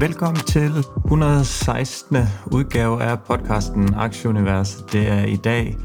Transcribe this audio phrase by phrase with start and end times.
[0.00, 0.72] Velkommen til
[1.04, 2.16] 116.
[2.52, 4.74] udgave af podcasten Aktieunivers.
[4.92, 5.76] Det er i dag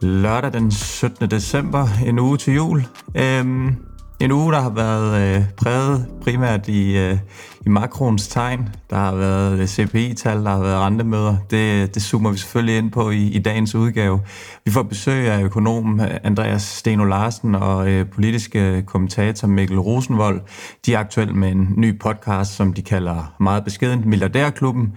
[0.00, 1.30] lørdag den 17.
[1.30, 2.84] december, en uge til jul.
[3.14, 3.76] Øhm,
[4.22, 7.18] en uge, der har været øh, præget primært i, øh,
[7.66, 8.68] i makroens tegn.
[8.90, 11.36] Der har været øh, CPI-tal, der har været rentemøder.
[11.50, 14.20] Det, det zoomer vi selvfølgelig ind på i, i dagens udgave.
[14.64, 20.40] Vi får besøg af økonom øh, Andreas Steno Larsen og øh, politiske kommentator Mikkel Rosenvold.
[20.86, 24.92] De er aktuelt med en ny podcast, som de kalder meget beskedent Milliardærklubben.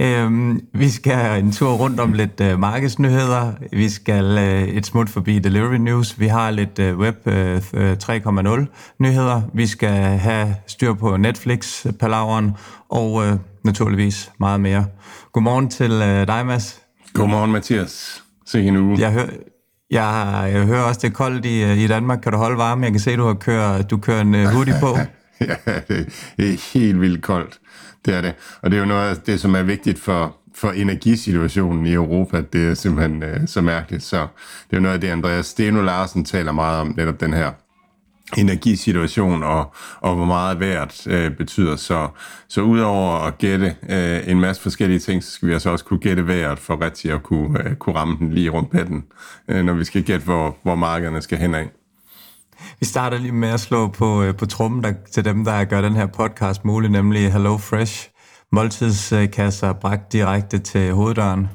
[0.00, 3.52] Øhm, vi skal en tur rundt om lidt øh, markedsnyheder.
[3.72, 6.20] Vi skal øh, et smut forbi Delivery News.
[6.20, 9.42] Vi har lidt øh, Web øh, 3.0 nyheder.
[9.54, 12.50] Vi skal have styr på Netflix, palaveren
[12.88, 13.32] og øh,
[13.64, 14.86] naturligvis meget mere.
[15.32, 16.80] Godmorgen til øh, dig, Mads.
[17.14, 18.22] Godmorgen, Mathias.
[18.46, 19.00] Se en uge.
[19.00, 19.28] Jeg hører,
[19.90, 22.20] jeg, jeg hører også, det er koldt i, i Danmark.
[22.20, 22.84] Kan du holde varme?
[22.84, 24.98] Jeg kan se, du har kørt, du kører en hoodie på.
[25.40, 25.54] ja,
[26.36, 27.60] det er helt vildt koldt.
[28.04, 28.34] Det er det.
[28.62, 32.42] Og det er jo noget af det, som er vigtigt for, for energisituationen i Europa.
[32.52, 34.02] Det er simpelthen øh, så mærkeligt.
[34.02, 37.32] Så det er jo noget af det, Andreas Steno Larsen taler meget om, netop den
[37.32, 37.50] her
[38.36, 41.76] energisituation og, og hvor meget værd øh, betyder.
[41.76, 42.08] Så,
[42.48, 46.00] så udover at gætte øh, en masse forskellige ting, så skal vi altså også kunne
[46.00, 49.04] gætte værd for rigtigt at kunne, øh, kunne ramme den lige rundt på den,
[49.48, 51.68] øh, når vi skal gætte, hvor, hvor markederne skal hen af.
[52.80, 55.80] Vi starter lige med at slå på, øh, på trummen der, til dem, der gør
[55.80, 58.08] den her podcast mulig, nemlig Hello Fresh.
[58.52, 61.48] Måltidskasser bragt direkte til hoveddøren.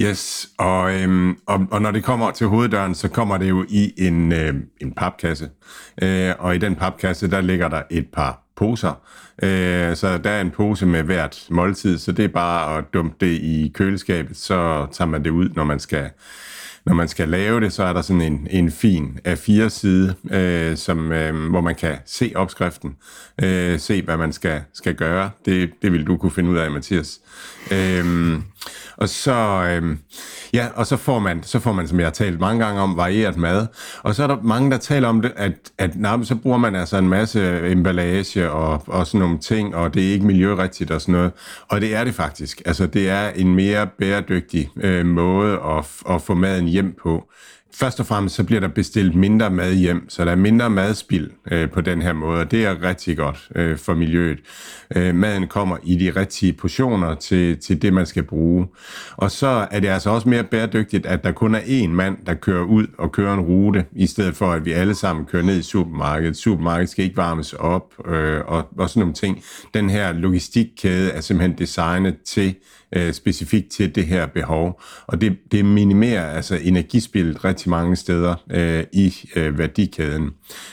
[0.00, 3.92] Yes, og, øhm, og, og når det kommer til hoveddøren, så kommer det jo i
[3.98, 5.50] en, øh, en papkasse.
[6.02, 9.00] Øh, og i den papkasse, der ligger der et par poser.
[9.42, 13.16] Øh, så der er en pose med hvert måltid, så det er bare at dumpe
[13.20, 16.10] det i køleskabet, så tager man det ud, når man skal
[16.86, 21.12] når man skal lave det, så er der sådan en, en fin A4-side, øh, som,
[21.12, 22.96] øh, hvor man kan se opskriften,
[23.42, 25.30] øh, se hvad man skal, skal gøre.
[25.44, 27.20] Det, det vil du kunne finde ud af, Mathias.
[27.70, 28.42] Øhm,
[28.96, 29.98] og så, øhm,
[30.52, 32.96] ja, og så får man, så får man, som jeg har talt mange gange om,
[32.96, 33.66] varieret mad.
[34.02, 36.74] Og så er der mange, der taler om det, at, at nej, så bruger man
[36.74, 41.00] altså en masse emballage og, og sådan nogle ting, og det er ikke miljørigtigt og
[41.00, 41.32] sådan noget.
[41.68, 42.62] Og det er det faktisk.
[42.66, 47.28] Altså, det er en mere bæredygtig øh, måde at, at få maden hjem på.
[47.74, 51.30] Først og fremmest så bliver der bestilt mindre mad hjem, så der er mindre madspild
[51.50, 54.38] øh, på den her måde, og det er rigtig godt øh, for miljøet.
[54.96, 58.66] Øh, maden kommer i de rigtige portioner til, til det, man skal bruge.
[59.16, 62.34] Og så er det altså også mere bæredygtigt, at der kun er én mand, der
[62.34, 65.58] kører ud og kører en rute, i stedet for at vi alle sammen kører ned
[65.58, 66.36] i supermarkedet.
[66.36, 69.42] Supermarkedet skal ikke varmes op øh, og, og sådan nogle ting.
[69.74, 72.54] Den her logistikkæde er simpelthen designet til
[72.92, 74.80] øh, specifikt til det her behov.
[75.06, 80.30] Og det, det minimerer altså energispillet rigtig mange steder øh, i øh, værdikæden.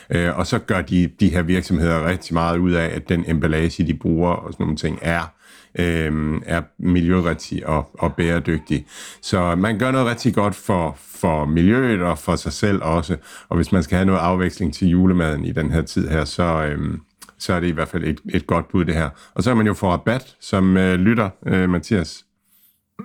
[0.10, 3.88] Øh, og så gør de, de her virksomheder rigtig meget ud af, at den emballage,
[3.88, 5.34] de bruger og sådan nogle ting, er
[5.80, 8.86] øh, er miljørigtig og, og bæredygtig.
[9.22, 13.18] Så man gør noget rigtig godt for, for miljøet og for sig selv også.
[13.50, 16.44] Og hvis man skal have noget afveksling til julemaden i den her tid her, så,
[16.44, 16.98] øh,
[17.40, 19.10] så er det i hvert fald et, et godt bud, det her.
[19.34, 22.26] Og så er man jo for rabat, som øh, lytter, øh, Mathias.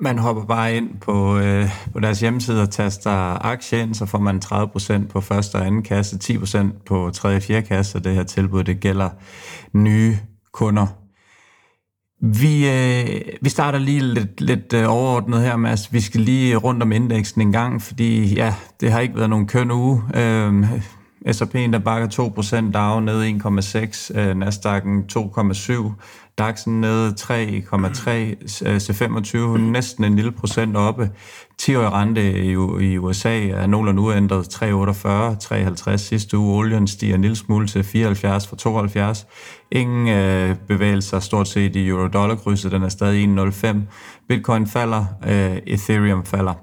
[0.01, 4.19] Man hopper bare ind på, øh, på deres hjemmeside og taster aktie ind, så får
[4.19, 8.15] man 30% på første og anden kasse, 10% på tredje og fjerde kasse, og det
[8.15, 9.11] her tilbud, det gælder
[9.73, 10.17] nye
[10.53, 10.87] kunder.
[12.21, 15.93] Vi, øh, vi starter lige lidt, lidt øh, overordnet her, Mads.
[15.93, 19.47] Vi skal lige rundt om indeksen en gang, fordi ja, det har ikke været nogen
[19.47, 20.03] køn uge.
[20.15, 20.65] Øh,
[21.33, 25.95] S&P'en der bakker 2%, DAO ned 1,6, øh, Nasdaq'en 2,7,
[26.41, 28.11] DAX'en ned 3,3,
[28.67, 31.11] øh, C25 næsten en lille procent oppe.
[31.63, 32.51] 10-årig rente i,
[32.91, 36.57] i USA er nogenlunde uændret 3,48, 3,50 sidste uge.
[36.57, 39.27] Olien stiger en lille smule til 74 fra 72.
[39.71, 43.77] Ingen øh, bevægelser stort set i euro-dollar-krydset, den er stadig 1,05.
[44.29, 46.55] Bitcoin falder, øh, Ethereum falder.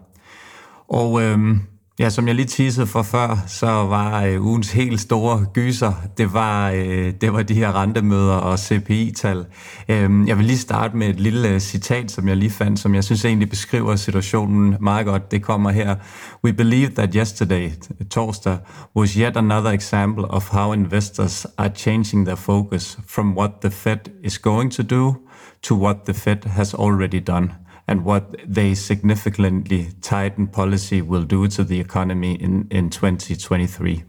[0.90, 1.58] Og øh,
[2.00, 6.34] Ja, som jeg lige teasede for før, så var øh, ugens helt store gyser, det
[6.34, 9.46] var, øh, det var de her rentemøder og CPI-tal.
[9.90, 12.96] Øh, jeg vil lige starte med et lille øh, citat, som jeg lige fandt, som
[12.96, 15.32] jeg synes egentlig beskriver situationen meget godt.
[15.32, 15.96] Det kommer her.
[16.44, 17.70] We believe that yesterday,
[18.10, 18.58] torsdag,
[18.96, 24.00] was yet another example of how investors are changing their focus from what the Fed
[24.24, 25.16] is going to do
[25.64, 27.52] to what the Fed has already done
[27.92, 34.06] and what they significantly tighten policy will do to the economy in, in 2023.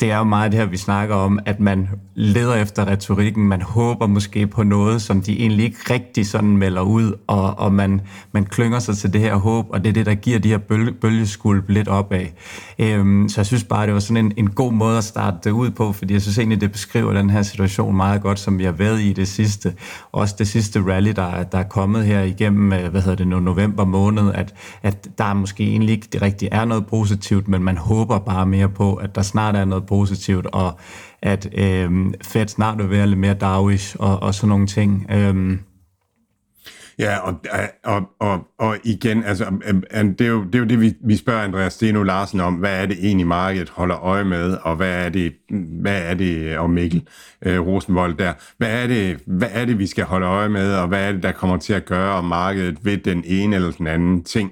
[0.00, 3.62] det er jo meget det her, vi snakker om, at man leder efter retorikken, man
[3.62, 8.00] håber måske på noget, som de egentlig ikke rigtig sådan melder ud, og, og man,
[8.32, 10.58] man klynger sig til det her håb, og det er det, der giver de her
[10.58, 12.26] bølge, bølgeskulp lidt opad.
[12.78, 15.50] Øhm, så jeg synes bare, det var sådan en, en god måde at starte det
[15.50, 18.64] ud på, fordi jeg synes egentlig, det beskriver den her situation meget godt, som vi
[18.64, 19.74] har været i det sidste.
[20.12, 23.40] Også det sidste rally, der, der er kommet her igennem, øh, hvad hedder det nu,
[23.40, 28.18] november måned, at, at der måske egentlig ikke rigtig er noget positivt, men man håber
[28.18, 30.78] bare mere på, at der snart er noget positivt, og
[31.22, 31.90] at øh,
[32.22, 35.06] Fed snart vil være lidt mere dovish og, og sådan nogle ting.
[35.10, 35.58] Øh,
[36.98, 37.34] Ja, og,
[37.84, 40.94] og, og, og igen, altså, øh, øh, det er jo det, er jo det vi,
[41.04, 44.76] vi spørger Andreas Steno Larsen om, hvad er det egentlig markedet holder øje med, og
[44.76, 45.32] hvad er det,
[45.80, 47.08] hvad er det og Mikkel
[47.42, 50.88] øh, Rosenvold der, hvad er, det, hvad er det, vi skal holde øje med, og
[50.88, 53.86] hvad er det, der kommer til at gøre om markedet ved den ene eller den
[53.86, 54.50] anden ting.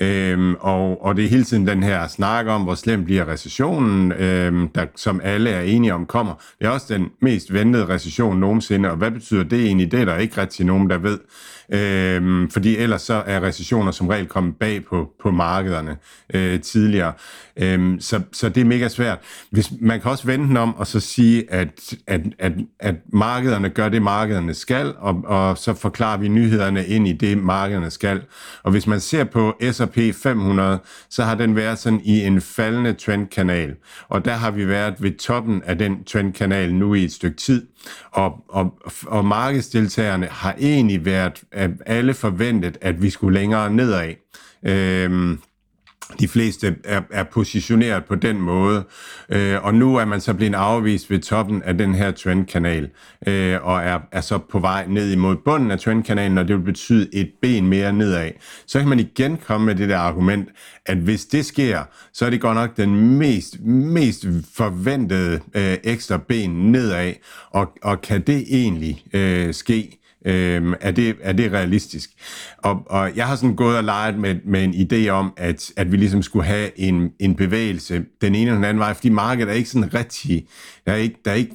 [0.00, 4.12] Øhm, og, og det er hele tiden den her snak om, hvor slem bliver recessionen,
[4.12, 6.34] øhm, der, som alle er enige om kommer.
[6.58, 9.92] Det er også den mest ventede recession nogensinde, og hvad betyder det egentlig?
[9.92, 11.18] Det er der ikke rigtig nogen, der ved.
[11.72, 15.96] Øh, fordi ellers så er recessioner som regel kommet bag på, på markederne
[16.34, 17.12] øh, tidligere.
[17.56, 19.18] Øh, så, så det er mega svært.
[19.50, 23.68] Hvis, man kan også vende den om og så sige, at, at, at, at markederne
[23.68, 28.22] gør det, markederne skal, og, og så forklarer vi nyhederne ind i det, markederne skal.
[28.62, 30.78] Og hvis man ser på S&P 500,
[31.10, 33.74] så har den været sådan i en faldende trendkanal.
[34.08, 37.66] Og der har vi været ved toppen af den trendkanal nu i et stykke tid.
[38.10, 41.42] Og, og, og markedsdeltagerne har egentlig været
[41.86, 44.14] alle forventet, at vi skulle længere nedad.
[44.62, 45.40] Øhm,
[46.20, 48.84] de fleste er, er positioneret på den måde,
[49.28, 52.88] øh, og nu er man så blevet afvist ved toppen af den her trendkanal,
[53.26, 56.64] øh, og er, er så på vej ned imod bunden af trendkanalen, og det vil
[56.64, 58.30] betyde et ben mere nedad.
[58.66, 60.48] Så kan man igen komme med det der argument,
[60.86, 66.16] at hvis det sker, så er det godt nok den mest, mest forventede øh, ekstra
[66.16, 67.12] ben nedad,
[67.50, 69.98] og, og kan det egentlig øh, ske?
[70.26, 72.10] Øh, er, det, er det realistisk?
[72.64, 75.92] Og, og jeg har sådan gået og leget med, med en idé om, at, at
[75.92, 79.50] vi ligesom skulle have en, en bevægelse den ene eller den anden vej, fordi markedet
[79.50, 80.46] er ikke sådan rigtig,
[80.86, 81.54] der er ikke, der er ikke,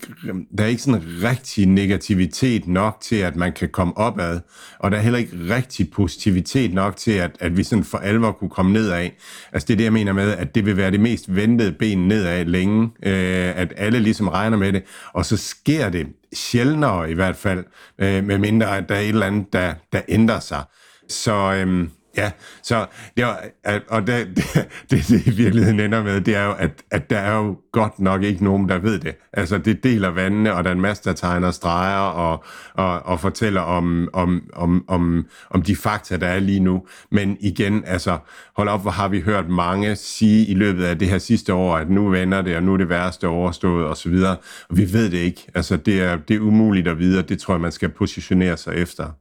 [0.58, 4.40] der er ikke sådan rigtig negativitet nok til, at man kan komme opad,
[4.80, 8.32] og der er heller ikke rigtig positivitet nok til, at, at vi sådan for alvor
[8.32, 9.10] kunne komme nedad.
[9.52, 12.08] Altså det er det, jeg mener med, at det vil være det mest ventede ben
[12.08, 14.84] nedad længe, øh, at alle ligesom regner med det,
[15.14, 17.64] og så sker det sjældnere i hvert fald,
[18.00, 20.64] øh, med mindre at der er et eller andet, der, der ændrer sig.
[21.10, 22.32] Så øhm, ja,
[22.64, 22.86] så
[23.18, 23.44] det var,
[23.88, 24.46] og det, det,
[24.92, 28.00] det, det i virkeligheden ender med, det er jo, at, at der er jo godt
[28.00, 29.16] nok ikke nogen, der ved det.
[29.34, 33.20] Altså det deler vandene, og der er en masse, der tegner streger og, og, og
[33.20, 36.86] fortæller om, om, om, om, om de fakta, der er lige nu.
[37.12, 38.18] Men igen, altså
[38.56, 41.78] hold op, hvor har vi hørt mange sige i løbet af det her sidste år,
[41.78, 44.14] at nu vender det, og nu er det værste overstået osv.
[44.14, 44.38] Og
[44.70, 45.48] vi ved det ikke.
[45.56, 48.58] Altså det er, det er umuligt at vide, og det tror jeg, man skal positionere
[48.58, 49.12] sig efter.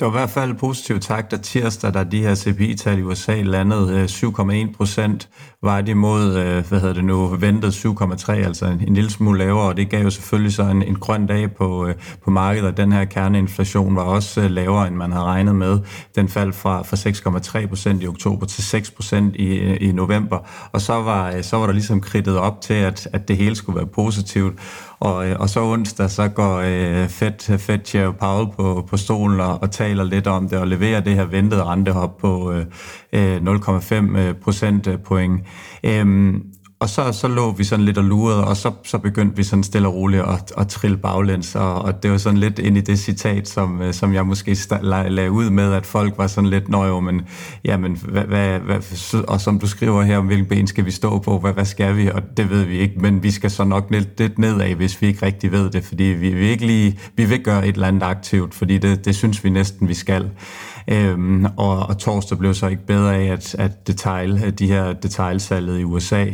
[0.00, 3.42] Det var i hvert fald positiv takt, at tirsdag, da de her CPI-tal i USA
[3.42, 5.28] landede øh, 7,1 procent,
[5.62, 9.38] var de mod, øh, hvad hedder det nu, ventet 7,3, altså en, en lille smule
[9.38, 11.94] lavere, og det gav jo selvfølgelig så en, en grøn dag på, øh,
[12.24, 15.78] på markedet, og den her kerneinflation var også lavere, end man havde regnet med.
[16.14, 20.38] Den faldt fra, fra 6,3 procent i oktober til 6 procent i, i november,
[20.72, 23.76] og så var, så var der ligesom kridtet op til, at, at det hele skulle
[23.76, 24.54] være positivt,
[25.00, 29.40] og, øh, og så onsdag, så går øh, Fed, Fed Chair Powell på, på stolen
[29.40, 32.66] og, og taler lidt om det, og leverer det her ventede rentehop på øh,
[33.12, 35.40] øh 0,5 øh, procentpoint.
[35.84, 36.34] Øh,
[36.80, 39.62] og så, så lå vi sådan lidt og lurede, og så, så begyndte vi sådan
[39.62, 42.80] stille og roligt at, at trille baglæns, og, og det var sådan lidt ind i
[42.80, 46.68] det citat, som, øh, som jeg måske lagde ud med, at folk var sådan lidt,
[46.68, 47.22] nå jo, men,
[47.64, 51.18] jamen, hvad, hvad, hvad, og som du skriver her, om hvilken ben skal vi stå
[51.18, 53.86] på, hvad, hvad skal vi, og det ved vi ikke, men vi skal så nok
[53.90, 57.24] lidt, lidt nedad, hvis vi ikke rigtig ved det, fordi vi vi, ikke lige, vi
[57.24, 60.30] vil gøre et eller andet aktivt, fordi det, det synes vi næsten, vi skal.
[60.88, 65.80] Øhm, og, og torsdag blev så ikke bedre af, at, at detail, de her detailsalget
[65.80, 66.26] i USA,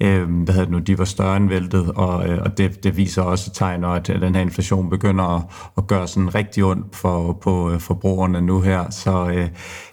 [0.00, 2.96] øhm, hvad hedder det nu, de var større end væltet, og, øh, og det, det
[2.96, 5.42] viser også tegn, at den her inflation begynder at,
[5.76, 8.90] at gøre sådan rigtig ondt for, på øh, forbrugerne nu her.
[8.90, 9.48] Så øh,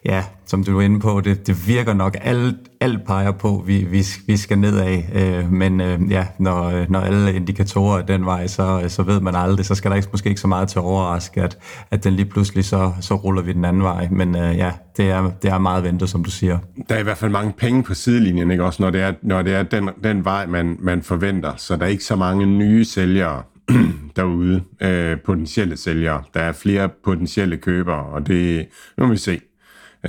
[0.06, 3.78] ja, som du er inde på, det, det virker nok, alt, alt peger på, vi,
[3.78, 8.26] vi, vi skal nedad, øh, men øh, ja, når, øh, når alle indikatorer er den
[8.26, 10.68] vej, så, øh, så ved man aldrig, så skal der ikke, måske ikke så meget
[10.68, 11.58] til at overraske, at,
[11.92, 15.10] at den lige pludselig, så, så ruller vi den anden vej, men øh, ja, det
[15.10, 16.58] er, det er meget ventet, som du siger.
[16.90, 18.64] Der er i hvert fald mange penge på sidelinjen, ikke?
[18.64, 21.84] også når det er, når det er den, den vej, man, man forventer, så der
[21.84, 23.42] er ikke så mange nye sælgere,
[24.16, 26.24] derude, øh, potentielle sælgere.
[26.34, 29.40] Der er flere potentielle købere, og det nu må vi se,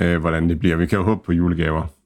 [0.01, 0.75] øh, hvordan det bliver.
[0.75, 1.96] Vi kan jo håbe på julegaver.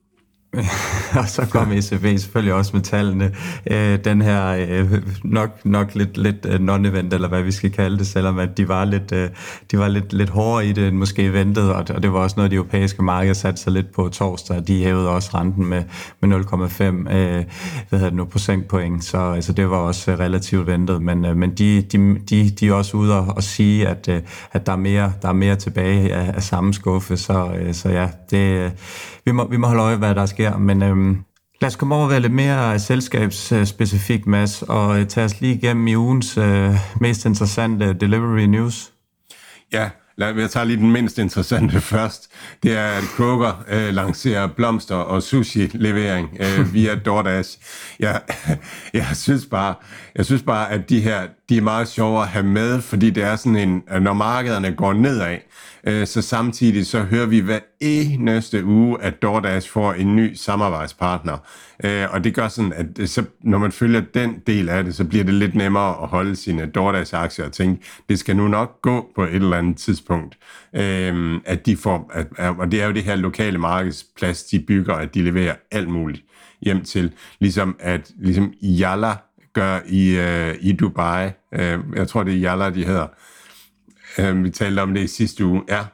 [1.20, 3.34] og så kom ECB selvfølgelig også med tallene.
[3.70, 4.92] Øh, den her øh,
[5.24, 8.68] nok, nok lidt, lidt øh, non-event, eller hvad vi skal kalde det, selvom at de
[8.68, 9.28] var lidt, øh,
[9.70, 12.34] de var lidt, lidt hårdere i det, end måske ventet, og, og det var også
[12.36, 14.62] noget, de europæiske markeder satte sig lidt på torsdag.
[14.66, 15.82] De hævede også renten med,
[16.20, 17.44] med 0,5 øh,
[17.88, 21.36] hvad hedder det nu, procentpoint, så altså, det var også øh, relativt ventet, men, øh,
[21.36, 24.20] men de, de, de, de er også ude og, og sige, at, øh,
[24.52, 27.88] at der, er mere, der er mere tilbage af, af samme skuffe, så, øh, så
[27.88, 28.70] ja, det, øh,
[29.24, 30.58] vi, må, vi må holde øje, hvad der sker sker.
[30.58, 31.24] Men øhm,
[31.60, 35.40] lad os komme over og være lidt mere øh, selskabsspecifik, Mads, og øh, tage os
[35.40, 38.92] lige igennem i ugens øh, mest interessante delivery news.
[39.72, 42.30] Ja, lad, jeg tager lige den mindst interessante først.
[42.62, 47.58] Det er, at Kroger øh, lancerer blomster og sushi-levering øh, via DoorDash.
[48.00, 48.20] Jeg,
[48.94, 49.74] jeg, synes bare,
[50.16, 51.22] jeg synes bare, at de her
[51.52, 54.92] de er meget sjove at have med, fordi det er sådan en, når markederne går
[54.92, 55.38] nedad,
[55.86, 61.38] øh, så samtidig så hører vi hver eneste uge, at DoorDash får en ny samarbejdspartner.
[61.84, 65.04] Øh, og det gør sådan, at så, når man følger den del af det, så
[65.04, 69.10] bliver det lidt nemmere at holde sine DoorDash-aktier og tænke, det skal nu nok gå
[69.14, 70.38] på et eller andet tidspunkt,
[70.76, 72.26] øh, at de får, at,
[72.58, 76.22] og det er jo det her lokale markedsplads, de bygger, at de leverer alt muligt
[76.62, 77.12] hjem til.
[77.40, 79.12] Ligesom at ligesom Yalla
[79.52, 81.30] gør i, øh, i Dubai.
[81.54, 83.06] Øh, jeg tror, det er Yalla, de hedder.
[84.18, 85.62] Øh, vi talte om det i sidste uge.
[85.68, 85.84] Ja.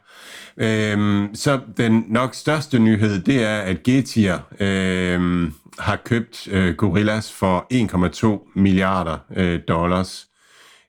[0.56, 7.32] Øh, så den nok største nyhed, det er, at Getir øh, har købt øh, Gorillas
[7.32, 10.27] for 1,2 milliarder øh, dollars.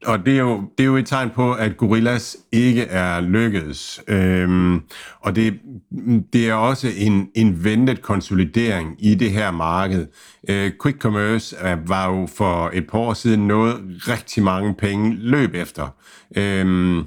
[0.06, 4.02] Og det er, jo, det er jo et tegn på, at Gorillas ikke er lykkedes.
[4.08, 4.82] Øhm,
[5.20, 5.60] og det,
[6.34, 10.08] det er også en, en ventet konsolidering i det her marked.
[10.50, 13.78] Øh, Quick Commerce øh, var jo for et par år siden noget
[14.08, 15.88] rigtig mange penge løb efter.
[16.38, 17.04] Øhm,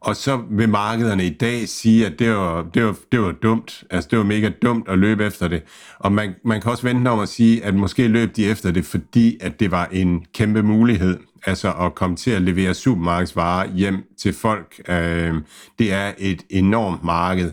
[0.00, 3.84] og så vil markederne i dag sige, at det var, det var, det var dumt.
[3.90, 5.62] Altså, det var mega dumt at løbe efter det.
[5.98, 8.84] Og man, man kan også vente om at sige, at måske løb de efter det,
[8.84, 11.18] fordi at det var en kæmpe mulighed.
[11.46, 14.80] Altså at komme til at levere supermarkedsvarer hjem til folk.
[14.88, 15.34] Øh,
[15.78, 17.52] det er et enormt marked.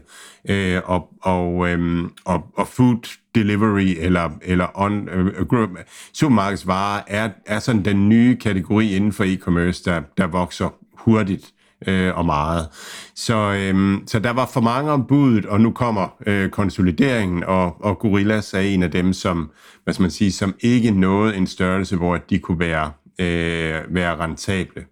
[0.50, 5.70] Øh, og, og, øh, og, og food delivery eller, eller on, øh, group,
[6.14, 11.54] supermarkedsvarer er, er sådan den nye kategori inden for e-commerce, der, der vokser hurtigt
[11.88, 12.68] øh, og meget.
[13.16, 17.84] Så, øh, så der var for mange om budet, og nu kommer øh, konsolideringen, og,
[17.84, 19.52] og Gorillas er en af dem, som,
[19.84, 24.16] hvad skal man sige, som ikke nåede en størrelse, hvor de kunne være, øh, være
[24.16, 24.86] rentable.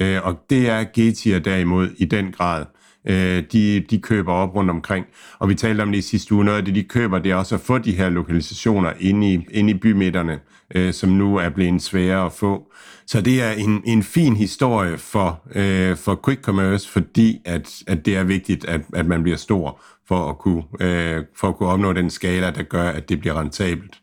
[0.00, 2.64] Øh, og det er Getir derimod i den grad.
[3.08, 5.06] Øh, de, de køber op rundt omkring.
[5.38, 6.44] Og vi talte om det i sidste uge.
[6.44, 9.46] Noget af det, de køber, det er også at få de her lokalisationer inde i,
[9.50, 10.40] inde i bymidterne,
[10.74, 12.72] øh, som nu er blevet sværere at få.
[13.06, 18.06] Så det er en, en fin historie for, øh, for quick commerce, fordi at, at
[18.06, 21.68] det er vigtigt, at, at man bliver stor for at, kunne, øh, for at kunne
[21.68, 24.00] opnå den skala, der gør, at det bliver rentabelt.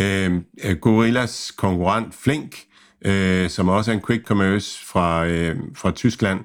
[0.00, 0.40] Øh,
[0.80, 2.56] Gorillas konkurrent Flink,
[3.04, 6.40] øh, som også er en quick commerce fra, øh, fra Tyskland,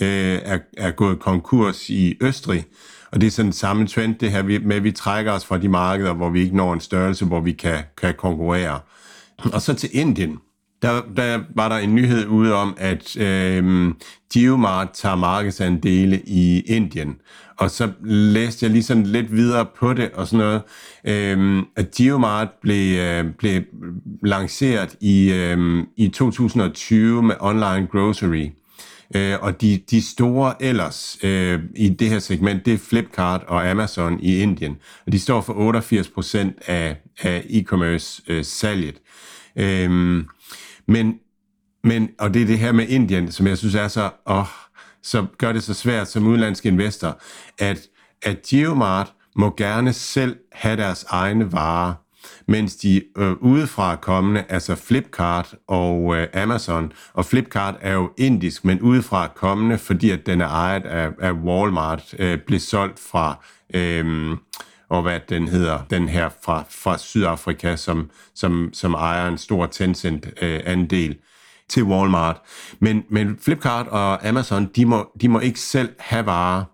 [0.00, 2.64] øh, er, er gået konkurs i Østrig.
[3.12, 5.68] Og det er sådan samme trend, det her med, at vi trækker os fra de
[5.68, 8.80] markeder, hvor vi ikke når en størrelse, hvor vi kan, kan konkurrere.
[9.52, 10.38] Og så til Indien.
[10.82, 13.94] Der, der var der en nyhed ude om, at øh,
[14.34, 17.16] Geomart tager markedsandele i Indien.
[17.58, 20.62] Og så læste jeg lige sådan lidt videre på det og sådan noget,
[21.08, 23.62] Øhm, at Geomart blev, øh, blev
[24.22, 28.50] lanceret i, øh, i 2020 med online grocery.
[29.16, 33.70] Øh, og de, de store ellers øh, i det her segment, det er Flipkart og
[33.70, 34.76] Amazon i Indien.
[35.06, 38.94] Og de står for 88 procent af, af e-commerce øh, salget.
[39.56, 39.90] Øh,
[40.86, 41.14] men,
[41.84, 44.46] men, og det er det her med Indien, som jeg synes er så, åh,
[45.02, 47.20] så gør det så svært som udenlandsk investor,
[47.58, 47.78] at,
[48.22, 51.94] at Geomart må gerne selv have deres egne varer
[52.46, 58.64] mens de øh, udefra kommende, altså Flipkart og øh, Amazon, og Flipkart er jo indisk,
[58.64, 63.44] men udefra kommende, fordi at den er ejet af, af Walmart, øh, blev solgt fra,
[63.74, 64.36] øh,
[64.88, 69.66] og hvad den hedder, den her fra, fra Sydafrika, som, som, som ejer en stor
[69.66, 71.10] Tencent-andel.
[71.10, 71.16] Øh,
[71.68, 72.40] til Walmart.
[72.80, 76.64] Men, men Flipkart og Amazon, de må, de må ikke selv have varer.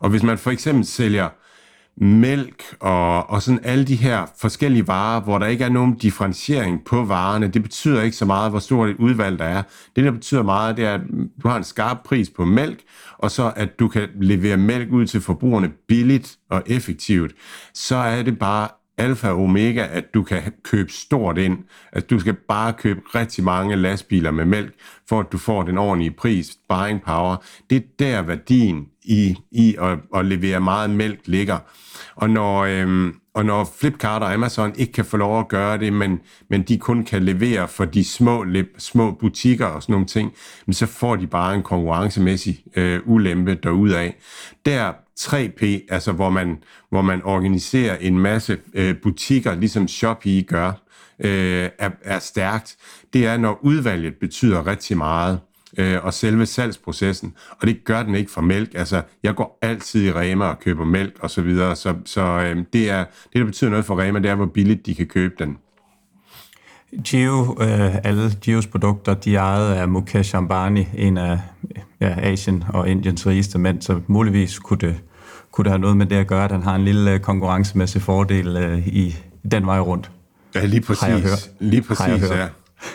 [0.00, 1.28] Og hvis man for eksempel sælger
[2.00, 6.84] mælk og, og sådan alle de her forskellige varer, hvor der ikke er nogen differentiering
[6.84, 7.48] på varerne.
[7.48, 9.62] Det betyder ikke så meget, hvor stort et udvalg der er.
[9.96, 11.00] Det, der betyder meget, det er, at
[11.42, 12.82] du har en skarp pris på mælk,
[13.18, 17.32] og så at du kan levere mælk ud til forbrugerne billigt og effektivt.
[17.74, 18.68] Så er det bare
[18.98, 21.58] alfa og omega, at du kan købe stort ind.
[21.92, 24.74] At du skal bare købe rigtig mange lastbiler med mælk,
[25.08, 27.36] for at du får den ordentlige pris, buying power.
[27.70, 31.58] Det er der værdien i, i at, at levere meget mælk ligger.
[32.16, 35.92] Og når, øhm, og når Flipkart og Amazon ikke kan få lov at gøre det,
[35.92, 38.46] men, men de kun kan levere for de små,
[38.78, 40.32] små butikker og sådan nogle ting,
[40.70, 44.14] så får de bare en konkurrencemæssig øh, ulempe derudaf.
[44.66, 46.58] Der 3P, altså hvor man,
[46.90, 50.72] hvor man organiserer en masse øh, butikker, ligesom Shopee gør,
[51.20, 52.76] øh, er, er stærkt,
[53.12, 55.40] det er, når udvalget betyder rigtig meget
[55.78, 57.34] øh, og selve salgsprocessen.
[57.50, 58.70] Og det gør den ikke for mælk.
[58.74, 61.76] Altså, jeg går altid i Rema og køber mælk og så videre.
[61.76, 64.86] Så, så øh, det, er, det, der betyder noget for Rema, det er, hvor billigt
[64.86, 65.58] de kan købe den.
[67.04, 71.38] Gio, øh, alle Gios produkter, de er ejet af Mukesh Ambani, en af
[72.00, 75.00] ja, Asien og Indiens rigeste mænd, så muligvis kunne det,
[75.58, 78.02] kunne det have noget med det at gøre, at han har en lille øh, konkurrencemæssig
[78.02, 79.16] fordel øh, i
[79.50, 80.10] den vej rundt.
[80.54, 81.50] Ja, lige præcis.
[81.60, 82.46] Lige præcis, ja.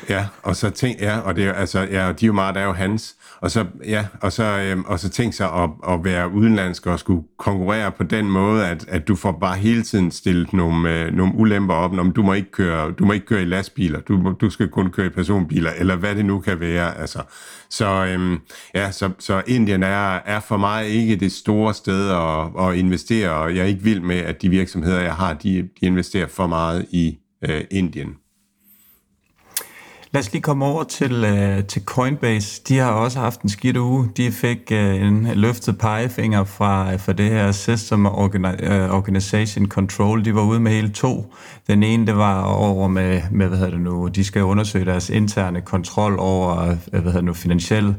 [0.10, 2.56] Ja, og så tænk, ja, og det er altså, ja, og de er jo meget,
[2.56, 5.70] der er jo hans, og så, ja, og så, øhm, og så tænk sig at,
[5.90, 9.84] at være udenlandsk og skulle konkurrere på den måde, at, at du får bare hele
[9.84, 13.26] tiden stillet nogle, øh, nogle ulemper op, om du må ikke køre, du må ikke
[13.26, 16.60] køre i lastbiler, du, du skal kun køre i personbiler, eller hvad det nu kan
[16.60, 17.22] være, altså.
[17.70, 18.40] Så, øhm,
[18.76, 23.32] ja, så, så Indien er, er for mig ikke det store sted at, at investere,
[23.32, 26.48] og jeg er ikke vild med, at de virksomheder, jeg har, de, de investerer for
[26.48, 28.16] meget i øh, Indien.
[30.14, 32.62] Lad os lige komme over til, øh, til Coinbase.
[32.68, 34.10] De har også haft en skidt uge.
[34.18, 38.12] De fik øh, en løftet pegefinger fra, øh, fra det her System øh,
[38.92, 40.26] Organization Control.
[40.26, 41.34] De var ude med hele to.
[41.68, 45.10] Den ene, det var over med, med hvad hedder det nu, de skal undersøge deres
[45.10, 47.96] interne kontrol over øh, hvad hedder det nu, finansiel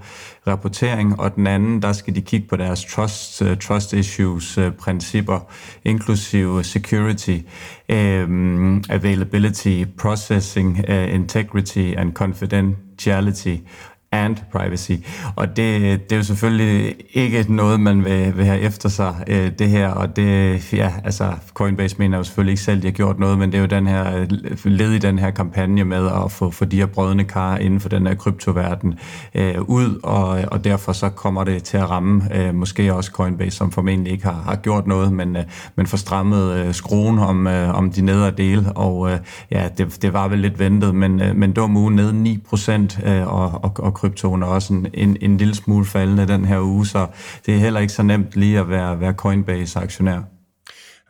[0.46, 4.70] rapportering, og den anden, der skal de kigge på deres trust, uh, trust issues uh,
[4.70, 5.40] principper,
[5.84, 7.38] inklusive security,
[7.92, 13.64] um, availability, processing, uh, integrity and confidentiality
[14.14, 14.92] and privacy.
[15.36, 15.80] Og det,
[16.10, 19.88] det er jo selvfølgelig ikke noget, man vil, vil have efter sig, øh, det her.
[19.88, 23.38] Og det, ja, altså Coinbase mener jo selvfølgelig ikke selv, at de har gjort noget,
[23.38, 24.28] men det er jo den her øh,
[24.64, 27.88] led i den her kampagne med at få, få de her brødende kar inden for
[27.88, 28.94] den her kryptoverden
[29.34, 33.56] øh, ud, og, og derfor så kommer det til at ramme øh, måske også Coinbase,
[33.56, 35.42] som formentlig ikke har, har gjort noget, men, øh,
[35.76, 39.18] men får strammet øh, skruen om, øh, om de nedre dele, og øh,
[39.50, 43.26] ja, det, det var vel lidt ventet, men, øh, men dum uge nede 9%, øh,
[43.26, 46.86] og, og, og kryptoen er også en, en, en lille smule faldende den her uge,
[46.86, 47.06] så
[47.46, 50.20] det er heller ikke så nemt lige at være, være Coinbase-aktionær.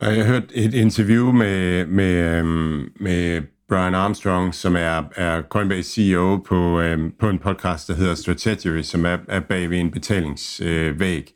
[0.01, 5.91] Jeg har hørt et interview med, med, øhm, med Brian Armstrong, som er, er Coinbase
[5.91, 9.91] CEO på, øhm, på en podcast, der hedder Strategy, som er, er bag ved en
[9.91, 11.33] betalingsvæg.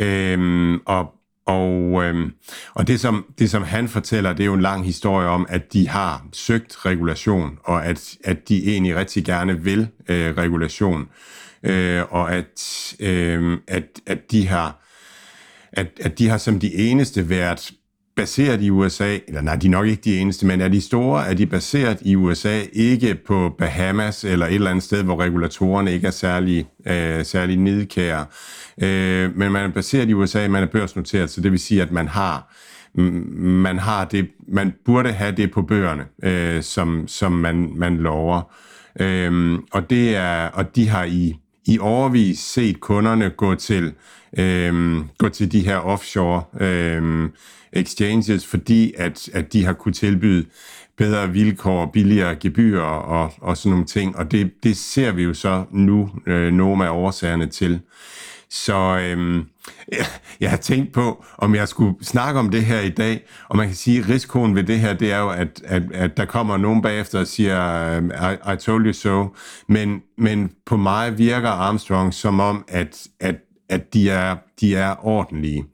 [0.00, 1.15] Øh, øhm, og
[1.46, 2.32] og, øhm,
[2.74, 5.72] og det, som, det, som han fortæller, det er jo en lang historie om, at
[5.72, 11.08] de har søgt regulation, og at, at de egentlig rigtig gerne vil øh, regulation,
[11.62, 14.82] øh, og at, øh, at, at, de har,
[15.72, 17.70] at, at de har som de eneste været
[18.16, 21.28] baseret i USA, eller nej, de er nok ikke de eneste, men er de store,
[21.28, 25.92] er de baseret i USA, ikke på Bahamas eller et eller andet sted, hvor regulatorerne
[25.92, 28.26] ikke er særlig, øh, særlig nedkære.
[28.82, 31.92] Øh, men man er baseret i USA, man er børsnoteret, så det vil sige, at
[31.92, 32.52] man har
[32.98, 38.42] man har det, man burde have det på bøgerne, øh, som, som man, man lover.
[39.00, 43.92] Øh, og det er, og de har i, i overvis set kunderne gå til,
[44.38, 47.28] øh, gå til de her offshore øh,
[47.80, 50.46] exchanges, fordi at, at de har kunne tilbyde
[50.96, 54.16] bedre vilkår, billigere gebyrer og, og sådan nogle ting.
[54.16, 57.80] Og det, det ser vi jo så nu øh, nogle af årsagerne til.
[58.50, 59.44] Så øhm,
[59.92, 60.06] jeg,
[60.40, 63.66] jeg har tænkt på, om jeg skulle snakke om det her i dag, og man
[63.66, 66.56] kan sige, at risikoen ved det her, det er jo, at, at, at der kommer
[66.56, 69.26] nogen bagefter og siger, øhm, I, I told you so,
[69.68, 73.36] men, men på mig virker Armstrong som om, at, at,
[73.68, 75.64] at de, er, de er ordentlige.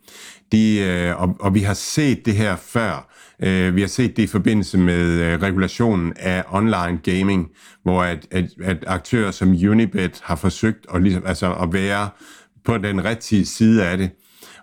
[0.53, 3.09] De, øh, og, og vi har set det her før.
[3.43, 7.49] Øh, vi har set det i forbindelse med øh, regulationen af online gaming,
[7.83, 12.09] hvor at, at, at aktører som Unibet har forsøgt at, ligesom, altså at være
[12.65, 14.11] på den rigtige side af det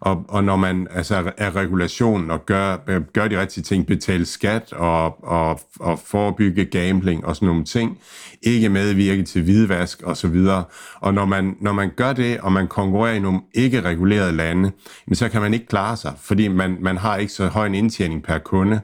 [0.02, 2.78] og, og når man altså er regulationen og gør,
[3.14, 7.98] gør de rigtige ting, betale skat og, og, og forebygge gambling og sådan nogle ting,
[8.42, 10.64] ikke medvirke til hvidvask og så videre.
[10.96, 14.72] Og når man, når man gør det, og man konkurrerer i nogle ikke regulerede lande,
[15.14, 18.24] så kan man ikke klare sig, fordi man, man har ikke så høj en indtjening
[18.24, 18.82] per kunde.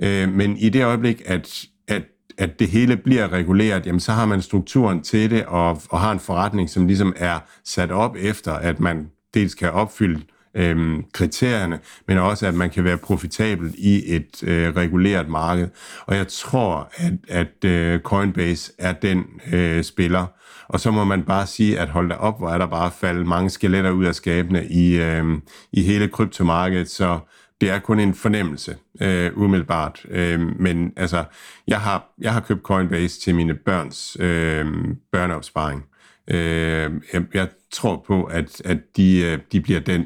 [0.00, 2.02] Øh, men i det øjeblik, at, at
[2.38, 6.12] at det hele bliver reguleret, jamen så har man strukturen til det, og, og har
[6.12, 10.20] en forretning, som ligesom er sat op efter, at man dels kan opfylde
[10.54, 15.68] øhm, kriterierne, men også at man kan være profitabel i et øh, reguleret marked.
[16.06, 20.26] Og jeg tror, at, at øh, Coinbase er den øh, spiller.
[20.68, 23.26] Og så må man bare sige, at hold da op, hvor er der bare faldet
[23.26, 25.24] mange skeletter ud af skabene i, øh,
[25.72, 27.18] i hele kryptomarkedet, så
[27.60, 30.06] det er kun en fornemmelse, øh, umiddelbart.
[30.10, 31.24] Øh, men altså,
[31.68, 34.66] jeg har, jeg har købt Coinbase til mine børns øh,
[35.12, 35.84] børneopsparing.
[36.28, 40.04] Øh, jeg, jeg tror på, at, at de, øh, de bliver den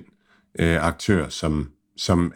[0.59, 2.33] øh, aktør, som, som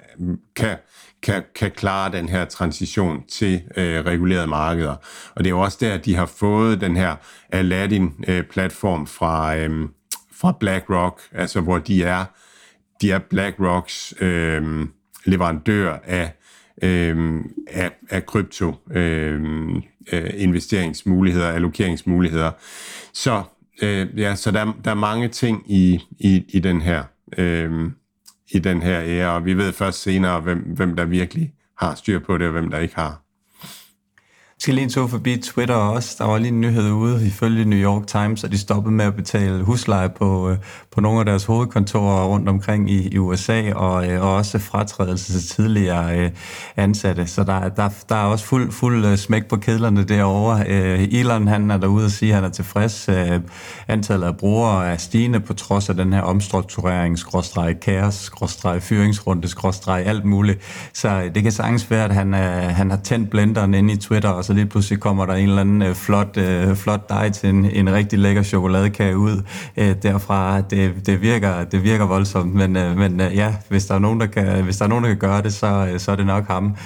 [0.56, 0.76] kan,
[1.22, 4.96] kan, kan klare den her transition til øh, regulerede markeder.
[5.34, 7.16] Og det er jo også der, at de har fået den her
[7.48, 9.88] Aladdin-platform øh, fra, øh,
[10.32, 12.24] fra BlackRock, altså hvor de er,
[13.00, 14.86] de er BlackRocks øh,
[15.24, 16.32] leverandør af,
[16.82, 19.42] øh, af, af krypto øh,
[20.12, 22.50] øh, investeringsmuligheder, allokeringsmuligheder.
[23.12, 23.42] Så,
[23.82, 27.04] øh, ja, så der, der er mange ting i, i, i den her
[27.38, 27.90] øh,
[28.50, 32.18] i den her ære, og vi ved først senere, hvem, hvem der virkelig har styr
[32.18, 33.22] på det, og hvem der ikke har
[34.60, 36.16] skal lige en tur forbi Twitter også.
[36.18, 39.14] Der var lige en nyhed ude ifølge New York Times, at de stoppede med at
[39.14, 40.56] betale husleje på, øh,
[40.90, 45.32] på nogle af deres hovedkontorer rundt omkring i, i USA, og, øh, og også fratrædelse
[45.32, 46.30] til tidligere øh,
[46.76, 47.26] ansatte.
[47.26, 50.68] Så der, der, der er også fuld, fuld smæk på kedlerne derovre.
[50.68, 53.08] Elon han er derude og siger, at han er tilfreds.
[53.88, 59.48] Antallet af brugere er stigende på trods af den her omstrukturering, skråstreg kaos, skråstreg fyringsrunde,
[59.48, 60.60] skråstreg alt muligt.
[60.92, 62.32] Så det kan sagtens være, at han,
[62.74, 65.60] han har tændt blenderen inde i Twitter og så lige pludselig kommer der en eller
[65.60, 69.42] anden øh, flot, øh, flot dej til en, en rigtig lækker chokoladekage ud
[69.76, 70.60] øh, derfra.
[70.60, 74.20] Det, det, virker, det virker voldsomt, men, øh, men øh, ja, hvis der, er nogen,
[74.20, 76.26] der kan, hvis der er nogen, der kan gøre det, så, øh, så er det
[76.26, 76.76] nok ham.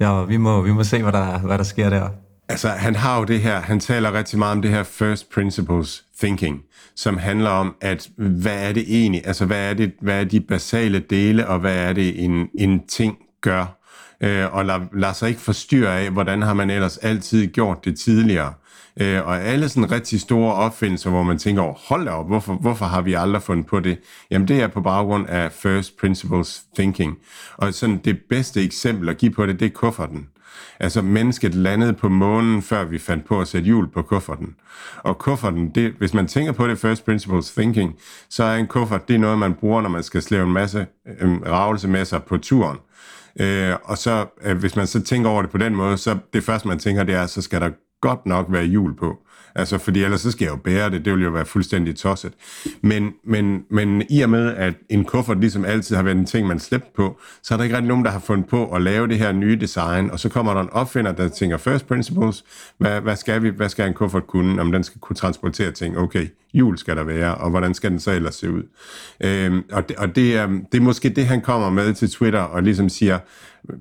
[0.00, 2.08] Ja, vi må, vi må se, hvad der, hvad der sker der.
[2.48, 6.04] Altså, han har jo det her, han taler rigtig meget om det her first principles
[6.20, 6.60] thinking,
[6.96, 10.40] som handler om, at hvad er det egentlig, altså hvad er, det, hvad er de
[10.40, 13.83] basale dele, og hvad er det en, en ting gør
[14.24, 17.98] øh, og lader, lad sig ikke forstyrre af, hvordan har man ellers altid gjort det
[17.98, 18.52] tidligere.
[19.00, 22.84] Øh, og alle sådan rigtig store opfindelser, hvor man tænker, oh, hold op, hvorfor, hvorfor
[22.84, 23.98] har vi aldrig fundet på det?
[24.30, 27.18] Jamen det er på baggrund af first principles thinking.
[27.56, 30.28] Og sådan det bedste eksempel at give på det, det er kufferten.
[30.80, 34.54] Altså mennesket landede på månen, før vi fandt på at sætte hjul på kufferten.
[34.98, 37.94] Og kufferten, det, hvis man tænker på det first principles thinking,
[38.28, 40.86] så er en kuffert, det er noget, man bruger, når man skal slæve en masse
[41.20, 42.78] øh, ravelse med sig på turen.
[43.40, 46.44] Øh, og så, øh, hvis man så tænker over det på den måde, så det
[46.44, 47.70] første, man tænker, det er, så skal der
[48.00, 49.16] godt nok være jul på.
[49.56, 52.32] Altså, fordi ellers så skal jeg jo bære det, det ville jo være fuldstændig tosset.
[52.82, 56.46] Men, men, men i og med, at en kuffert ligesom altid har været en ting,
[56.46, 59.08] man slæbte på, så er der ikke rigtig nogen, der har fundet på at lave
[59.08, 62.44] det her nye design, og så kommer der en opfinder, der tænker first principles,
[62.78, 64.60] hvad, hvad skal vi, hvad skal en kuffert kunne?
[64.60, 68.00] Om den skal kunne transportere ting, okay, hjul skal der være, og hvordan skal den
[68.00, 68.62] så ellers se ud?
[69.20, 72.40] Øhm, og det, og det, er, det er måske det, han kommer med til Twitter,
[72.40, 73.18] og ligesom siger,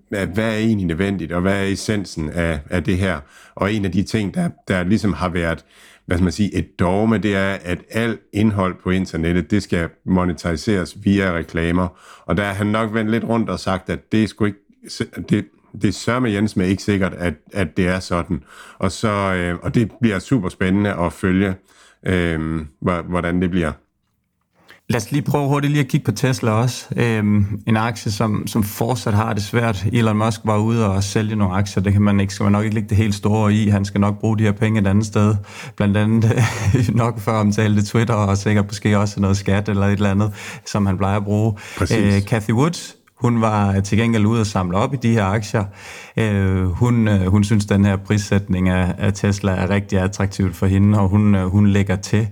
[0.10, 3.20] hvad er egentlig nødvendigt, og hvad er essensen af, af det her?
[3.56, 5.66] Og en af de ting, der, der ligesom har været,
[6.06, 9.90] hvad skal man sige, et dogme, det er, at alt indhold på internettet, det skal
[10.06, 11.88] monetariseres via reklamer.
[12.26, 14.60] Og der har han nok vendt lidt rundt og sagt, at det er sgu ikke,
[15.30, 15.46] det,
[15.82, 18.44] det er sørme Jens med ikke sikkert, at, at det er sådan.
[18.78, 21.56] Og, så, øh, og det bliver super spændende at følge,
[22.06, 23.72] øh, hvordan det bliver.
[24.90, 26.86] Lad os lige prøve hurtigt lige at kigge på Tesla også.
[26.96, 29.86] Øhm, en aktie, som, som fortsat har det svært.
[29.94, 31.84] Elon Musk var ude og sælge nogle aktier.
[31.84, 33.68] Det kan man ikke, skal man nok ikke lægge det helt store i.
[33.68, 35.36] Han skal nok bruge de her penge et andet sted.
[35.76, 36.42] Blandt andet
[36.96, 40.32] nok før omtalte Twitter, og sikkert måske også noget skat eller et eller andet,
[40.66, 41.54] som han plejer at bruge.
[41.82, 45.64] Øh, Cathy Woods, hun var til gengæld ude og samle op i de her aktier.
[46.18, 50.66] Øh, hun, øh, hun synes, den her prissætning af, af Tesla er rigtig attraktivt for
[50.66, 52.28] hende, og hun, øh, hun lægger til.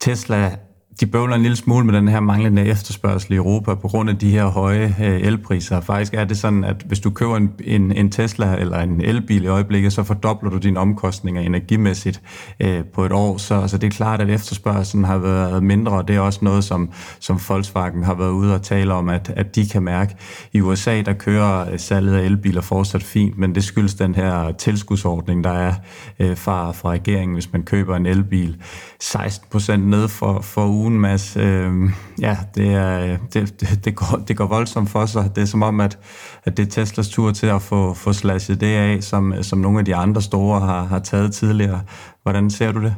[0.00, 0.50] Tesla
[1.00, 4.18] de bøvler en lille smule med den her manglende efterspørgsel i Europa på grund af
[4.18, 5.80] de her høje øh, elpriser.
[5.80, 9.44] Faktisk er det sådan, at hvis du køber en, en, en Tesla eller en elbil
[9.44, 12.22] i øjeblikket, så fordobler du dine omkostninger energimæssigt
[12.60, 13.36] øh, på et år.
[13.36, 16.64] Så, så det er klart, at efterspørgselen har været mindre, og det er også noget,
[16.64, 20.16] som, som Volkswagen har været ude og tale om, at, at de kan mærke.
[20.52, 24.52] I USA, der kører øh, salget af elbiler fortsat fint, men det skyldes den her
[24.52, 25.74] tilskudsordning, der er
[26.18, 28.56] øh, fra, fra regeringen, hvis man køber en elbil.
[29.00, 31.36] 16 procent ned for, for ugen ugen, Mads.
[31.36, 31.72] Øh,
[32.20, 35.30] ja, det, er, det, det, det, går, det går voldsomt for sig.
[35.34, 35.98] Det er som om, at,
[36.44, 39.78] at det er Teslas tur til at få, få slashet det af, som, som nogle
[39.78, 41.80] af de andre store har, har taget tidligere.
[42.22, 42.94] Hvordan ser du det?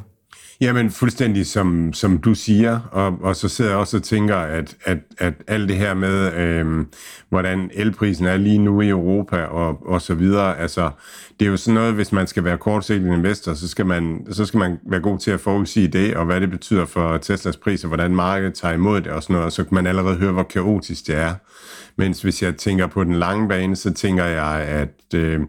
[0.60, 4.76] Jamen fuldstændig som, som du siger, og, og så sidder jeg også og tænker, at,
[4.84, 6.86] at, at alt det her med, øh,
[7.28, 10.90] hvordan elprisen er lige nu i Europa og, og så videre, altså
[11.40, 14.46] det er jo sådan noget, hvis man skal være kortsigtet investor, så skal, man, så
[14.46, 17.84] skal man være god til at forudsige det, og hvad det betyder for Teslas pris,
[17.84, 20.32] og hvordan markedet tager imod det og sådan noget, og så kan man allerede høre,
[20.32, 21.34] hvor kaotisk det er.
[21.96, 25.40] Mens hvis jeg tænker på den lange bane, så tænker jeg, at, øh,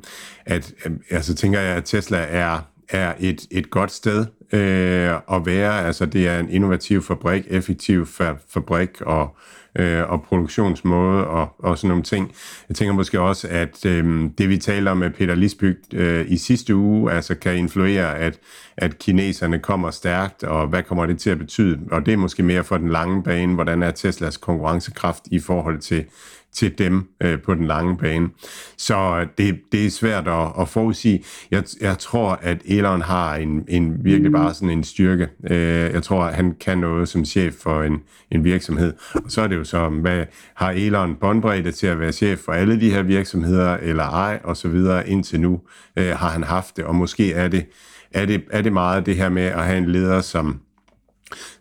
[0.45, 0.73] at
[1.09, 5.85] altså tænker jeg, at Tesla er er et, et godt sted øh, at være.
[5.85, 9.35] Altså det er en innovativ fabrik, effektiv fa- fabrik og,
[9.75, 12.31] øh, og produktionsmåde og, og sådan nogle ting.
[12.69, 16.37] Jeg tænker måske også, at øh, det vi taler om med Peter Lisbyg øh, i
[16.37, 18.39] sidste uge, altså kan influere, at,
[18.77, 21.79] at kineserne kommer stærkt, og hvad kommer det til at betyde?
[21.91, 25.79] Og det er måske mere for den lange bane, hvordan er Teslas konkurrencekraft i forhold
[25.79, 26.05] til
[26.53, 28.29] til dem øh, på den lange bane.
[28.77, 31.23] Så øh, det, det er svært at, at forudsige.
[31.51, 35.27] Jeg, jeg tror, at Elon har en, en virkelig bare sådan en styrke.
[35.49, 37.97] Øh, jeg tror, at han kan noget som chef for en,
[38.31, 38.93] en virksomhed.
[39.13, 42.51] Og så er det jo så, hvad har Elon båndbredde til at være chef for
[42.51, 45.09] alle de her virksomheder, eller ej, og så videre.
[45.09, 45.61] Indtil nu
[45.97, 47.65] øh, har han haft det, og måske er det,
[48.11, 50.59] er det, er det meget det her med at have en leder, som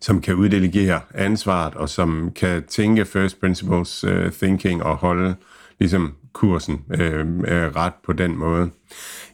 [0.01, 5.35] som kan uddelegere ansvaret, og som kan tænke first principles uh, thinking og holde
[5.79, 8.71] ligesom kursen øh, øh, ret på den måde.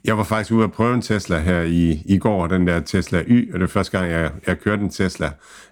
[0.05, 3.22] Jeg var faktisk ude at prøve en Tesla her i, i går, den der Tesla
[3.27, 5.31] Y, og det er første gang, jeg, jeg kørte en Tesla.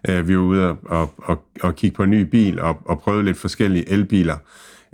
[0.09, 3.00] Øh, vi var ude og, og, og, og kigge på en ny bil og, og
[3.00, 4.37] prøve lidt forskellige elbiler.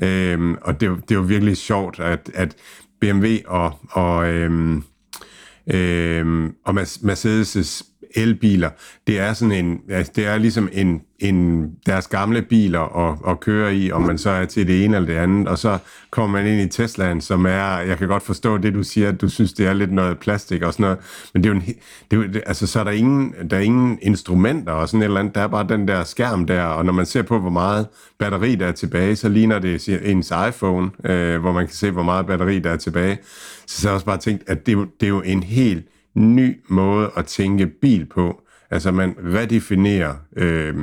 [0.02, 2.56] Øh, og det, det var virkelig sjovt, at, at
[3.00, 4.76] BMW og, og, øh,
[5.66, 8.70] øh, og Mercedes' elbiler,
[9.06, 13.40] det er sådan en, altså det er ligesom en, en deres gamle biler at, at
[13.40, 15.78] køre i, om man så er til det ene eller det andet, og så
[16.10, 19.20] kommer man ind i Teslaen, som er, jeg kan godt forstå det, du siger, at
[19.20, 20.98] du synes, det er lidt noget plastik og sådan noget,
[21.34, 21.66] men det er jo, en,
[22.10, 25.04] det er jo altså så er der ingen, der er ingen instrumenter og sådan et
[25.04, 27.50] eller andet, der er bare den der skærm der, og når man ser på, hvor
[27.50, 27.86] meget
[28.18, 32.02] batteri der er tilbage, så ligner det ens iPhone, øh, hvor man kan se, hvor
[32.02, 33.18] meget batteri der er tilbage.
[33.66, 37.10] Så jeg har også bare tænkt, at det, det er jo en helt ny måde
[37.16, 38.42] at tænke bil på.
[38.70, 40.74] Altså man redefinerer øh,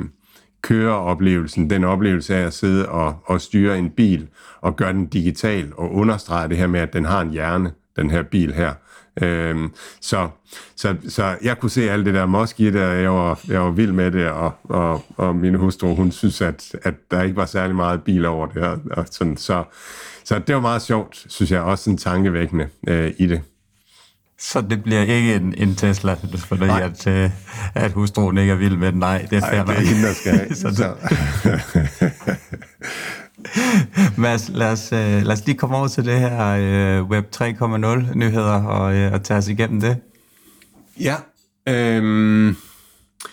[0.62, 4.28] køreoplevelsen, den oplevelse af at sidde og, og styre en bil,
[4.60, 8.10] og gøre den digital, og understrege det her med, at den har en hjerne, den
[8.10, 8.72] her bil her.
[9.22, 10.28] Øhm, så,
[10.76, 13.60] så, så jeg kunne se alt det der mosk i det, og jeg var, jeg
[13.60, 17.36] var vild med det, og, og, og min hustru, hun synes, at, at der ikke
[17.36, 18.62] var særlig meget bil over det.
[18.62, 19.64] Og, og sådan, så,
[20.24, 23.40] så det var meget sjovt, synes jeg, også sådan tankevækkende øh, i det.
[24.40, 27.30] Så det bliver ikke en, en Tesla, fordi at, uh,
[27.74, 28.98] at hustruen ikke er vild med den.
[28.98, 30.54] Nej, det er fair det er hende, der skal have.
[30.62, 30.94] så så.
[34.22, 38.14] Mads, lad os, uh, lad os lige komme over til det her uh, Web 3.0
[38.14, 39.96] nyheder og, uh, og tage os igennem det.
[41.00, 41.16] Ja,
[41.68, 42.56] øhm,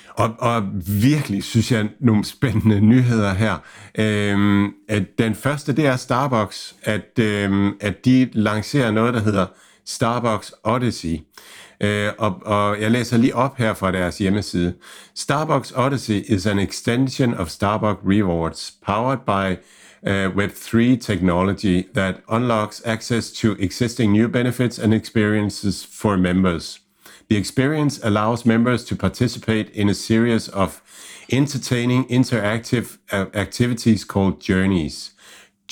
[0.09, 0.63] og, og
[1.01, 3.55] virkelig synes jeg nogle spændende nyheder her.
[3.97, 9.45] Øhm, at den første, det er Starbucks, at, øhm, at de lancerer noget, der hedder
[9.85, 11.19] Starbucks Odyssey.
[11.83, 14.73] Uh, og, og jeg læser lige op her fra deres hjemmeside.
[15.15, 19.57] Starbucks Odyssey is an extension of Starbucks Rewards, powered by
[20.07, 26.81] øh, uh, Web3 technology that unlocks access to existing new benefits and experiences for members.
[27.29, 30.81] The experience allows members to participate in a series of
[31.29, 35.11] entertaining interactive uh, activities called journeys.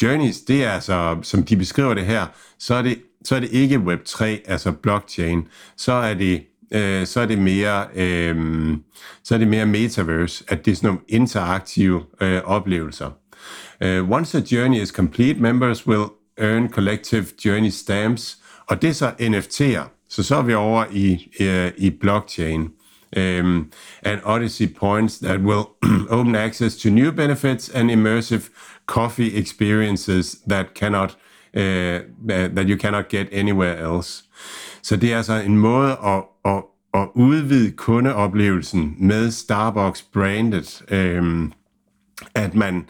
[0.02, 2.28] Journeys, det er altså, som de beskriver det her,
[2.60, 7.20] så er det så er det ikke Web3, altså blockchain, så er det øh, så
[7.22, 8.36] er det mere øh,
[9.24, 13.12] så er det mere metaverse, at det er sådan nogle interaktive øh, oplevelser.
[13.86, 16.06] Uh, once a journey is complete, members will
[16.38, 19.90] earn collective journey stamps, og det er så NFT'er.
[20.10, 22.70] Så så er vi over i, uh, i blockchain.
[23.18, 25.66] Um, and Odyssey points that will
[26.10, 28.50] open access to new benefits and immersive
[28.88, 31.18] coffee experiences that cannot
[31.58, 32.00] uh,
[32.56, 34.24] that you cannot get anywhere else.
[34.82, 36.64] Så det er altså en måde at, at,
[36.94, 41.50] at udvide kundeoplevelsen med Starbucks brandet, øh,
[42.36, 42.90] at man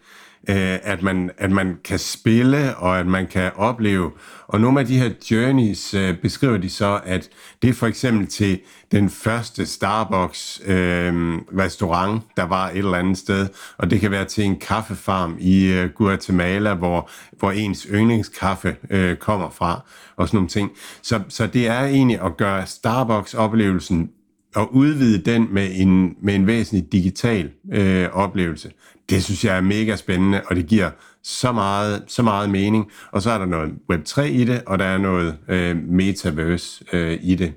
[0.50, 4.12] øh, at, man, at man kan spille, og at man kan opleve.
[4.48, 7.30] Og nogle af de her journeys øh, beskriver de så, at
[7.62, 8.60] det er for eksempel til
[8.92, 11.14] den første Starbucks øh,
[11.58, 15.66] restaurant, der var et eller andet sted, og det kan være til en kaffefarm i
[15.66, 19.82] øh, Guatemala, hvor, hvor ens yndlingskaffe øh, kommer fra,
[20.16, 20.72] og sådan nogle ting.
[21.02, 24.10] Så, så det er egentlig at gøre Starbucks-oplevelsen
[24.56, 28.72] at udvide den med en, med en væsentlig digital øh, oplevelse,
[29.10, 30.90] det synes jeg er mega spændende, og det giver
[31.24, 32.92] så meget, så meget mening.
[33.12, 37.20] Og så er der noget Web3 i det, og der er noget øh, metaverse øh,
[37.22, 37.54] i det.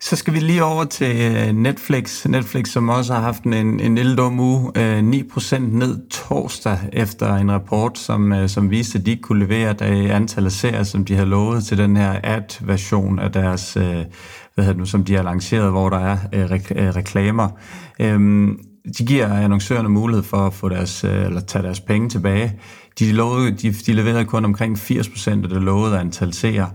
[0.00, 2.26] Så skal vi lige over til øh, Netflix.
[2.26, 4.72] Netflix, som også har haft en, en lille dum uge.
[4.76, 9.44] Øh, 9% ned torsdag efter en rapport, som, øh, som viste, at de ikke kunne
[9.44, 13.76] levere det antal af serier, som de havde lovet til den her ad-version af deres,
[14.58, 17.48] hvad hedder det nu, som de har lanceret, hvor der er øh, øh, reklamer.
[18.00, 18.58] Øhm,
[18.98, 22.60] de giver annoncørerne mulighed for at få deres, øh, eller tage deres penge tilbage.
[22.98, 26.70] De, lovede, de, de leverede kun omkring 80% af det lovede antal seere.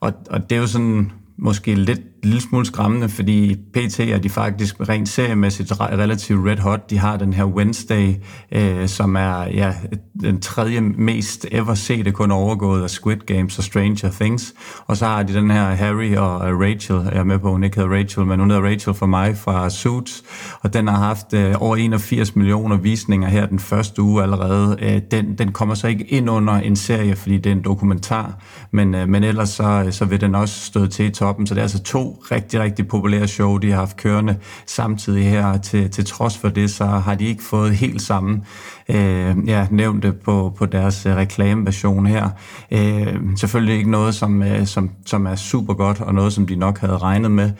[0.00, 4.28] Og, og det er jo sådan måske lidt lille smule skræmmende, fordi PT er de
[4.28, 6.90] faktisk rent seriemæssigt relativt red hot.
[6.90, 8.14] De har den her Wednesday,
[8.52, 9.74] øh, som er ja,
[10.20, 14.54] den tredje mest ever set, kun overgået af Squid Games og Stranger Things.
[14.86, 17.64] Og så har de den her Harry og øh, Rachel, jeg er med på, hun
[17.64, 20.22] ikke hedder Rachel, men hun hedder Rachel for mig fra Suits,
[20.60, 24.76] og den har haft øh, over 81 millioner visninger her den første uge allerede.
[24.82, 28.38] Øh, den, den kommer så ikke ind under en serie, fordi det er en dokumentar,
[28.70, 31.54] men, øh, men ellers så, øh, så vil den også støde til i toppen, så
[31.54, 35.56] det er altså to rigtig, rigtig populære show, de har haft kørende samtidig her.
[35.56, 38.42] Til, til trods for det, så har de ikke fået helt samme
[38.88, 42.28] øh, ja, nævnte på, på deres øh, reklameversion her.
[42.70, 46.56] Øh, selvfølgelig ikke noget, som, øh, som, som er super godt, og noget, som de
[46.56, 47.50] nok havde regnet med.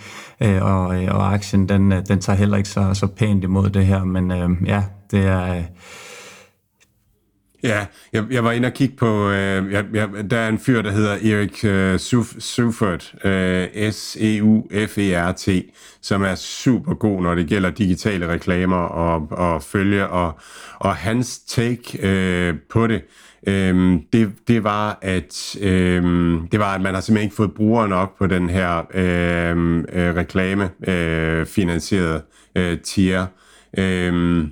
[0.40, 3.70] Øh, og, øh, og aktien, den, øh, den tager heller ikke så, så pænt imod
[3.70, 5.56] det her, men øh, ja, det er...
[5.56, 5.62] Øh,
[7.62, 10.82] Ja, jeg, jeg var inde og kigge på, øh, jeg, jeg, der er en fyr,
[10.82, 11.98] der hedder Erik øh,
[12.38, 15.48] Sufert, øh, S-E-U-F-E-R-T,
[16.00, 20.40] som er super god, når det gælder digitale reklamer og, og følge, og,
[20.78, 23.02] og hans take øh, på det,
[23.46, 26.02] øh, det, det, var, at, øh,
[26.52, 30.08] det var, at man har simpelthen ikke fået brugere nok på den her øhm, øh,
[30.08, 32.22] øh, reklame-finansierede
[32.56, 33.26] øh, øh, tier.
[33.78, 34.44] Øh,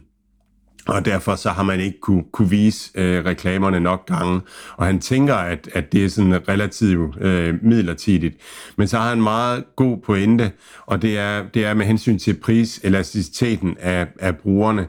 [0.86, 4.40] og derfor så har man ikke kunne, kunne vise øh, reklamerne nok gange.
[4.76, 8.36] Og han tænker, at, at det er sådan relativt øh, midlertidigt.
[8.76, 10.52] Men så har han en meget god pointe,
[10.86, 14.86] og det er, det er med hensyn til priselasticiteten af, af brugerne,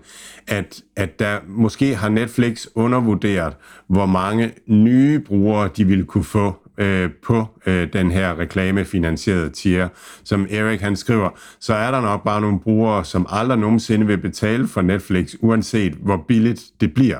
[0.47, 3.53] at, at der måske har Netflix undervurderet,
[3.87, 9.89] hvor mange nye brugere de ville kunne få øh, på øh, den her reklamefinansierede tier.
[10.23, 11.29] Som Erik han skriver,
[11.59, 15.93] så er der nok bare nogle brugere, som aldrig nogensinde vil betale for Netflix, uanset
[15.93, 17.19] hvor billigt det bliver.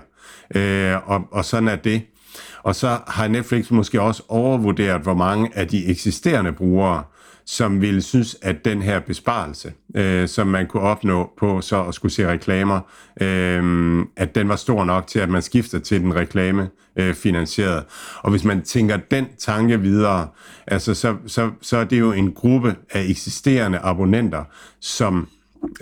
[0.55, 2.01] Øh, og, og sådan er det.
[2.63, 7.03] Og så har Netflix måske også overvurderet, hvor mange af de eksisterende brugere,
[7.51, 11.93] som ville synes, at den her besparelse, øh, som man kunne opnå på så at
[11.93, 12.79] skulle se reklamer,
[13.21, 17.83] øh, at den var stor nok til, at man skifter til den reklame øh, finansieret.
[18.21, 20.27] Og hvis man tænker den tanke videre,
[20.67, 24.43] altså så, så, så er det jo en gruppe af eksisterende abonnenter,
[24.79, 25.27] som,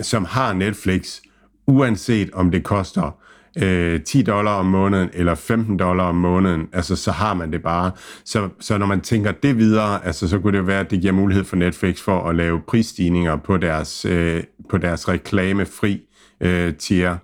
[0.00, 1.20] som har Netflix,
[1.66, 3.16] uanset om det koster
[3.56, 7.62] øh, 10 dollar om måneden eller 15 dollar om måneden, altså så har man det
[7.62, 7.90] bare.
[8.24, 11.12] Så, så når man tænker det videre, altså så kunne det være, at det giver
[11.12, 16.00] mulighed for Netflix for at lave prisstigninger på deres, øh, på deres reklamefri
[16.40, 17.16] øh, tier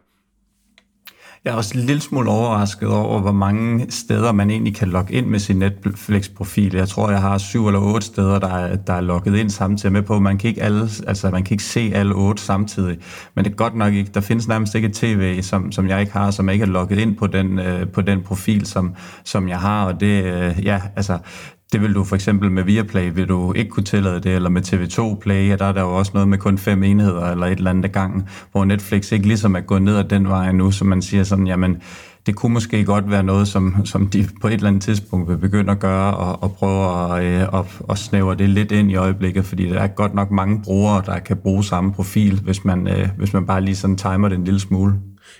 [1.47, 5.15] jeg er også en lille smule overrasket over, hvor mange steder man egentlig kan logge
[5.15, 6.75] ind med sin Netflix-profil.
[6.75, 9.93] Jeg tror, jeg har syv eller otte steder, der er, der er logget ind samtidig
[9.93, 10.19] med på.
[10.19, 12.99] Man kan ikke alle, altså man kan ikke se alle otte samtidig.
[13.35, 14.11] Men det er godt nok ikke.
[14.15, 16.69] Der findes nærmest ikke et tv, som, som jeg ikke har, som jeg ikke er
[16.69, 19.87] logget ind på den, øh, på den profil, som, som jeg har.
[19.87, 21.19] Og det, øh, ja, altså,
[21.73, 24.63] det vil du for eksempel med Viaplay, vil du ikke kunne tillade det, eller med
[24.67, 27.59] TV2 Play, ja, der er der jo også noget med kun fem enheder, eller et
[27.59, 30.85] eller andet gang, hvor Netflix ikke ligesom er gået ned ad den vej nu, så
[30.85, 31.83] man siger sådan, jamen,
[32.27, 35.39] det kunne måske godt være noget, som, som de på et eller andet tidspunkt vil
[35.39, 38.97] begynde at gøre, og, og prøve at, øh, at, at snævre det lidt ind i
[38.97, 42.89] øjeblikket, fordi der er godt nok mange brugere, der kan bruge samme profil, hvis man,
[42.89, 44.95] øh, hvis man bare lige sådan timer det en lille smule.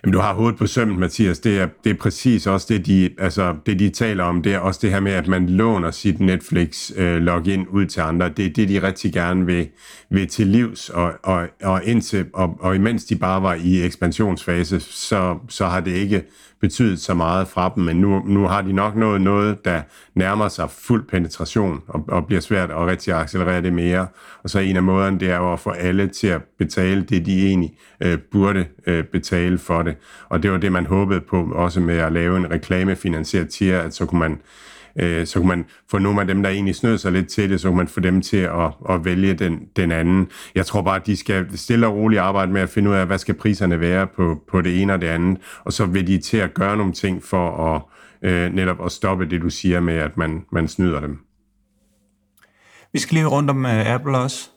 [0.05, 1.39] Jamen, du har hovedet på sømmen, Mathias.
[1.39, 4.43] Det er, det er præcis også det de, altså, det, de taler om.
[4.43, 8.29] Det er også det her med, at man låner sit Netflix-login øh, ud til andre.
[8.29, 9.69] Det er det, de rigtig gerne vil,
[10.11, 10.89] vil til livs.
[10.89, 15.81] Og, og, og, indtil, og, og imens de bare var i ekspansionsfase, så, så har
[15.81, 16.23] det ikke
[16.61, 19.83] betydet så meget fra dem, men nu, nu har de nok nået noget, der
[20.15, 24.07] nærmer sig fuld penetration og, og bliver svært at rigtig accelerere det mere.
[24.43, 27.27] Og så en af måderne, det er jo at få alle til at betale det,
[27.27, 29.97] de egentlig øh, burde øh, betale for det.
[30.29, 33.95] Og det var det, man håbede på også med at lave en reklamefinansieret tier, at
[33.95, 34.39] så kunne man
[35.01, 37.61] øh, så kunne man få nogle af dem, der egentlig snød sig lidt til det,
[37.61, 40.29] så kunne man få dem til at, at vælge den, den anden.
[40.55, 43.07] Jeg tror bare, at de skal stille og roligt arbejde med at finde ud af,
[43.07, 46.19] hvad skal priserne være på, på det ene og det andet, og så vil de
[46.19, 47.83] til at gøre nogle ting for at
[48.23, 51.19] øh, netop at stoppe det, du siger med, at man, man snyder dem.
[52.93, 54.51] Vi skal lige rundt om uh, Apple også.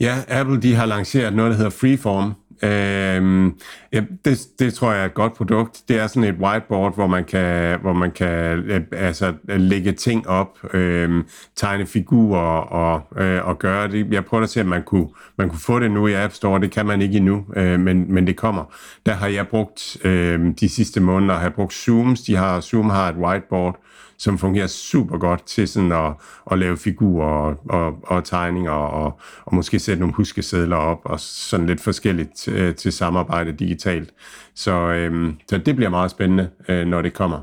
[0.00, 2.32] Ja, Apple de har lanceret noget, der hedder Freeform,
[2.62, 3.52] Øh,
[3.92, 5.82] ja, det, det tror jeg er et godt produkt.
[5.88, 10.28] Det er sådan et whiteboard, hvor man kan, hvor man kan øh, altså, lægge ting
[10.28, 11.24] op, øh,
[11.56, 14.12] tegne figurer og, øh, og gøre det.
[14.12, 16.60] Jeg prøver at se, om man kunne, man kunne få det nu i App Store.
[16.60, 18.64] Det kan man ikke endnu, øh, men, men det kommer.
[19.06, 22.22] Der har jeg brugt øh, de sidste måneder, har jeg brugt Zooms.
[22.22, 23.83] De har, Zoom har et whiteboard,
[24.18, 26.12] som fungerer super godt til sådan at,
[26.52, 31.20] at lave figurer og, og, og tegninger og, og måske sætte nogle huskesedler op og
[31.20, 34.10] sådan lidt forskelligt til, øh, til samarbejde digitalt.
[34.54, 37.42] Så, øhm, så det bliver meget spændende, øh, når det kommer.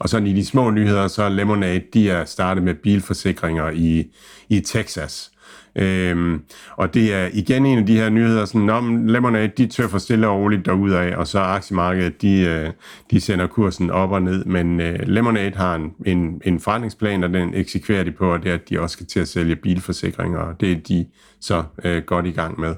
[0.00, 4.04] Og sådan i de små nyheder, så er Lemonade, de er startet med bilforsikringer i,
[4.48, 5.30] i Texas.
[5.76, 6.42] Øhm,
[6.76, 10.28] og det er igen en af de her nyheder, sådan, om Lemonade, de tøffer stille
[10.28, 12.70] og roligt af, og så aktiemarkedet, de, øh,
[13.10, 17.30] de sender kursen op og ned, men øh, Lemonade har en, en, en forretningsplan, og
[17.30, 20.38] den eksekverer de på, og det er, at de også skal til at sælge bilforsikringer,
[20.38, 21.06] og det er de
[21.40, 22.74] så øh, godt i gang med.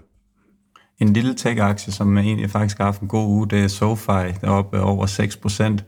[1.01, 4.35] En lille tech-aktie, som egentlig faktisk har haft en god uge, det er SoFi, der
[4.43, 5.83] er oppe over 6%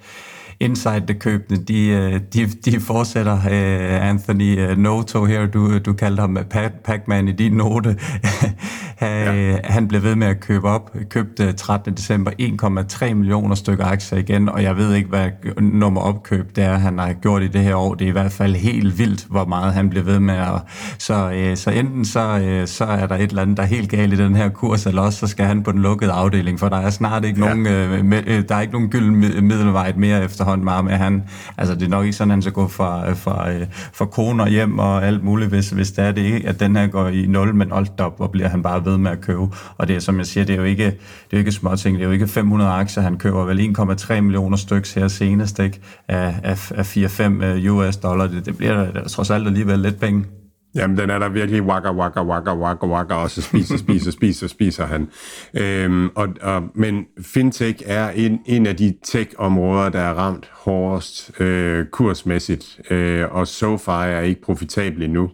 [0.61, 3.35] procent inside-købene, de, øh, de, de fortsætter.
[3.35, 6.39] Uh, Anthony uh, Noto her, du, du kaldte ham
[6.85, 7.97] Pac-Man i din note.
[8.99, 9.57] han, ja.
[9.65, 10.97] han blev ved med at købe op.
[11.09, 11.95] Købte 13.
[11.95, 12.31] december
[13.11, 15.31] 1,3 millioner stykker aktier igen, og jeg ved ikke, hvad
[15.61, 17.95] nummer opkøb det er, han har gjort i det her år.
[17.95, 20.35] Det er i hvert fald helt vildt, hvor meget han bliver ved med.
[20.35, 20.63] At,
[20.99, 24.17] så, så enten så, så er der et eller andet, der er helt galt i
[24.17, 26.91] den her kurs, eller også så skal han på den lukkede afdeling, for der er
[26.91, 27.55] snart ikke ja.
[27.55, 27.65] nogen,
[28.49, 29.17] der er ikke nogen gylden
[29.49, 31.23] middelvej mere efter efterhånden meget med, han,
[31.59, 34.49] altså det er nok ikke sådan, han skal gå fra, øh, fra, øh, fra koner
[34.49, 37.27] hjem og alt muligt, hvis, hvis det er det ikke, at den her går i
[37.27, 39.49] nul, men holdt op, og bliver han bare ved med at købe.
[39.79, 41.77] Og det er, som jeg siger, det er jo ikke, det er jo ikke små
[41.77, 45.59] ting, det er jo ikke 500 aktier, han køber vel 1,3 millioner stykker her senest,
[45.59, 45.81] ikke?
[46.09, 48.27] Af, af, af 4-5 øh, US dollar.
[48.27, 50.25] Det, det bliver trods alt alligevel lidt penge.
[50.75, 54.49] Jamen, den er der virkelig wakker, wakker, wakker, wakker, wakker, og så spiser, spiser, spiser,
[54.49, 55.09] spiser han.
[55.55, 61.41] Øhm, og, og, men fintech er en, en af de tech-områder, der er ramt hårdest
[61.41, 65.31] øh, kursmæssigt, øh, og SoFi er ikke profitabel endnu.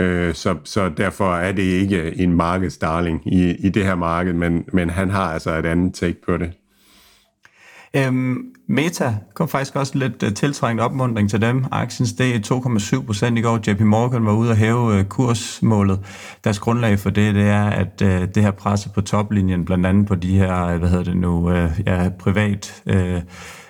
[0.00, 4.64] Øh, så, så derfor er det ikke en markedsdarling i, i det her marked, men,
[4.72, 6.52] men han har altså et andet take på det.
[7.96, 8.36] Øhm,
[8.68, 11.64] Meta kom faktisk også lidt uh, tiltrængt opmundring til dem.
[11.72, 13.70] Aktien steg 2,7 procent i går.
[13.70, 16.00] JP Morgan var ude at hæve uh, kursmålet.
[16.44, 20.06] Deres grundlag for det, det er, at uh, det her presse på toplinjen, blandt andet
[20.06, 22.82] på de her, hvad hedder det nu, uh, ja, privat...
[22.86, 23.22] Uh,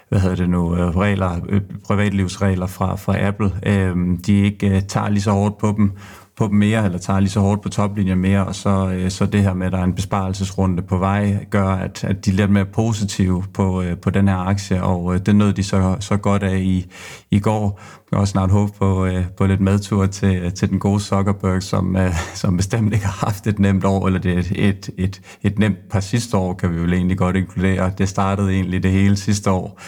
[0.09, 5.23] hvad hedder det nu, regler, privatlivsregler fra, fra Apple, øhm, øh, de ikke tager lige
[5.23, 5.93] så hårdt på dem,
[6.37, 9.27] på dem mere, eller tager lige så hårdt på toplinjen mere, og så, øh, så
[9.27, 12.35] det her med, at der er en besparelsesrunde på vej, gør, at, at de er
[12.35, 15.97] lidt mere positive på, øh, på den her aktie, og øh, det nød de så,
[16.01, 16.87] så godt af i,
[17.31, 17.81] i går.
[18.11, 21.63] Jeg også snart håbe på, øh, på lidt medtur til, øh, til den gode Zuckerberg,
[21.63, 24.91] som, øh, som bestemt ikke har haft et nemt år, eller det er et, et,
[24.99, 27.93] et, et nemt par sidste år, kan vi jo egentlig godt inkludere.
[27.99, 29.81] Det startede egentlig det hele sidste år.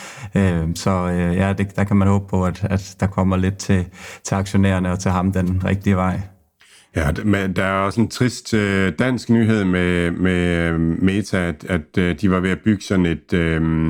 [0.74, 0.90] Så
[1.36, 3.84] ja, det, der kan man håbe på, at, at der kommer lidt til,
[4.24, 6.20] til aktionærerne og til ham den rigtige vej.
[6.96, 11.98] Ja, men der er også en trist øh, dansk nyhed med, med Meta, at, at
[11.98, 13.88] øh, de var ved at bygge sådan et, øh,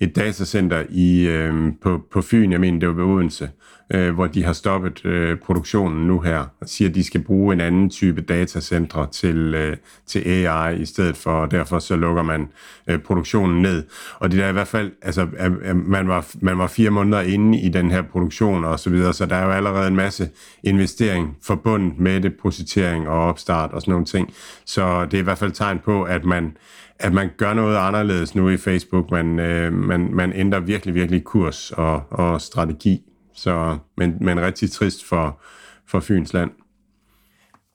[0.00, 3.48] et datacenter i, øh, på, på Fyn, jeg mener det var ved Odense,
[3.90, 7.54] øh, hvor de har stoppet øh, produktionen nu her, og siger, at de skal bruge
[7.54, 9.76] en anden type datacentre til, øh,
[10.06, 12.48] til AI i stedet for, og derfor så lukker man
[12.86, 13.84] øh, produktionen ned.
[14.18, 15.26] Og det er i hvert fald, altså,
[15.62, 19.14] at man, var, man var fire måneder inde i den her produktion og så videre,
[19.14, 20.30] så der er jo allerede en masse
[20.62, 24.32] investering forbundet med det, positering og opstart og sådan nogle ting.
[24.64, 26.56] Så det er i hvert fald tegn på, at man
[27.00, 29.10] at man gør noget anderledes nu i Facebook.
[29.10, 33.07] Man, øh, man, man ændrer virkelig, virkelig kurs og, og strategi.
[33.38, 35.40] Så, men, men rigtig trist for,
[35.86, 36.50] for Fyns land.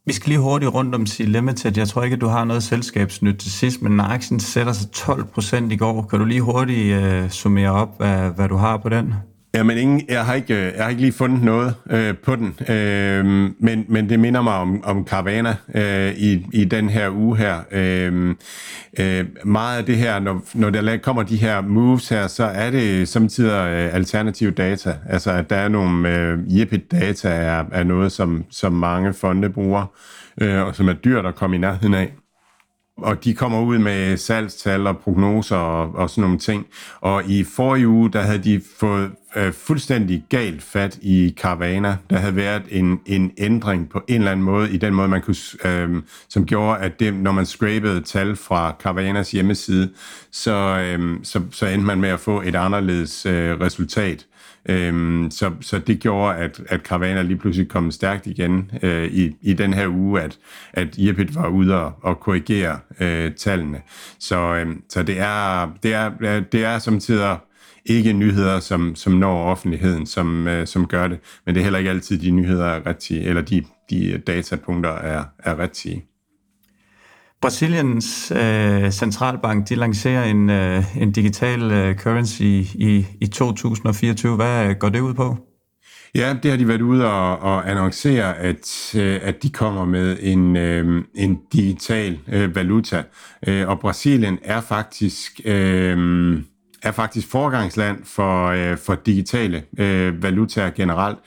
[0.06, 1.78] Vi skal lige hurtigt rundt om Sea Limited.
[1.78, 5.26] Jeg tror ikke, at du har noget selskabsnyt til sidst, men aktien sætter sig 12
[5.26, 8.90] procent i går, kan du lige hurtigt uh, summere op, hvad, hvad du har på
[8.90, 9.14] den?
[9.56, 12.56] Jamen, ingen, jeg, har ikke, øh, jeg har ikke lige fundet noget øh, på den,
[12.70, 13.26] øh,
[13.60, 17.60] men, men det minder mig om, om Carvana øh, i, i den her uge her.
[17.72, 18.36] Øh,
[19.00, 22.72] øh, meget af det her, når, når der kommer de her moves her, så er
[22.72, 24.96] det samtidig øh, alternativ data.
[25.10, 29.86] Altså, at der er nogle øh, JPEG-data er, er noget, som, som mange fonde bruger,
[30.42, 32.14] øh, og som er dyrt at komme i nærheden af
[32.98, 36.68] og de kommer ud med salgstal og prognoser og, og sådan nogle ting.
[37.02, 41.98] Og i forrige uge, der havde de fået øh, fuldstændig galt fat i Carvana.
[42.10, 45.22] Der havde været en, en ændring på en eller anden måde, i den måde, man
[45.22, 45.36] kunne,
[45.66, 49.90] øh, som gjorde, at det, når man scrapede tal fra Carvanas hjemmeside,
[50.32, 54.26] så, øh, så, så endte man med at få et anderledes øh, resultat.
[54.70, 59.36] Øhm, så, så det gjorde, at, at Carvana lige pludselig kom stærkt igen øh, i,
[59.42, 60.40] i den her uge, at,
[60.74, 63.82] at Jepit var ude og, og korrigere øh, tallene.
[64.20, 67.38] Så, øh, så det, er, det, er, det er som tider
[67.86, 71.80] ikke nyheder, som, som når offentligheden, som, øh, som gør det, men det er heller
[71.80, 76.06] ikke altid, de nyheder er rigtige, eller de, de datapunkter er, er rigtige.
[77.44, 84.36] Brasiliens øh, centralbank de lancerer en, øh, en digital øh, currency i, i 2024.
[84.36, 85.38] Hvad går det ud på?
[86.16, 90.18] Ja, det har de været ude og, og annoncere, at, øh, at de kommer med
[90.22, 93.04] en, øh, en digital øh, valuta.
[93.48, 95.42] Øh, og Brasilien er faktisk...
[95.46, 96.44] Øh,
[96.84, 101.18] er faktisk forgangsland for, øh, for digitale øh, valutaer generelt.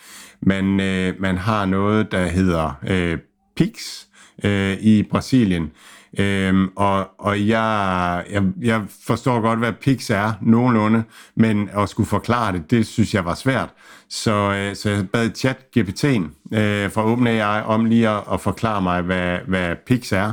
[0.42, 3.18] Man, øh, man har noget, der hedder øh,
[3.56, 4.06] PIX
[4.44, 5.70] øh, i Brasilien,
[6.18, 11.02] Øhm, og og jeg, jeg, jeg forstår godt, hvad PIX er nogenlunde,
[11.34, 13.68] men at skulle forklare det, det synes jeg var svært.
[14.08, 18.82] Så, øh, så jeg bad chat GPT'en øh, fra OpenAI om lige at, at forklare
[18.82, 20.32] mig, hvad, hvad PIX er.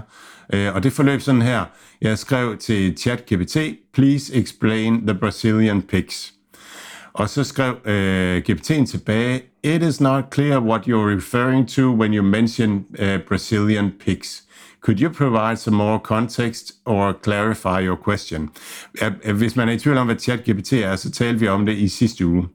[0.53, 1.63] Øh, og det forløb sådan her.
[2.01, 3.57] Jeg skrev til ChatGPT,
[3.93, 6.27] please explain the Brazilian PIX.
[7.13, 12.13] Og så skrev øh, GPT'en tilbage, it is not clear what you're referring to when
[12.13, 14.42] you mention uh, Brazilian PIX.
[14.83, 18.49] Could you provide some more context or clarify your question?
[19.33, 21.87] Hvis man er i tvivl om, hvad ChatGPT er, så talte vi om det i
[21.87, 22.47] sidste uge.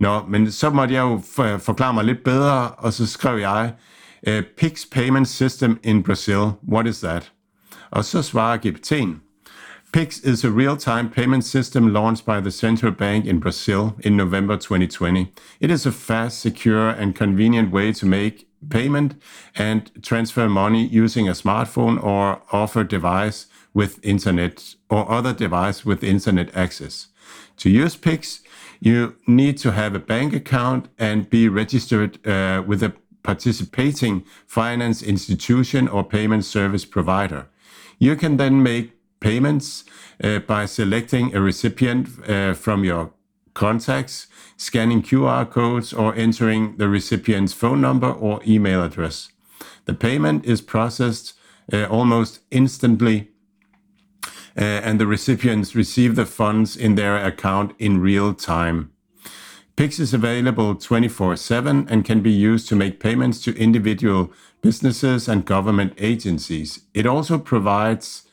[0.00, 1.20] Nå, men så måtte jeg jo
[1.58, 3.72] forklare mig lidt bedre, og så skrev jeg,
[4.26, 7.32] øh, PIX Payment System in Brazil, what is that?
[7.90, 9.26] Og så svarer GPT'en,
[9.92, 14.56] PIX is a real-time payment system launched by the central bank in Brazil in November
[14.56, 15.32] 2020.
[15.60, 19.14] It is a fast, secure, and convenient way to make payment
[19.54, 26.02] and transfer money using a smartphone or other device with internet or other device with
[26.02, 27.08] internet access.
[27.58, 28.40] To use PIX,
[28.80, 32.92] you need to have a bank account and be registered uh, with a
[33.22, 37.48] participating finance institution or payment service provider.
[37.98, 39.84] You can then make payments
[40.22, 43.12] uh, by selecting a recipient uh, from your
[43.56, 49.30] contacts, scanning QR codes, or entering the recipient's phone number or email address.
[49.86, 51.32] The payment is processed
[51.72, 53.30] uh, almost instantly,
[54.56, 58.92] uh, and the recipients receive the funds in their account in real time.
[59.74, 64.32] Pix is available 24 7 and can be used to make payments to individual
[64.62, 66.80] businesses and government agencies.
[66.94, 68.25] It also provides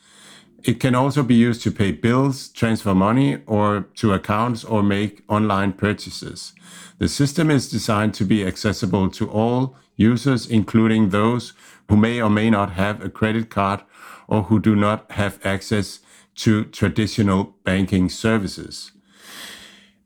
[0.64, 5.22] it can also be used to pay bills, transfer money or to accounts or make
[5.28, 6.54] online purchases.
[6.98, 11.52] The system is designed to be accessible to all users, including those
[11.88, 13.80] who may or may not have a credit card
[14.26, 16.00] or who do not have access
[16.36, 18.92] to traditional banking services.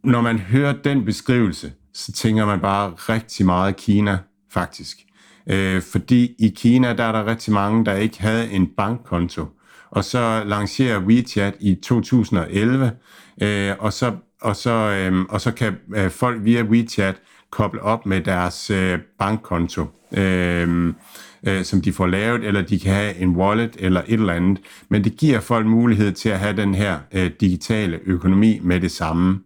[0.04, 4.18] Når man hører den beskrivelse, så tænker man bare rigtig meget Kina,
[4.50, 4.98] faktisk.
[5.46, 9.46] Øh, fordi i Kina, der er der rigtig mange, der ikke havde en bankkonto
[9.90, 12.92] og så lancerer WeChat i 2011,
[13.42, 17.16] øh, og, så, og, så, øh, og så kan øh, folk via WeChat
[17.50, 19.84] koble op med deres øh, bankkonto,
[20.16, 20.94] øh,
[21.46, 24.58] øh, som de får lavet, eller de kan have en wallet eller et eller andet.
[24.88, 28.90] Men det giver folk mulighed til at have den her øh, digitale økonomi med det
[28.90, 29.40] samme.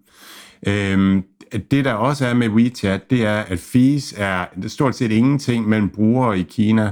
[0.66, 1.22] Øh,
[1.70, 5.88] det der også er med WeChat, det er, at fees er stort set ingenting mellem
[5.88, 6.90] brugere i Kina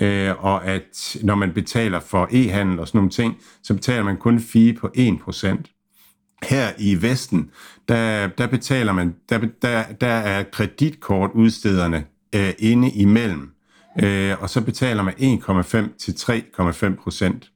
[0.00, 4.16] øh, og at når man betaler for e-handel og sådan nogle ting, så betaler man
[4.16, 5.74] kun fee på 1%.
[6.42, 7.50] Her i Vesten,
[7.88, 13.50] der, der betaler man, der, der, der er kreditkortudstederne øh, inde imellem,
[14.02, 17.50] øh, og så betaler man 1,5 til 3,5 procent.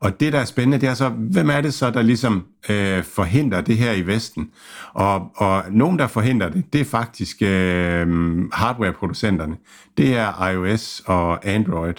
[0.00, 3.04] Og det, der er spændende, det er så, hvem er det så, der ligesom øh,
[3.04, 4.50] forhindrer det her i Vesten?
[4.92, 8.08] Og, og nogen, der forhindrer det, det er faktisk øh,
[8.52, 9.56] hardwareproducenterne.
[9.96, 11.94] Det er iOS og Android.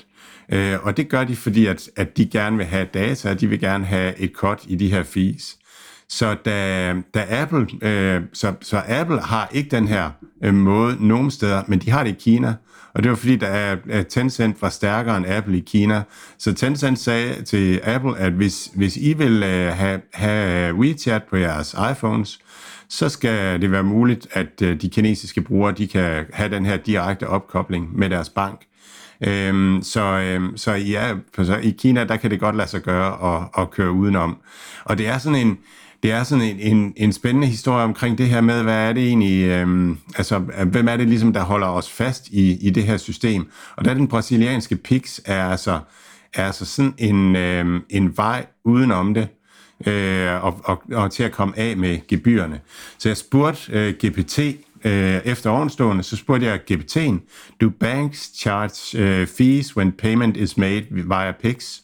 [0.51, 3.47] Øh, og det gør de, fordi at, at de gerne vil have data, og de
[3.47, 5.57] vil gerne have et cut i de her fees.
[6.11, 10.09] Så da, da Apple, øh, så, så Apple har ikke den her
[10.43, 12.55] øh, måde nogen steder, men de har det i Kina,
[12.93, 16.03] og det var fordi, der, at Tencent var stærkere end Apple i Kina.
[16.37, 21.23] Så Tencent sagde til Apple, at hvis, hvis I vil øh, have, have øh, WeChat
[21.23, 22.39] på jeres iPhones,
[22.89, 26.77] så skal det være muligt, at øh, de kinesiske brugere de kan have den her
[26.77, 28.61] direkte opkobling med deres bank.
[29.27, 33.35] Øhm, så, øhm, så ja, så i Kina, der kan det godt lade sig gøre
[33.35, 34.37] at, at køre udenom.
[34.83, 35.57] Og det er sådan en,
[36.03, 39.07] det er sådan en, en, en spændende historie omkring det her med, hvad er det
[39.07, 42.83] egentlig, øhm, altså øh, hvem er det ligesom, der holder os fast i, i det
[42.83, 43.51] her system.
[43.75, 45.79] Og der den brasilianske PIX er altså,
[46.33, 49.27] er altså sådan en, øhm, en vej udenom det,
[49.87, 52.59] øh, og, og, og til at komme af med gebyrerne.
[52.97, 54.39] Så jeg spurgte øh, GPT,
[54.85, 57.15] øh, efter ovenstående, så spurgte jeg GPT'en,
[57.61, 61.79] do banks charge uh, fees when payment is made via PIX?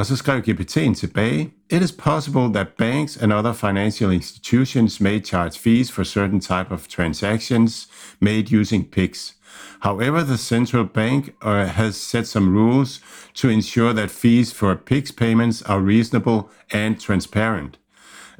[0.00, 5.20] Og så skrev GPT'en tilbage, It is possible that banks and other financial institutions may
[5.20, 7.88] charge fees for certain type of transactions
[8.20, 9.34] made using PIX.
[9.80, 13.00] However, the central bank uh, has set some rules
[13.34, 17.79] to ensure that fees for PIX payments are reasonable and transparent.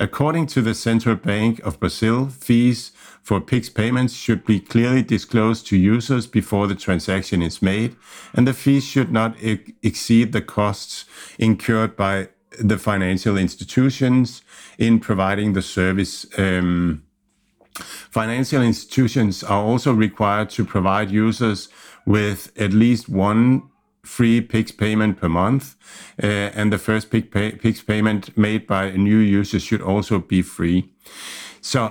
[0.01, 2.91] According to the Central Bank of Brazil, fees
[3.23, 7.97] for PIX payments should be clearly disclosed to users before the transaction is made,
[8.33, 11.05] and the fees should not ex- exceed the costs
[11.39, 14.41] incurred by the financial institutions
[14.79, 16.25] in providing the service.
[16.39, 17.03] Um,
[17.75, 21.69] financial institutions are also required to provide users
[22.07, 23.65] with at least one
[24.17, 25.65] free PIX payment per month,
[26.23, 30.19] uh, and the first PIX, pay, PIX payment made by a new user should also
[30.19, 30.85] be free.
[31.63, 31.89] Så,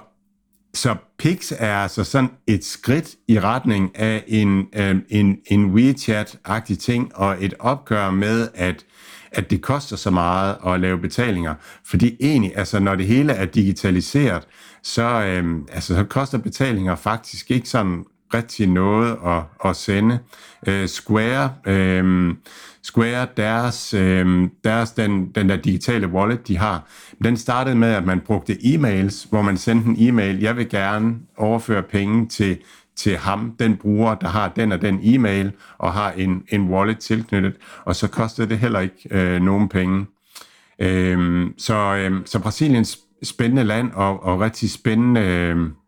[0.74, 6.78] så PIX er altså sådan et skridt i retning af en, øh, en, en WeChat-agtig
[6.80, 8.86] ting, og et opgør med, at
[9.32, 11.56] at det koster så meget at lave betalinger.
[11.86, 14.48] Fordi egentlig, altså når det hele er digitaliseret,
[14.84, 20.20] så, øhm, altså, så koster betalinger faktisk ikke sådan rigtig noget at, at sende
[20.68, 22.36] øh, Square, øh,
[22.84, 26.88] Square deres, øh, deres den, den der digitale wallet, de har,
[27.24, 31.16] den startede med, at man brugte e-mails, hvor man sendte en e-mail, jeg vil gerne
[31.38, 32.58] overføre penge til,
[32.98, 37.00] til ham, den bruger, der har den og den e-mail, og har en, en wallet
[37.00, 37.54] tilknyttet,
[37.86, 40.06] og så kostede det heller ikke øh, nogen penge.
[41.16, 45.54] Um, så, um, så Brasiliens spændende land og, og rigtig spændende...
[45.56, 45.79] Uh,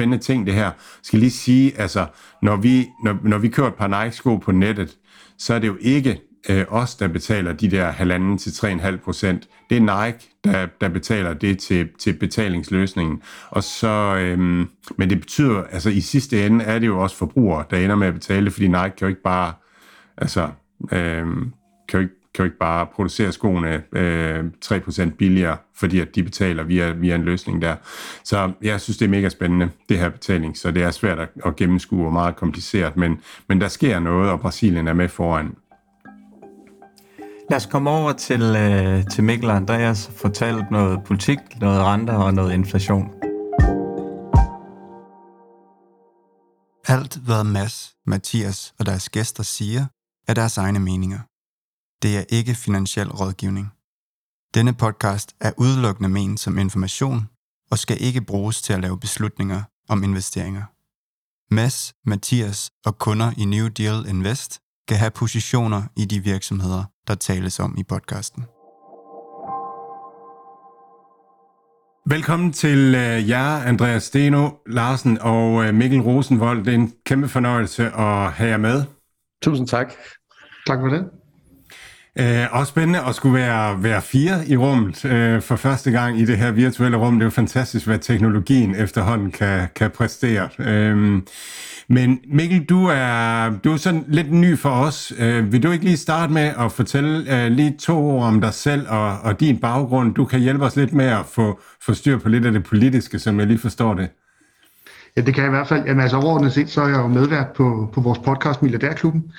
[0.00, 0.64] spændende ting, det her.
[0.64, 0.72] Jeg
[1.02, 2.06] skal lige sige, altså,
[2.42, 4.96] når vi, når, når vi kører et par Nike-sko på nettet,
[5.38, 6.20] så er det jo ikke
[6.50, 9.48] øh, os, der betaler de der halvanden til 3,5 procent.
[9.70, 13.22] Det er Nike, der, der betaler det til, til betalingsløsningen.
[13.50, 17.64] Og så, øhm, men det betyder, altså i sidste ende er det jo også forbrugere,
[17.70, 19.52] der ender med at betale, fordi Nike kan jo ikke bare,
[20.16, 20.48] altså,
[20.92, 21.52] øhm,
[21.88, 26.22] kan jo ikke kan jo ikke bare producere skoene øh, 3% billigere, fordi at de
[26.22, 27.76] betaler via, via en løsning der.
[28.24, 31.28] Så jeg synes, det er mega spændende, det her betaling, så det er svært at,
[31.44, 35.54] at gennemskue og meget kompliceret, men, men der sker noget, og Brasilien er med foran.
[37.50, 42.34] Lad os komme over til, øh, til Mikkel Andreas fortalt noget politik, noget renter og
[42.34, 43.10] noget inflation.
[46.88, 49.86] Alt, hvad Mads, Mathias og deres gæster siger,
[50.28, 51.18] er deres egne meninger.
[52.02, 53.72] Det er ikke finansiel rådgivning.
[54.54, 57.28] Denne podcast er udelukkende ment som information
[57.70, 60.62] og skal ikke bruges til at lave beslutninger om investeringer.
[61.54, 67.14] Mads, Mathias og kunder i New Deal Invest kan have positioner i de virksomheder, der
[67.14, 68.44] tales om i podcasten.
[72.06, 76.64] Velkommen til uh, jer, Andreas Steno Larsen og uh, Mikkel Rosenvold.
[76.64, 78.84] Det er en kæmpe fornøjelse at have jer med.
[79.42, 79.92] Tusind tak.
[80.66, 81.19] Tak for det.
[82.18, 86.24] Øh, og spændende at skulle være, være fire i rummet øh, for første gang i
[86.24, 87.14] det her virtuelle rum.
[87.14, 90.48] Det er jo fantastisk, hvad teknologien efterhånden kan, kan præstere.
[90.58, 91.22] Øh,
[91.88, 95.12] men Mikkel, du er, du er sådan lidt ny for os.
[95.18, 98.54] Øh, vil du ikke lige starte med at fortælle øh, lige to ord om dig
[98.54, 100.14] selv og, og din baggrund?
[100.14, 103.18] Du kan hjælpe os lidt med at få, få styr på lidt af det politiske,
[103.18, 104.08] som jeg lige forstår det.
[105.16, 105.84] Ja, det kan jeg i hvert fald.
[105.86, 109.32] Jamen, altså overordnet set, så er jeg jo medvært på, på vores podcast Milliardærklubben,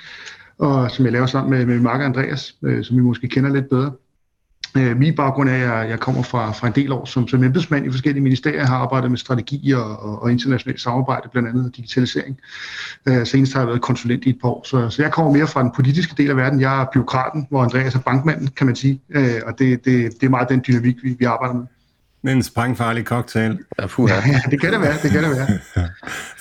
[0.58, 3.68] og som jeg laver sammen med, med Mark Andreas, øh, som vi måske kender lidt
[3.68, 3.92] bedre.
[4.76, 7.44] Øh, min baggrund er, at jeg, jeg kommer fra, fra en del år som, som
[7.44, 11.76] embedsmand i forskellige ministerier, har arbejdet med strategi og, og, og internationalt samarbejde, blandt andet
[11.76, 12.40] digitalisering.
[13.08, 15.46] Øh, senest har jeg været konsulent i et par år, så, så jeg kommer mere
[15.46, 16.60] fra den politiske del af verden.
[16.60, 20.26] Jeg er byråkraten, hvor Andreas er bankmanden, kan man sige, øh, og det, det, det
[20.26, 21.66] er meget den dynamik, vi, vi arbejder med.
[22.28, 23.58] En sprængfarlig cocktail.
[23.78, 24.40] Ja, ja.
[24.50, 25.48] det kan det være, det kan det være.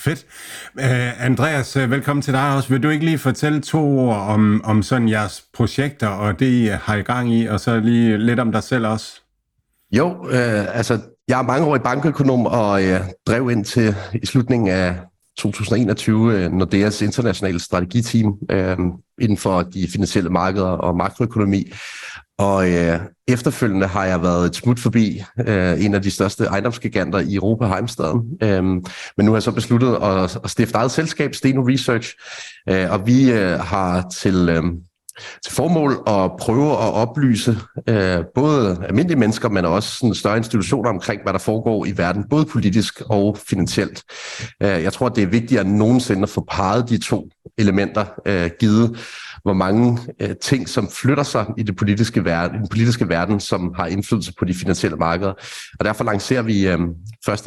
[0.06, 0.26] Fedt.
[0.74, 2.70] Uh, Andreas, uh, velkommen til dig også.
[2.70, 6.66] Vil du ikke lige fortælle to ord om, om sådan jeres projekter og det, I
[6.66, 9.22] har i gang i, og så lige lidt om dig selv også?
[9.92, 14.26] Jo, øh, altså jeg er mange år i bankøkonom, og jeg drev ind til i
[14.26, 14.96] slutningen af
[15.38, 18.78] 2021 øh, Nordeas internationale strategiteam øh,
[19.22, 21.72] inden for de finansielle markeder og makroøkonomi.
[22.42, 27.20] Og øh, efterfølgende har jeg været et smut forbi øh, en af de største ejendomsgiganter
[27.20, 28.22] i Europa, Heimstaden.
[28.44, 28.84] Øh, men
[29.18, 32.14] nu har jeg så besluttet at, at stifte eget selskab, Steno Research,
[32.70, 34.50] øh, og vi øh, har til...
[34.50, 34.64] Øh,
[35.44, 37.58] til formål at prøve at oplyse
[37.90, 42.26] øh, både almindelige mennesker, men også sådan større institutioner omkring, hvad der foregår i verden,
[42.30, 44.04] både politisk og finansielt.
[44.64, 48.50] Øh, jeg tror, det er vigtigere end nogensinde at få peget de to elementer, øh,
[48.60, 48.98] givet
[49.44, 53.40] hvor mange øh, ting, som flytter sig i, det politiske verden, i den politiske verden,
[53.40, 55.34] som har indflydelse på de finansielle markeder.
[55.80, 56.80] Og derfor lancerer vi øh,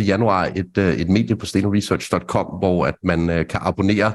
[0.01, 0.09] 1.
[0.09, 4.13] januar et, øh, et medie på stenoresearch.com, hvor at man øh, kan abonnere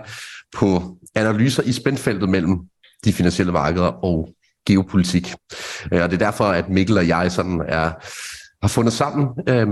[0.58, 2.60] på analyser i spændfeltet mellem
[3.06, 4.30] de finansielle markeder og
[4.68, 5.34] geopolitik.
[5.94, 7.92] Øh, og det er derfor, at Mikkel og jeg sådan er,
[8.62, 9.68] har fundet sammen øh,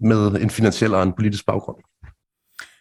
[0.00, 1.76] med en finansiel og en politisk baggrund.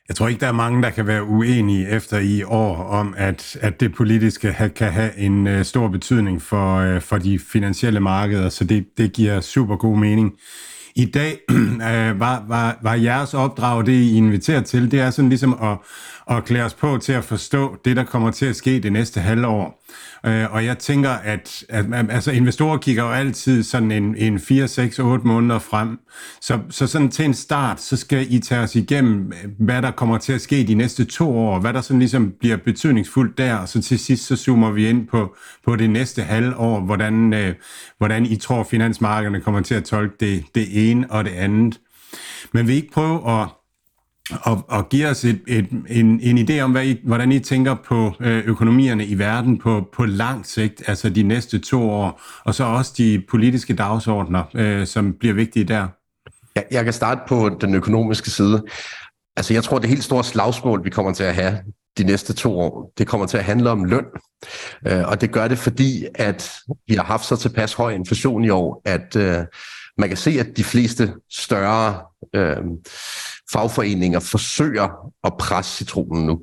[0.07, 3.57] Jeg tror ikke, der er mange, der kan være uenige efter i år om, at,
[3.61, 8.49] at det politiske kan have en uh, stor betydning for, uh, for de finansielle markeder,
[8.49, 10.33] så det, det giver super god mening.
[10.95, 15.29] I dag øh, var, var, var jeres opdrag, det I inviterer til, det er sådan
[15.29, 15.77] ligesom at,
[16.35, 19.19] at klæde os på til at forstå det, der kommer til at ske det næste
[19.19, 19.83] halvår.
[20.25, 24.67] Øh, og jeg tænker, at, at altså, investorer kigger jo altid sådan en, en 4,
[24.67, 25.99] 6, 8 måneder frem.
[26.41, 30.17] Så, så sådan til en start, så skal I tage os igennem, hvad der kommer
[30.17, 33.69] til at ske de næste to år, hvad der sådan ligesom bliver betydningsfuldt der, og
[33.69, 37.53] så til sidst så zoomer vi ind på, på det næste halvår, hvordan, øh,
[37.97, 41.79] hvordan I tror, finansmarkederne kommer til at tolke det, det ene og det andet.
[42.51, 43.47] Men vi ikke prøve at
[44.31, 47.75] og, og give os et, et, en, en idé om, hvad I, hvordan I tænker
[47.75, 52.55] på øh, økonomierne i verden på, på lang sigt, altså de næste to år, og
[52.55, 55.87] så også de politiske dagsordner, øh, som bliver vigtige der.
[56.55, 58.63] Jeg, jeg kan starte på den økonomiske side.
[59.35, 61.59] Altså jeg tror, det helt store slagsmål, vi kommer til at have
[61.97, 64.05] de næste to år, det kommer til at handle om løn.
[64.87, 66.51] Øh, og det gør det, fordi at
[66.87, 69.45] vi har haft så tilpas høj inflation i år, at øh,
[69.97, 72.01] man kan se, at de fleste større
[72.35, 72.57] øh,
[73.51, 76.39] fagforeninger forsøger at presse citronen nu.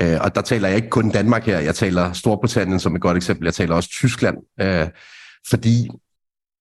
[0.00, 3.16] Øh, og der taler jeg ikke kun Danmark her, jeg taler Storbritannien som et godt
[3.16, 4.88] eksempel, jeg taler også Tyskland, øh,
[5.48, 5.88] fordi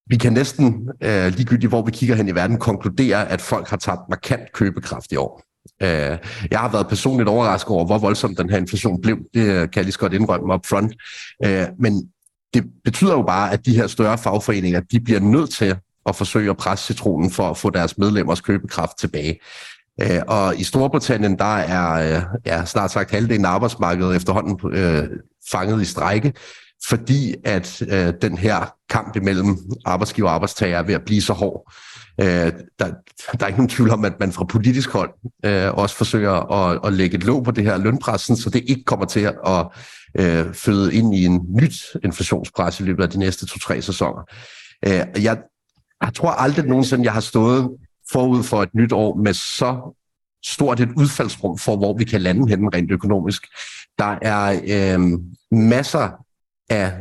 [0.10, 3.78] vi kan næsten, øh, ligegyldigt hvor vi kigger hen i verden, konkludere, at folk har
[3.78, 5.44] tabt markant købekraft i år.
[5.82, 6.18] Øh,
[6.52, 9.18] jeg har været personligt overrasket over, hvor voldsom den her inflation blev.
[9.34, 10.94] Det øh, kan jeg lige så godt indrømme op front.
[11.46, 12.10] Øh, men
[12.54, 15.76] det betyder jo bare, at de her større fagforeninger, de bliver nødt til
[16.06, 19.40] at forsøge at presse citronen for at få deres medlemmers købekraft tilbage.
[20.02, 25.08] Øh, og i Storbritannien, der er øh, ja, snart sagt halvdelen af arbejdsmarkedet efterhånden øh,
[25.52, 26.34] fanget i strække,
[26.88, 31.34] fordi at øh, den her kamp imellem arbejdsgiver og arbejdstager er ved at blive så
[31.34, 31.74] hård.
[32.22, 32.28] Øh,
[32.80, 32.86] der,
[33.40, 35.10] der er ikke nogen tvivl om, at man fra politisk hold
[35.46, 38.84] øh, også forsøger at, at lægge et låg på det her lønpressen, så det ikke
[38.84, 39.68] kommer til at
[40.20, 41.74] øh, føde ind i en nyt
[42.04, 44.22] inflationspres i løbet af de næste to-tre sæsoner.
[44.88, 45.38] Øh, jeg,
[46.04, 47.70] jeg tror aldrig nogensinde, jeg har stået
[48.12, 49.96] forud for et nyt år med så
[50.46, 53.48] stort et udfaldsrum for, hvor vi kan lande henne rent økonomisk.
[54.00, 55.20] Der er øh,
[55.52, 56.26] masser
[56.70, 56.94] af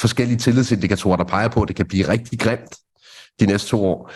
[0.00, 2.76] forskellige tillidsindikatorer, der peger på, at det kan blive rigtig grimt
[3.40, 4.12] de næste to år.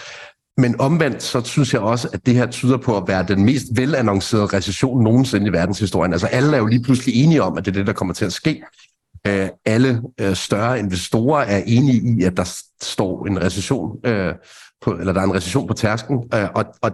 [0.60, 3.66] Men omvendt, så synes jeg også, at det her tyder på at være den mest
[3.74, 6.12] velannoncerede recession nogensinde i verdenshistorien.
[6.12, 8.24] Altså alle er jo lige pludselig enige om, at det er det, der kommer til
[8.24, 8.62] at ske.
[9.26, 14.34] Øh, alle øh, større investorer er enige i, at der står en recession øh,
[14.86, 16.16] på, eller der er en recession på tærsken.
[16.34, 16.90] Øh, og, og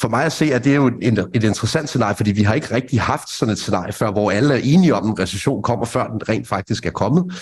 [0.00, 2.54] for mig at se, at det er jo et, et interessant scenarie, fordi vi har
[2.54, 5.62] ikke rigtig haft sådan et scenarie før, hvor alle er enige om, at en recession
[5.62, 7.34] kommer, før den rent faktisk er kommet,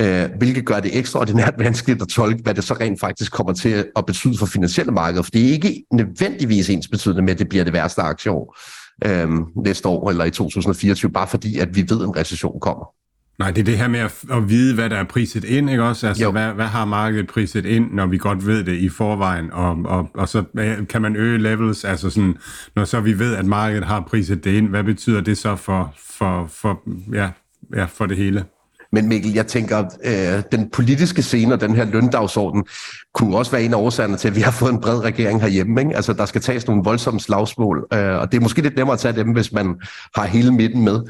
[0.00, 3.86] øh, hvilket gør det ekstraordinært vanskeligt at tolke, hvad det så rent faktisk kommer til
[3.96, 7.48] at betyde for finansielle markeder, for det er ikke nødvendigvis ens betydende med, at det
[7.48, 8.56] bliver det værste aktieår
[9.04, 9.28] øh,
[9.64, 13.03] næste år eller i 2024, bare fordi, at vi ved, at en recession kommer.
[13.38, 15.82] Nej, det er det her med at, at vide, hvad der er priset ind, ikke
[15.82, 16.08] også?
[16.08, 19.78] Altså, hvad, hvad har markedet priset ind, når vi godt ved det i forvejen, og,
[19.84, 20.44] og, og så
[20.88, 22.36] kan man øge levels, altså sådan,
[22.76, 25.94] når så vi ved, at markedet har priset det ind, hvad betyder det så for,
[26.10, 26.80] for, for,
[27.12, 27.30] ja,
[27.76, 28.44] ja, for det hele?
[28.92, 32.64] Men Mikkel, jeg tænker, øh, den politiske scene og den her løndagsorden
[33.14, 35.80] kunne også være en af årsagerne til, at vi har fået en bred regering herhjemme.
[35.80, 35.96] Ikke?
[35.96, 39.00] Altså, der skal tages nogle voldsomme slagsmål, øh, og det er måske lidt nemmere at
[39.00, 39.74] tage dem, hvis man
[40.14, 41.00] har hele midten med.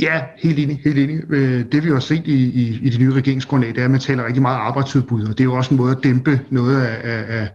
[0.00, 0.80] Ja, helt enig.
[0.84, 1.20] Helt enig.
[1.30, 4.00] Øh, det vi har set i, i, i de nye regeringsgrundlag, det er, at man
[4.00, 6.98] taler rigtig meget arbejdsudbud, og det er jo også en måde at dæmpe noget af,
[7.04, 7.48] af,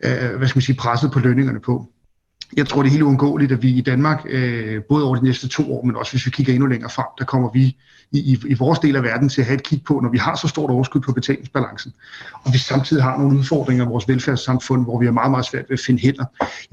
[0.00, 1.86] af hvad skal man sige, presset på lønningerne på.
[2.56, 5.48] Jeg tror, det er helt uundgåeligt, at vi i Danmark, øh, både over de næste
[5.48, 7.76] to år, men også hvis vi kigger endnu længere frem, der kommer vi
[8.12, 10.18] i, i, i vores del af verden til at have et kig på, når vi
[10.18, 11.92] har så stort overskud på betalingsbalancen,
[12.44, 15.64] og vi samtidig har nogle udfordringer i vores velfærdssamfund, hvor vi har meget, meget svært
[15.68, 16.24] ved at finde hænder,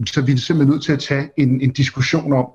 [0.05, 2.45] så er vi simpelthen nødt til at tage en, en diskussion om,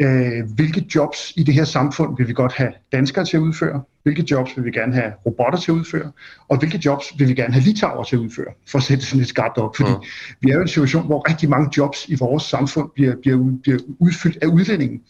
[0.00, 3.82] øh, hvilke jobs i det her samfund vil vi godt have danskere til at udføre,
[4.02, 6.12] hvilke jobs vil vi gerne have robotter til at udføre,
[6.48, 9.08] og hvilke jobs vil vi gerne have litauer til at udføre, for at sætte det
[9.08, 9.76] sådan lidt skarpt op.
[9.76, 10.04] Fordi mm.
[10.40, 13.52] vi er jo i en situation, hvor rigtig mange jobs i vores samfund bliver, bliver,
[13.62, 15.00] bliver udfyldt af udlændingen.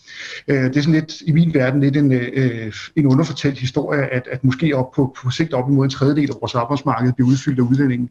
[0.49, 4.29] Øh, det er sådan lidt, i min verden, lidt en, øh, en underfortalt historie, at,
[4.33, 7.59] at måske op på, på sigt op imod en tredjedel af vores arbejdsmarked bliver udfyldt
[7.59, 8.11] af udlændingen.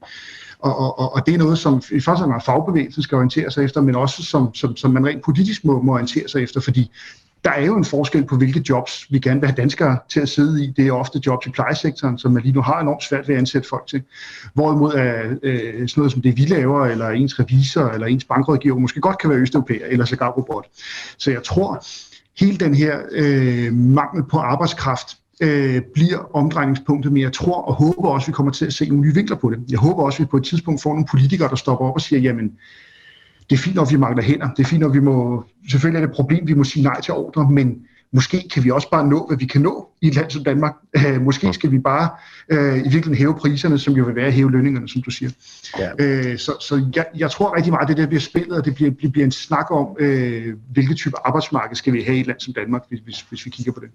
[0.64, 3.82] Og, og, og det er noget, som i første omgang fagbevægelsen skal orientere sig efter,
[3.82, 6.92] men også som, som, som man rent politisk må, må orientere sig efter, fordi
[7.44, 10.30] der er jo en forskel på, hvilke jobs vi gerne vil have danskere til at
[10.30, 10.74] sidde i.
[10.78, 13.40] Det er ofte jobs i plejesektoren, som man lige nu har enormt svært ved at
[13.40, 14.04] ansætte folk til.
[14.54, 18.80] Hvorimod er øh, sådan noget som det, vi laver, eller ens revisor, eller ens bankrådgiver,
[18.80, 20.66] måske godt kan være østeuropæer, eller sågar robot.
[21.18, 21.86] Så jeg tror,
[22.40, 28.10] hele den her øh, mangel på arbejdskraft øh, bliver omdrejningspunktet, men jeg tror og håber
[28.10, 29.60] også, at vi kommer til at se nogle nye vinkler på det.
[29.70, 32.02] Jeg håber også, at vi på et tidspunkt får nogle politikere, der stopper op og
[32.02, 32.52] siger, jamen,
[33.50, 34.50] det er fint nok, vi mangler hænder.
[34.58, 35.44] Det er fint nok, vi må...
[35.72, 38.72] Selvfølgelig er det et problem, vi må sige nej til ordre, men måske kan vi
[38.72, 40.74] også bare nå, hvad vi kan nå i et land som Danmark.
[40.98, 42.10] Uh, måske skal vi bare
[42.54, 45.32] uh, i virkeligheden hæve priserne, som jo vil være at hæve lønningerne, som du siger.
[45.80, 45.92] Ja.
[46.32, 48.76] Uh, så så jeg, jeg tror rigtig meget, at det der bliver spillet, og det
[48.76, 52.40] bliver, bliver en snak om, uh, hvilke type arbejdsmarked skal vi have i et land
[52.40, 53.90] som Danmark, hvis, hvis, hvis vi kigger på det.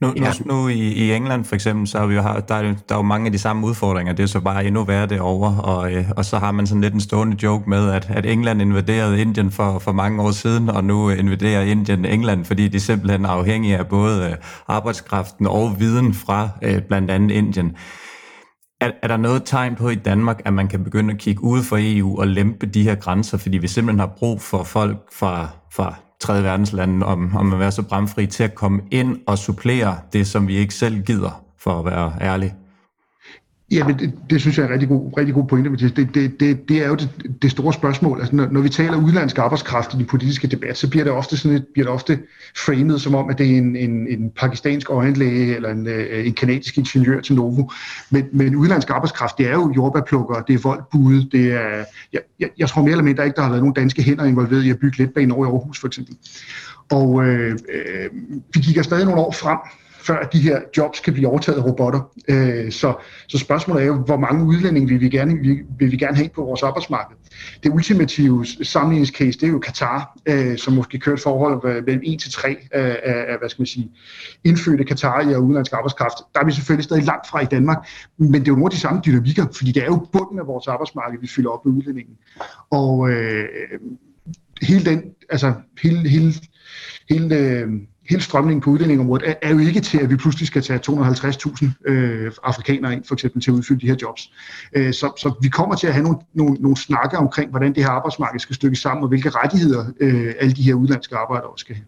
[0.00, 0.32] Nu, ja.
[0.44, 2.96] nu, nu i, i England for eksempel, så har vi jo, der, er, der er
[2.96, 4.12] jo mange af de samme udfordringer.
[4.12, 5.62] Det er så bare endnu værre derovre.
[5.62, 8.62] Og, øh, og så har man sådan lidt en stående joke med, at, at England
[8.62, 13.24] invaderede Indien for, for mange år siden, og nu invaderer Indien England, fordi de simpelthen
[13.24, 14.36] er afhængige af både øh,
[14.68, 17.76] arbejdskraften og viden fra øh, blandt andet Indien.
[18.80, 21.62] Er, er der noget tegn på i Danmark, at man kan begynde at kigge ud
[21.62, 25.48] for EU og lempe de her grænser, fordi vi simpelthen har brug for folk fra,
[25.72, 29.96] fra tredje verdenslande, om, om at være så bramfri til at komme ind og supplere
[30.12, 32.54] det, som vi ikke selv gider, for at være ærlig?
[33.70, 35.92] Ja, men det, det synes jeg er en rigtig god, rigtig god pointe, Mathias.
[35.92, 37.10] Det, det, det, det er jo det,
[37.42, 38.18] det store spørgsmål.
[38.18, 41.36] Altså, når, når vi taler udenlandsk arbejdskraft i den politiske debat, så bliver det ofte,
[41.36, 42.18] sådan et, bliver det ofte
[42.56, 46.34] framed som om, at det er en, en, en pakistansk øjenlæge eller en, øh, en
[46.34, 47.70] kanadisk ingeniør til Novo.
[48.10, 51.84] Men, men udenlandsk arbejdskraft, det er jo jordbærplukker, det er voldbude, det er...
[52.12, 54.62] Jeg, jeg, jeg tror mere eller mindre ikke, der har været nogen danske hænder involveret
[54.62, 56.16] i at bygge letbanen over i Aarhus, for eksempel.
[56.90, 58.10] Og øh, øh,
[58.54, 59.58] vi kigger stadig nogle år frem,
[60.10, 62.00] før de her jobs kan blive overtaget af robotter.
[62.28, 62.94] Øh, så,
[63.28, 66.28] så spørgsmålet er jo, hvor mange udlændinge vil vi gerne, vil, vil vi gerne have
[66.28, 67.16] på vores arbejdsmarked.
[67.62, 72.02] Det ultimative sammenligningscase, det er jo Katar, øh, som måske kører et forhold øh, mellem
[72.04, 73.90] 1 til 3 øh, af, af, hvad skal man sige,
[74.44, 76.18] indfødte Katar og udenlandsk arbejdskraft.
[76.34, 77.78] Der er vi selvfølgelig stadig langt fra i Danmark,
[78.18, 80.46] men det er jo nogle af de samme dynamikker, fordi det er jo bunden af
[80.46, 82.14] vores arbejdsmarked, vi fylder op med udlændingen.
[82.70, 83.44] Og øh,
[84.62, 85.52] hele den, altså
[85.82, 86.34] hele, hele,
[87.10, 87.68] hele øh,
[88.10, 91.66] hele strømningen på udlændingområdet er, er jo ikke til, at vi pludselig skal tage 250.000
[91.86, 94.32] øh, afrikanere ind, for eksempel, til at udfylde de her jobs.
[94.76, 97.82] Øh, så, så vi kommer til at have nogle, nogle, nogle snakke omkring, hvordan det
[97.84, 101.74] her arbejdsmarked skal stykkes sammen, og hvilke rettigheder øh, alle de her udlandske arbejdere skal
[101.74, 101.86] have.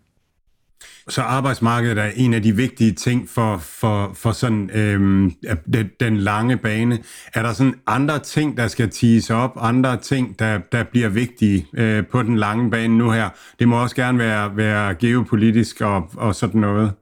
[1.09, 5.33] Så arbejdsmarkedet er en af de vigtige ting for, for, for sådan øhm,
[5.75, 6.99] den, den lange bane.
[7.35, 11.67] Er der sådan andre ting, der skal tiges op, andre ting, der, der bliver vigtige
[11.75, 13.29] øh, på den lange bane nu her?
[13.59, 16.93] Det må også gerne være, være geopolitisk og, og sådan noget.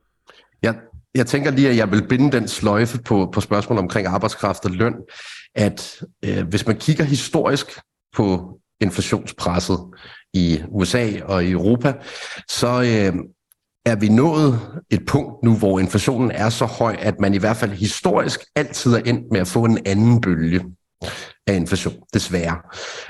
[0.62, 0.74] Jeg,
[1.14, 4.70] jeg tænker lige, at jeg vil binde den sløjfe på, på spørgsmålet omkring arbejdskraft og
[4.70, 4.94] løn,
[5.55, 7.66] at øh, hvis man kigger historisk
[8.16, 9.78] på inflationspresset
[10.34, 11.92] i USA og i Europa,
[12.48, 13.20] så øh,
[13.86, 14.60] er vi nået
[14.90, 18.92] et punkt nu, hvor inflationen er så høj, at man i hvert fald historisk altid
[18.94, 20.64] er endt med at få en anden bølge
[21.46, 22.58] af inflation, desværre.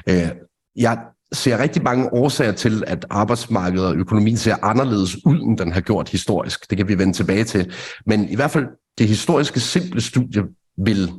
[0.09, 0.29] Øh,
[0.77, 0.99] jeg
[1.33, 5.81] ser rigtig mange årsager til, at arbejdsmarkedet og økonomien ser anderledes ud, end den har
[5.81, 6.71] gjort historisk.
[6.71, 7.73] Det kan vi vende tilbage til.
[8.07, 8.67] Men i hvert fald
[8.99, 10.43] det historiske simple studie
[10.85, 11.13] vil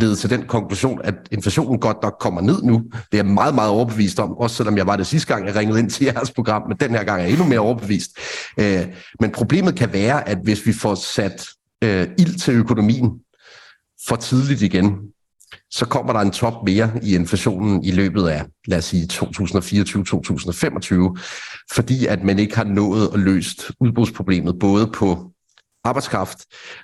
[0.00, 2.82] lede til den konklusion, at inflationen godt nok kommer ned nu.
[2.92, 5.56] Det er jeg meget, meget overbevist om, også selvom jeg var det sidste gang, jeg
[5.56, 8.10] ringede ind til jeres program, men den her gang er jeg endnu mere overbevist.
[8.60, 8.86] Øh,
[9.20, 11.48] men problemet kan være, at hvis vi får sat
[11.84, 13.10] øh, ild til økonomien
[14.08, 14.98] for tidligt igen,
[15.70, 21.20] så kommer der en top mere i inflationen i løbet af, lad os sige, 2024-2025,
[21.72, 25.32] fordi at man ikke har nået at løst udbudsproblemet både på
[25.86, 26.38] arbejdskraft,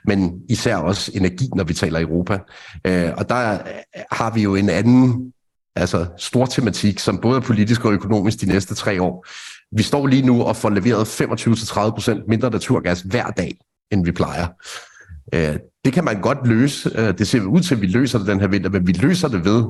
[0.06, 2.38] men især også energi, når vi taler Europa.
[2.86, 5.32] Øh, og der øh, har vi jo en anden
[5.76, 9.26] altså stor tematik, som både er politisk og økonomisk de næste tre år.
[9.76, 13.54] Vi står lige nu og får leveret 25-30% mindre naturgas hver dag,
[13.90, 14.46] end vi plejer.
[15.34, 16.90] Øh, det kan man godt løse.
[16.94, 19.28] Øh, det ser ud til, at vi løser det den her vinter, men vi løser
[19.28, 19.64] det ved,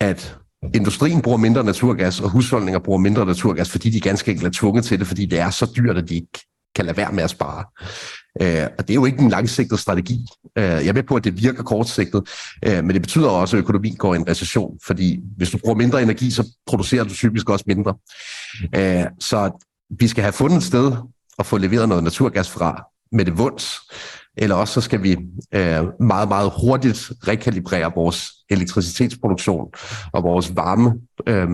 [0.00, 0.36] at
[0.74, 4.84] industrien bruger mindre naturgas, og husholdninger bruger mindre naturgas, fordi de ganske enkelt er tvunget
[4.84, 6.28] til det, fordi det er så dyrt, at de ikke
[6.74, 7.64] kan lade være med at spare.
[8.42, 10.26] Øh, og det er jo ikke en langsigtet strategi.
[10.58, 12.28] Øh, jeg er med på, at det virker kortsigtet,
[12.64, 15.76] øh, men det betyder også, at økonomien går i en recession, fordi hvis du bruger
[15.76, 17.94] mindre energi, så producerer du typisk også mindre.
[18.76, 19.66] Øh, så
[19.98, 20.92] vi skal have fundet et sted
[21.38, 23.80] at få leveret noget naturgas fra med det vunds.
[24.36, 25.16] eller også så skal vi
[25.54, 29.66] øh, meget, meget hurtigt rekalibrere vores elektricitetsproduktion
[30.12, 30.94] og vores varme,
[31.26, 31.48] øh,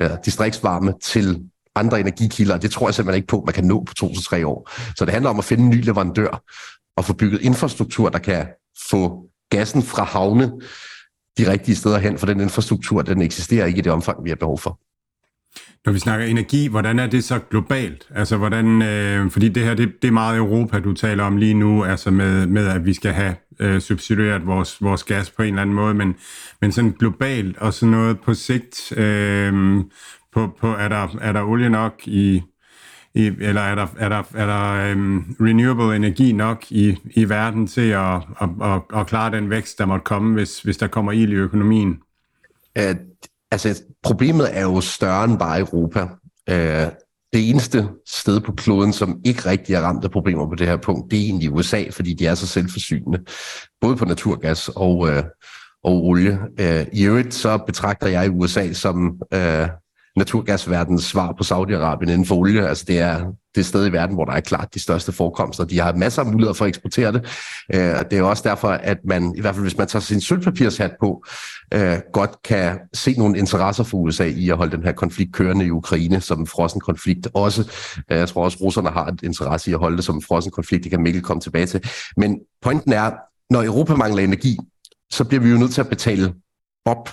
[0.00, 1.42] øh, distriktsvarme til
[1.74, 2.58] andre energikilder.
[2.58, 4.70] Det tror jeg simpelthen ikke på, man kan nå på to til tre år.
[4.96, 6.42] Så det handler om at finde en ny leverandør
[6.96, 8.46] og få bygget infrastruktur, der kan
[8.90, 10.52] få gassen fra havne
[11.38, 14.36] de rigtige steder hen, for den infrastruktur, den eksisterer ikke i det omfang, vi har
[14.36, 14.80] behov for.
[15.84, 18.08] Når vi snakker energi, hvordan er det så globalt?
[18.14, 21.54] Altså, hvordan, øh, fordi det her, det, det er meget Europa, du taler om lige
[21.54, 25.48] nu, altså med, med at vi skal have øh, subsidieret vores, vores gas på en
[25.48, 26.14] eller anden måde, men,
[26.60, 29.84] men sådan globalt og sådan noget på sigt, øh,
[30.32, 32.42] på, på, er, der, er der olie nok i,
[33.14, 37.66] i eller er der, er der, er der um, renewable energi nok i, i verden
[37.66, 41.12] til at, at, at, at klare den vækst, der måtte komme, hvis, hvis der kommer
[41.12, 41.98] ild i økonomien?
[42.74, 42.96] At,
[43.50, 46.02] altså, problemet er jo større end bare Europa.
[46.50, 46.92] Uh,
[47.32, 50.76] det eneste sted på kloden, som ikke rigtig er ramt af problemer på det her
[50.76, 53.18] punkt, det er egentlig USA, fordi de er så selvforsynende,
[53.80, 55.24] både på naturgas og, øh,
[55.84, 56.38] og olie.
[56.60, 59.68] Øh, I øvrigt så betragter jeg USA som øh,
[60.16, 62.68] naturgasverdens svar på Saudi-Arabien inden for olie.
[62.68, 65.64] Altså det er det sted i verden, hvor der er klart de største forekomster.
[65.64, 67.26] De har masser af muligheder for at eksportere det.
[67.74, 70.20] Øh, og det er også derfor, at man, i hvert fald hvis man tager sin
[70.20, 71.24] sølvpapirshat på,
[71.74, 75.66] øh, godt kan se nogle interesser for USA i at holde den her konflikt kørende
[75.66, 77.28] i Ukraine som en frossen konflikt.
[77.34, 77.62] Også,
[78.10, 80.52] øh, jeg tror også, russerne har et interesse i at holde det som en frossen
[80.52, 80.82] konflikt.
[80.82, 81.90] Det kan Mikkel komme tilbage til.
[82.16, 83.10] Men pointen er,
[83.50, 84.58] når Europa mangler energi,
[85.12, 86.34] så bliver vi jo nødt til at betale
[86.84, 87.08] op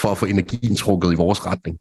[0.00, 1.78] for at få energien trukket i vores retning.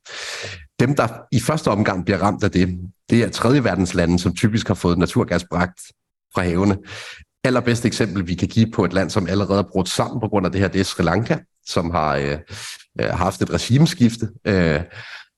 [0.81, 2.79] Dem, der i første omgang bliver ramt af det,
[3.09, 5.81] det er tredje verdens lande, som typisk har fået naturgas bragt
[6.33, 6.77] fra havene.
[7.43, 10.45] Allerbedste eksempel, vi kan give på et land, som allerede er brudt sammen på grund
[10.45, 12.37] af det her, det er Sri Lanka, som har øh,
[13.01, 14.81] øh haft et regimeskifte, øh,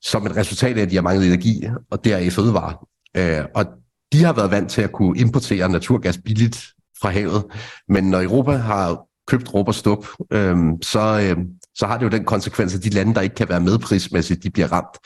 [0.01, 2.75] som et resultat af, at de har manglet energi, og det er i fødevare.
[3.17, 3.65] Øh, og
[4.13, 6.65] de har været vant til at kunne importere naturgas billigt
[7.01, 7.43] fra havet,
[7.87, 11.45] men når Europa har købt råb og stup, øh, så, øh,
[11.75, 14.43] så har det jo den konsekvens, at de lande, der ikke kan være med prismæssigt,
[14.43, 14.97] de bliver ramt.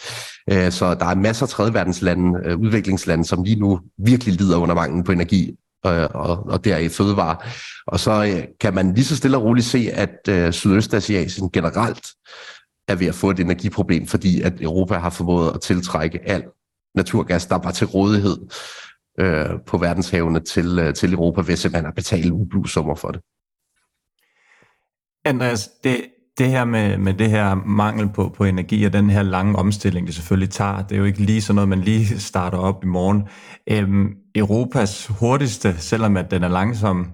[0.51, 4.75] Øh, så der er masser af tredjeverdenslande, øh, udviklingslande, som lige nu virkelig lider under
[4.75, 5.55] manglen på energi,
[5.85, 7.37] øh, og, og der i fødevare.
[7.87, 12.07] Og så kan man lige så stille og roligt se, at Sydøstasien generelt
[12.87, 16.43] er ved at få et energiproblem, fordi at Europa har formået at tiltrække al
[16.95, 18.37] naturgas, der var til rådighed
[19.65, 23.21] på verdenshavene til, til Europa, hvis man har betalt ublusummer for det.
[25.25, 26.05] Andreas, det,
[26.37, 30.07] det her med, med det her mangel på, på energi og den her lange omstilling,
[30.07, 32.87] det selvfølgelig tager, det er jo ikke lige sådan noget, man lige starter op i
[32.87, 33.23] morgen.
[33.69, 37.07] Øhm, Europas hurtigste, selvom at den er langsom,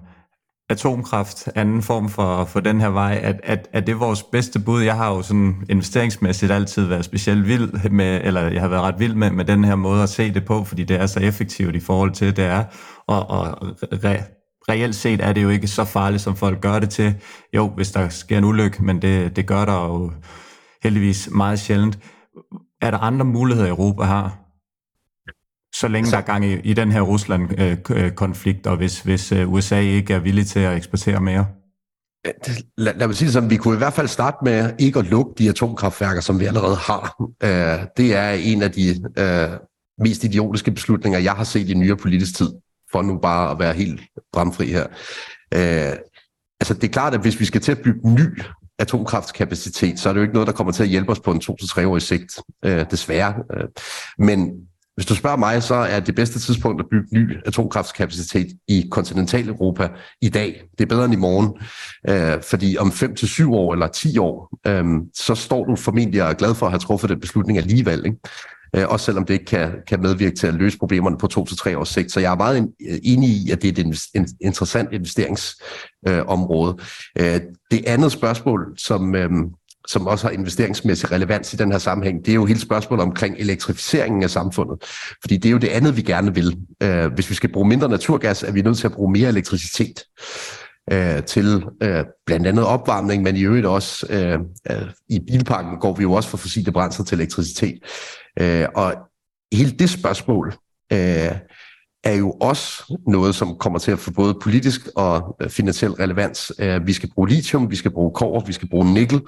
[0.70, 4.58] atomkraft, anden form for, for den her vej, at, at, at det er vores bedste
[4.58, 4.82] bud.
[4.82, 8.98] Jeg har jo sådan investeringsmæssigt altid været specielt vild med, eller jeg har været ret
[8.98, 11.76] vild med, med den her måde at se det på, fordi det er så effektivt
[11.76, 12.64] i forhold til, det er,
[13.06, 13.68] og, og
[14.04, 14.22] re,
[14.68, 17.14] reelt set er det jo ikke så farligt, som folk gør det til.
[17.54, 20.12] Jo, hvis der sker en ulykke, men det, det gør der jo
[20.82, 21.98] heldigvis meget sjældent.
[22.80, 24.40] Er der andre muligheder, Europa har?
[25.74, 29.80] Så længe der er gang i, i den her Rusland-konflikt, og hvis, hvis øh, USA
[29.80, 31.46] ikke er villig til at eksportere mere?
[32.78, 35.06] Lad, lad mig sige det sådan, vi kunne i hvert fald starte med ikke at
[35.06, 37.14] lukke de atomkraftværker, som vi allerede har.
[37.20, 39.58] Uh, det er en af de uh,
[40.04, 42.50] mest idiotiske beslutninger, jeg har set i nyere politisk tid
[42.94, 44.00] for nu bare at være helt
[44.32, 44.86] bramfri her.
[45.54, 45.96] Øh,
[46.60, 48.42] altså det er klart, at hvis vi skal til at bygge ny
[48.78, 51.40] atomkraftskapacitet, så er det jo ikke noget, der kommer til at hjælpe os på en
[51.40, 53.34] to til tre årig sigt, øh, desværre.
[53.56, 53.68] Øh,
[54.18, 54.50] men
[54.94, 59.88] hvis du spørger mig, så er det bedste tidspunkt at bygge ny atomkraftskapacitet i kontinentaleuropa
[60.20, 60.62] i dag.
[60.78, 61.48] Det er bedre end i morgen,
[62.08, 64.84] øh, fordi om 5 til år eller 10 år, øh,
[65.14, 68.06] så står du formentlig og er glad for at have truffet den beslutning alligevel.
[68.06, 68.18] Ikke?
[68.74, 71.56] Øh, også selvom det ikke kan, kan medvirke til at løse problemerne på to til
[71.56, 72.12] tre års sigt.
[72.12, 73.82] Så jeg er meget øh, enig i, at det er
[74.14, 76.76] et interessant investeringsområde.
[77.18, 79.30] Øh, øh, det andet spørgsmål, som, øh,
[79.88, 83.36] som også har investeringsmæssig relevans i den her sammenhæng, det er jo hele spørgsmålet omkring
[83.38, 84.78] elektrificeringen af samfundet.
[85.20, 86.56] Fordi det er jo det andet, vi gerne vil.
[86.82, 90.04] Øh, hvis vi skal bruge mindre naturgas, er vi nødt til at bruge mere elektricitet
[90.92, 94.38] øh, til øh, blandt andet opvarmning, men i øvrigt også øh,
[94.70, 97.78] øh, i bilparken går vi jo også fra fossile brændsler til elektricitet.
[98.40, 98.94] Øh, og
[99.52, 100.54] hele det spørgsmål
[100.92, 101.32] øh,
[102.04, 106.52] er jo også noget, som kommer til at få både politisk og øh, finansiel relevans.
[106.58, 109.20] Øh, vi skal bruge lithium, vi skal bruge kover, vi skal bruge nikkel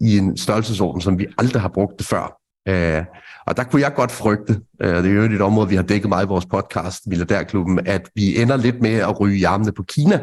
[0.00, 2.40] i en størrelsesorden, som vi aldrig har brugt det før.
[2.68, 3.04] Øh,
[3.46, 5.82] og der kunne jeg godt frygte, øh, og det er jo et område, vi har
[5.82, 9.72] dækket meget i vores podcast, Milliardærklubben, at vi ender lidt med at ryge i armene
[9.72, 10.20] på Kina,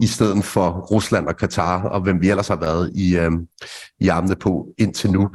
[0.00, 3.30] i stedet for Rusland og Katar, og hvem vi ellers har været i, øh,
[4.00, 5.30] i armene på indtil nu.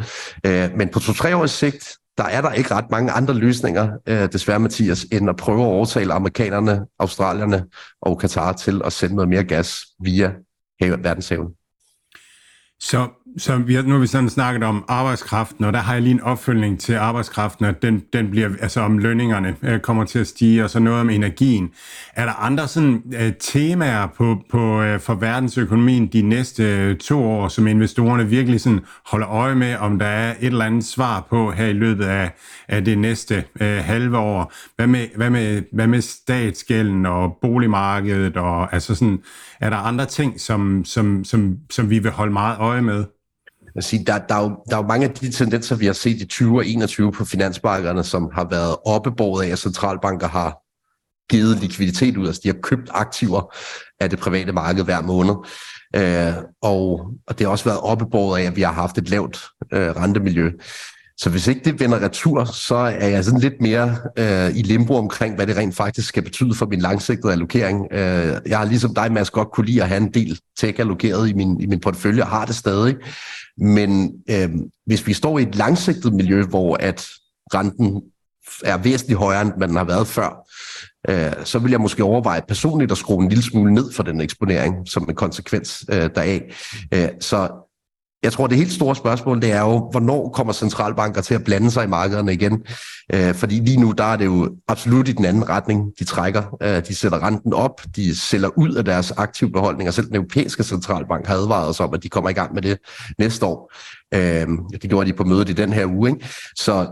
[0.45, 4.31] Øh, men på to-tre års sigt, der er der ikke ret mange andre løsninger, øh,
[4.31, 7.65] desværre Mathias, end at prøve at overtale amerikanerne, australierne
[8.01, 10.33] og Katar til at sende noget mere gas via
[10.79, 11.47] verdenshaven.
[12.79, 13.07] Så
[13.37, 16.13] så vi har, nu har vi sådan snakket om arbejdskraften, og der har jeg lige
[16.13, 20.27] en opfølgning til arbejdskraften, at den, den bliver, altså om lønningerne øh, kommer til at
[20.27, 21.69] stige, og så noget om energien.
[22.13, 27.23] Er der andre sådan øh, temaer på, på, øh, for verdensøkonomien de næste øh, to
[27.23, 31.27] år, som investorerne virkelig sådan holder øje med, om der er et eller andet svar
[31.29, 32.31] på her i løbet af,
[32.67, 34.53] af det næste øh, halve år?
[34.75, 38.37] Hvad med, hvad, med, hvad med statsgælden og boligmarkedet?
[38.37, 39.19] Og, altså sådan,
[39.61, 43.05] er der andre ting, som, som, som, som vi vil holde meget øje med?
[43.75, 45.93] Jeg sige, der, der, er jo, der er jo mange af de tendenser, vi har
[45.93, 50.63] set i 20 og 21 på finansmarkederne, som har været oppebåret af, at centralbanker har
[51.29, 52.27] givet likviditet ud.
[52.27, 53.55] Altså de har købt aktiver
[53.99, 55.35] af det private marked hver måned.
[55.95, 59.43] Øh, og, og det har også været oppebåret af, at vi har haft et lavt
[59.73, 60.51] øh, rentemiljø.
[61.17, 64.95] Så hvis ikke det vender retur, så er jeg sådan lidt mere øh, i limbo
[64.95, 67.87] omkring, hvad det rent faktisk skal betyde for min langsigtede allokering.
[67.91, 71.29] Øh, jeg har ligesom dig, Mads, godt kunne lide at have en del tech allokeret
[71.29, 72.95] i min, i min portefølje, og har det stadig.
[73.57, 74.49] Men øh,
[74.85, 77.07] hvis vi står i et langsigtet miljø, hvor at
[77.53, 78.01] renten
[78.63, 80.49] er væsentligt højere, end man har været før,
[81.09, 84.21] øh, så vil jeg måske overveje personligt at skrue en lille smule ned for den
[84.21, 86.41] eksponering som en konsekvens øh, deraf.
[86.93, 87.62] Øh, så
[88.23, 91.71] jeg tror, det helt store spørgsmål, det er jo, hvornår kommer centralbanker til at blande
[91.71, 92.65] sig i markederne igen?
[93.13, 96.57] Øh, fordi lige nu, der er det jo absolut i den anden retning, de trækker.
[96.63, 99.91] Øh, de sætter renten op, de sælger ud af deres aktive beholdninger.
[99.91, 102.77] Selv den europæiske centralbank har advaret os om, at de kommer i gang med det
[103.19, 103.73] næste år.
[104.13, 104.47] Øh,
[104.81, 106.09] det gjorde de på mødet i den her uge.
[106.09, 106.27] Ikke?
[106.55, 106.87] Så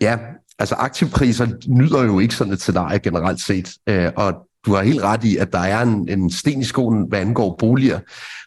[0.00, 0.18] ja,
[0.58, 3.72] altså aktivpriser nyder jo ikke sådan et scenarie generelt set.
[3.88, 4.34] Øh, og
[4.66, 7.56] du har helt ret i, at der er en, en sten i skoen, hvad angår
[7.58, 8.00] boliger.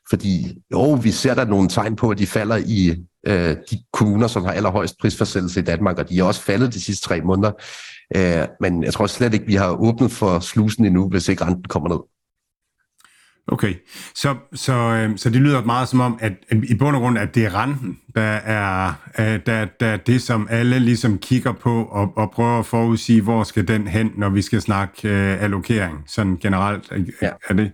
[0.09, 2.95] Fordi jo, vi ser der nogle tegn på, at de falder i
[3.27, 6.81] øh, de kommuner, som har allerhøjst prisforsættelse i Danmark, og de er også faldet de
[6.81, 7.51] sidste tre måneder.
[8.15, 11.63] Øh, men jeg tror slet ikke, vi har åbnet for slusen endnu, hvis ikke renten
[11.63, 11.99] kommer ned.
[13.51, 13.73] Okay,
[14.15, 17.17] så, så, øh, så det lyder meget som om, at, at i bund og grund,
[17.17, 21.51] at det er renten, der er, øh, der, der er det, som alle ligesom kigger
[21.51, 25.43] på og, og prøver at forudsige, hvor skal den hen, når vi skal snakke øh,
[25.43, 26.91] allokering, sådan generelt.
[27.21, 27.29] Ja.
[27.49, 27.71] Er det?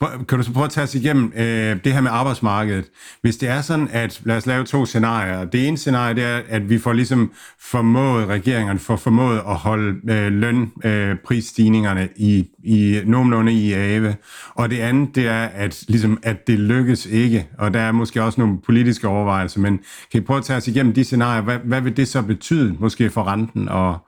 [0.00, 2.84] Kan du så prøve at tage os igennem øh, det her med arbejdsmarkedet?
[3.22, 5.44] Hvis det er sådan, at lad os lave to scenarier.
[5.44, 10.12] Det ene scenarie, det er, at vi får ligesom formået, regeringerne får formået at holde
[10.12, 14.16] øh, lønprisstigningerne øh, i, i nogenlunde i ave.
[14.54, 17.48] Og det andet, det er, at, ligesom, at det lykkes ikke.
[17.58, 19.80] Og der er måske også nogle politiske overvejelser, men
[20.12, 21.42] kan I prøve at tage os igennem de scenarier?
[21.42, 23.98] Hvad, hvad vil det så betyde, måske for renten og,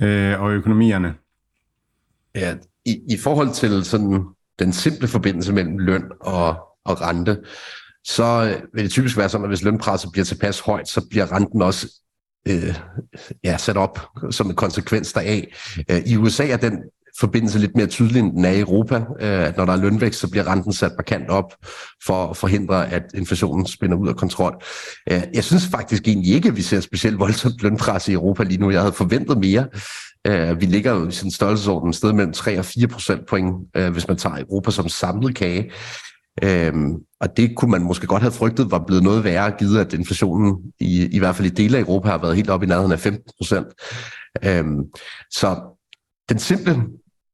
[0.00, 1.14] øh, og økonomierne?
[2.34, 2.54] Ja,
[2.86, 4.24] i, i forhold til sådan
[4.58, 7.38] den simple forbindelse mellem løn og, og rente,
[8.04, 11.32] så øh, vil det typisk være sådan, at hvis lønpresset bliver tilpas højt, så bliver
[11.32, 11.86] renten også
[12.48, 12.74] øh,
[13.44, 14.00] ja, sat op
[14.30, 15.72] som en konsekvens deraf.
[15.90, 16.82] Øh, I USA er den
[17.20, 18.94] forbindelse lidt mere tydelig, end den er i Europa.
[18.96, 21.54] Øh, at når der er lønvækst, så bliver renten sat markant op
[22.04, 24.62] for at forhindre, at inflationen spænder ud af kontrol.
[25.10, 28.60] Øh, jeg synes faktisk egentlig ikke, at vi ser specielt voldsomt lønpres i Europa lige
[28.60, 28.70] nu.
[28.70, 29.66] Jeg havde forventet mere.
[30.26, 33.54] Øh, vi ligger jo i sin størrelsesorden et sted mellem 3 og 4 procentpoint,
[33.92, 35.70] hvis man tager Europa som samlet kage.
[36.42, 39.92] Øhm, og det kunne man måske godt have frygtet var blevet noget værre, givet at
[39.92, 42.92] inflationen i, i hvert fald i dele af Europa har været helt op i nærheden
[42.92, 43.66] af 15 procent.
[44.44, 44.78] Øhm,
[45.30, 45.78] så
[46.28, 46.82] den simple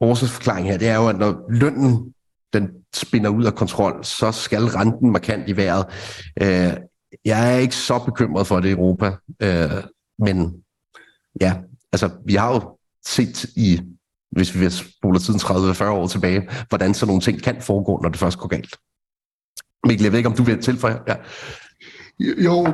[0.01, 2.15] årsagsforklaring her, det er jo, at når lønnen
[2.53, 5.87] den spinder ud af kontrol, så skal renten markant i vejret.
[6.43, 6.77] Øh,
[7.25, 9.85] jeg er ikke så bekymret for det i Europa, øh,
[10.19, 10.55] men
[11.41, 11.57] ja,
[11.93, 13.81] altså vi har jo set i,
[14.31, 18.19] hvis vi spoler tiden 30-40 år tilbage, hvordan sådan nogle ting kan foregå, når det
[18.19, 18.77] først går galt.
[19.87, 20.99] Mikkel, jeg ved ikke, om du vil tilføje?
[21.09, 21.17] Ja.
[22.21, 22.67] Jo,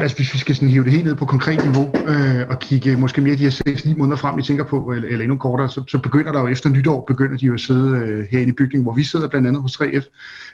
[0.00, 2.96] Altså hvis vi skal sådan hive det helt ned på konkret niveau øh, og kigge
[2.96, 5.84] måske mere de her 6-9 måneder frem, I tænker på, eller, eller endnu kortere, så,
[5.88, 8.82] så begynder der jo efter nytår, begynder de jo at sidde øh, herinde i bygningen,
[8.82, 10.04] hvor vi sidder blandt andet hos 3F,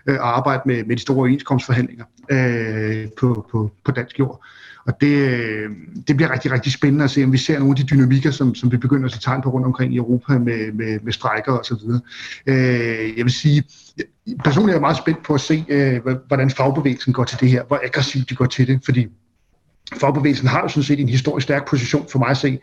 [0.07, 4.45] øh, og arbejde med, med de store overenskomstforhandlinger øh, på, på, på dansk jord.
[4.87, 5.71] Og det, øh,
[6.09, 8.55] det bliver rigtig, rigtig spændende at se, om vi ser nogle af de dynamikker, som,
[8.55, 11.53] som vi begynder at se tegn på rundt omkring i Europa med, med, med strækker
[11.53, 12.01] og så videre.
[12.47, 13.65] Øh, jeg vil sige,
[14.45, 17.65] personligt er jeg meget spændt på at se, øh, hvordan fagbevægelsen går til det her,
[17.65, 19.07] hvor aggressivt de går til det, fordi
[19.95, 22.59] Fagbevægelsen har jo sådan set en historisk stærk position for mig at se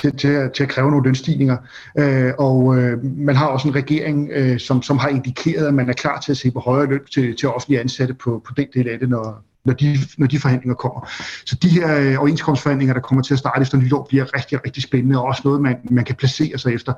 [0.00, 1.56] til, til, til at kræve nogle lønstigninger.
[1.98, 5.88] Øh, og øh, man har også en regering, øh, som, som har indikeret, at man
[5.88, 8.66] er klar til at se på højere løn til, til offentlige ansatte på, på den
[8.74, 11.10] del af det, når, når de, når de forhandlinger kommer.
[11.46, 14.82] Så de her øh, overenskomstforhandlinger, der kommer til at starte efter nytår, bliver rigtig, rigtig
[14.82, 16.92] spændende, og også noget, man, man kan placere sig efter.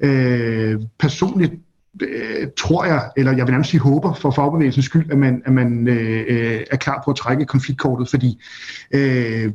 [0.00, 1.52] Øh, personligt
[2.00, 5.52] øh, tror jeg, eller jeg vil nærmest sige håber for fagbevægelsens skyld, at man, at
[5.52, 8.42] man øh, øh, er klar på at trække konfliktkortet, fordi
[8.94, 9.52] øh,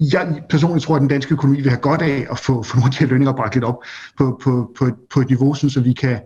[0.00, 2.86] jeg personligt tror, at den danske økonomi vil have godt af at få, få nogle
[2.86, 3.78] af de her lønninger bragt lidt op
[4.18, 6.20] på, på, på, et, på et niveau, så vi kan,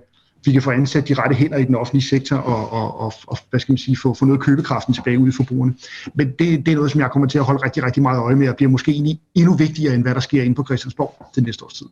[0.44, 3.38] vi kan få ansat de rette hænder i den offentlige sektor og, og, og, og
[3.50, 5.74] hvad skal man sige, få, få noget købekraften tilbage ud i forbrugerne.
[6.14, 8.36] Men det, det er noget, som jeg kommer til at holde rigtig, rigtig meget øje
[8.36, 11.44] med, og bliver måske egentlig endnu vigtigere, end hvad der sker inde på Christiansborg den
[11.44, 11.86] næste års tid.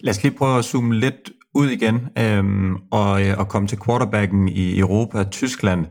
[0.00, 3.78] Lad os lige prøve at zoome lidt ud igen øhm, og, øh, og komme til
[3.86, 5.86] quarterbacken i Europa, Tyskland.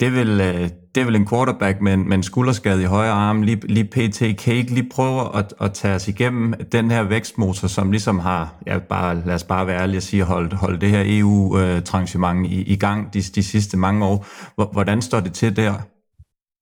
[0.00, 2.84] Det er vel, øh, det er vel en quarterback med en, med en skulderskade i
[2.84, 3.42] højre arm.
[3.42, 7.68] Lige, lige PT kan ikke lige prøve at, at tage os igennem den her vækstmotor,
[7.68, 10.90] som ligesom har, ja, bare, lad os bare være ærlige og sige, holdt, holdt det
[10.90, 14.26] her EU-transiment øh, i, i gang de, de sidste mange år.
[14.72, 15.72] Hvordan står det til der?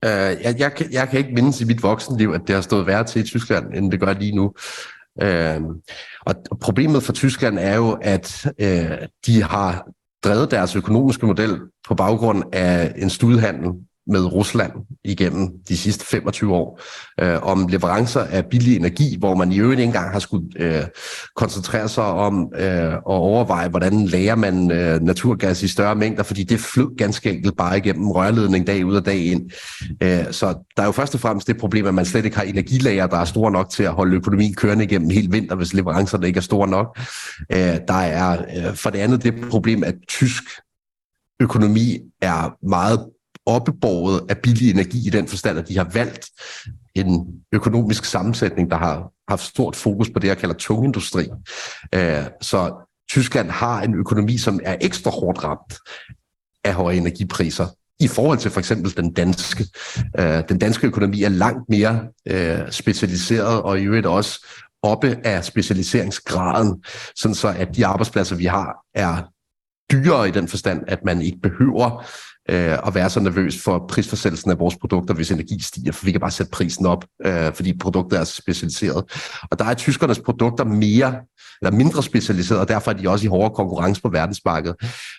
[0.06, 3.04] Uh, jeg, jeg, jeg kan ikke mindes i mit voksenliv, at det har stået værre
[3.04, 4.52] til i Tyskland, end det gør lige nu.
[5.22, 5.60] Øh,
[6.26, 9.86] og problemet for Tyskland er jo, at øh, de har
[10.24, 13.70] drevet deres økonomiske model på baggrund af en studiehandel
[14.06, 14.72] med Rusland
[15.04, 16.80] igennem de sidste 25 år
[17.20, 20.82] øh, om leverancer af billig energi, hvor man i øvrigt ikke engang har skulle øh,
[21.36, 26.44] koncentrere sig om øh, at overveje, hvordan lærer man øh, naturgas i større mængder, fordi
[26.44, 29.50] det flød ganske enkelt bare igennem rørledning dag ud og dag ind.
[30.02, 32.44] Øh, så der er jo først og fremmest det problem, at man slet ikke har
[32.44, 36.26] energilager, der er store nok til at holde økonomien kørende igennem hele vinter, hvis leverancerne
[36.26, 36.98] ikke er store nok.
[37.52, 40.44] Øh, der er øh, for det andet det problem, at tysk
[41.40, 43.06] økonomi er meget
[43.46, 46.26] oppebåret af billig energi i den forstand, at de har valgt
[46.94, 51.28] en økonomisk sammensætning, der har haft stort fokus på det, jeg kalder tungindustri.
[51.94, 55.78] Øh, så Tyskland har en økonomi, som er ekstra hårdt ramt
[56.64, 57.66] af høje energipriser
[58.00, 59.66] i forhold til for eksempel den danske.
[60.18, 64.46] Øh, den danske økonomi er langt mere øh, specialiseret og i øvrigt også
[64.82, 66.84] oppe af specialiseringsgraden,
[67.16, 69.22] sådan så at de arbejdspladser, vi har, er
[69.92, 72.06] dyrere i den forstand, at man ikke behøver
[72.50, 76.12] øh, at være så nervøs for prisforsættelsen af vores produkter, hvis energi stiger, for vi
[76.12, 79.04] kan bare sætte prisen op, øh, fordi produktet er specialiseret.
[79.50, 81.14] Og der er tyskernes produkter mere
[81.62, 84.76] eller mindre specialiseret, og derfor er de også i hårdere konkurrence på verdensmarkedet.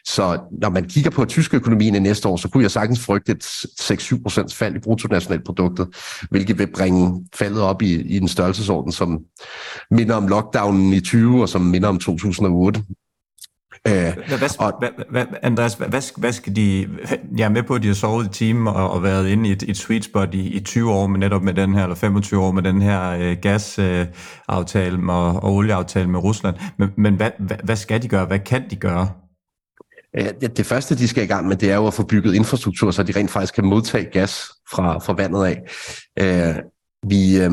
[0.07, 3.31] Så når man kigger på tysk økonomien i næste år, så kunne jeg sagtens frygte
[3.31, 5.87] et 6-7% fald i bruttonationalproduktet,
[6.29, 9.19] hvilket vil bringe faldet op i, i en størrelsesorden, som
[9.91, 12.83] minder om lockdownen i 20 og som minder om 2008.
[13.87, 16.89] Øh, hvad, hvad, hvad, hvad, Andreas, hvad, hvad skal de...
[17.37, 19.51] Jeg er med på, at de har sovet i timen og, og været inde i
[19.51, 22.41] et, et sweet spot i, i 20 år, med netop med den her, eller 25
[22.41, 26.55] år med den her øh, gasaftale øh, og, og olieaftale med Rusland.
[26.77, 28.25] Men, men hvad, hvad, hvad skal de gøre?
[28.25, 29.09] Hvad kan de gøre?
[30.41, 32.91] Det, det første, de skal i gang med, det er jo at få bygget infrastruktur,
[32.91, 35.61] så de rent faktisk kan modtage gas fra, fra vandet af.
[36.19, 36.55] Øh,
[37.07, 37.51] vi, øh,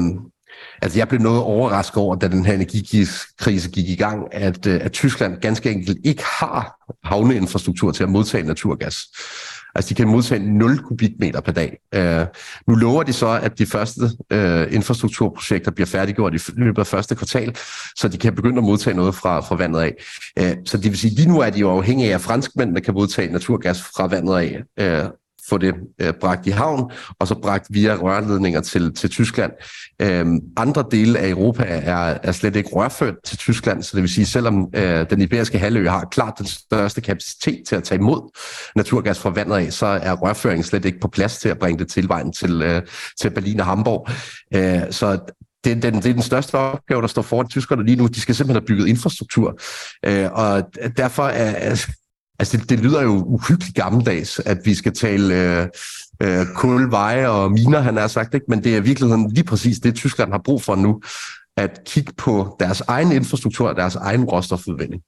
[0.83, 4.81] Altså jeg blev noget overrasket over, da den her energikrise gik i gang, at, øh,
[4.83, 6.75] at Tyskland ganske enkelt ikke har
[7.05, 8.97] havneinfrastruktur til at modtage naturgas.
[9.75, 11.79] Altså de kan modtage 0 kubikmeter per dag.
[11.97, 12.27] Uh,
[12.67, 14.01] nu lover de så, at de første
[14.35, 17.57] uh, infrastrukturprojekter bliver færdiggjort i løbet af første kvartal,
[17.97, 19.95] så de kan begynde at modtage noget fra, fra vandet af.
[20.41, 22.95] Uh, så det vil sige, lige nu er de jo afhængige af, at franskmændene kan
[22.95, 25.05] modtage naturgas fra vandet af.
[25.05, 25.11] Uh,
[25.49, 29.53] få det øh, bragt i havn, og så bragt via rørledninger til, til Tyskland.
[30.03, 34.11] Øhm, andre dele af Europa er, er slet ikke rørført til Tyskland, så det vil
[34.11, 38.39] sige, selvom øh, den iberiske halvø har klart den største kapacitet til at tage imod
[38.77, 41.89] naturgas fra vandet af, så er rørføringen slet ikke på plads til at bringe det
[41.89, 42.83] til vejen til, øh,
[43.21, 44.09] til Berlin og Hamburg.
[44.55, 45.19] Øh, så
[45.65, 48.07] det, er den, det er den største opgave, der står foran tyskerne lige nu.
[48.07, 49.59] De skal simpelthen have bygget infrastruktur.
[50.05, 50.63] Øh, og
[50.97, 51.87] derfor er,
[52.39, 55.69] Altså, det, det lyder jo uhyggeligt gammeldags, at vi skal tale øh,
[56.23, 58.47] øh, kul, veje og miner, han har sagt, ikke?
[58.49, 61.01] men det er i virkeligheden lige præcis det, Tyskland har brug for nu,
[61.57, 65.03] at kigge på deres egen infrastruktur og deres egen råstofudvinding.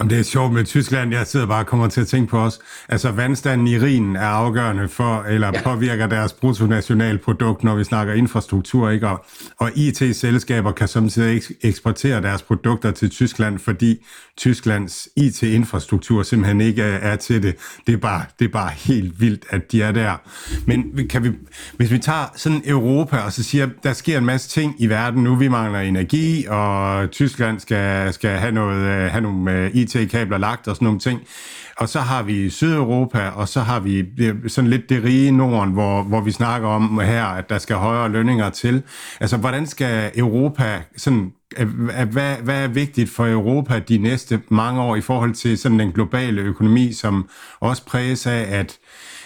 [0.00, 1.12] Jamen, det er sjovt med Tyskland.
[1.12, 2.58] Jeg sidder bare og kommer til at tænke på os.
[2.88, 5.62] Altså, vandstanden i Rhinen er afgørende for, eller ja.
[5.62, 9.08] påvirker deres bruttonationalprodukt, når vi snakker infrastruktur, ikke?
[9.08, 9.24] Og,
[9.58, 14.04] og IT-selskaber kan samtidig eksportere deres produkter til Tyskland, fordi
[14.36, 17.56] Tysklands IT-infrastruktur simpelthen ikke er, til det.
[17.86, 20.16] Det er, bare, det er bare helt vildt, at de er der.
[20.66, 21.30] Men kan vi,
[21.76, 25.24] hvis vi tager sådan Europa, og så siger, der sker en masse ting i verden
[25.24, 30.68] nu, vi mangler energi, og Tyskland skal, skal have, noget, have nogle øh, IT-kabler lagt
[30.68, 31.20] og sådan nogle ting.
[31.76, 35.72] Og så har vi Sydeuropa, og så har vi øh, sådan lidt det rige Norden,
[35.72, 38.82] hvor, hvor vi snakker om her, at der skal højere lønninger til.
[39.20, 41.68] Altså, hvordan skal Europa sådan øh,
[42.00, 45.78] øh, hvad, hvad er vigtigt for Europa de næste mange år i forhold til sådan
[45.78, 47.28] den globale økonomi, som
[47.60, 48.78] også præges af, at,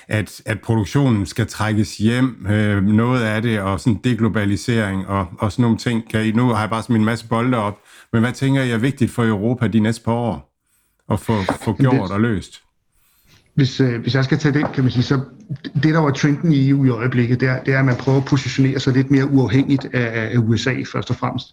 [0.09, 5.53] at, at produktionen skal trækkes hjem, øh, noget af det, og sådan deglobalisering og, og
[5.53, 6.11] sådan nogle ting.
[6.11, 7.79] Kan I, nu har jeg bare sådan en masse bolde op,
[8.13, 10.55] men hvad tænker I er vigtigt for Europa de næste par år
[11.11, 12.63] at få, få gjort og løst?
[13.59, 15.21] hvis, øh, hvis jeg skal tage den, kan man sige, så
[15.83, 18.19] det, der var trenden i EU i øjeblikket, det er, det er at man prøver
[18.19, 21.47] at positionere sig lidt mere uafhængigt af, af USA først og fremmest.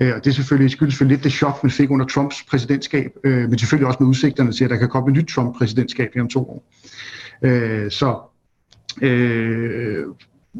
[0.00, 3.10] Øh, og det er selvfølgelig, skyldes selvfølgelig lidt det chok, man fik under Trumps præsidentskab,
[3.24, 6.22] øh, men selvfølgelig også med udsigterne til, at der kan komme et nyt Trump-præsidentskab her
[6.22, 6.64] om to år.
[7.42, 8.18] Øh, så
[9.02, 10.04] øh,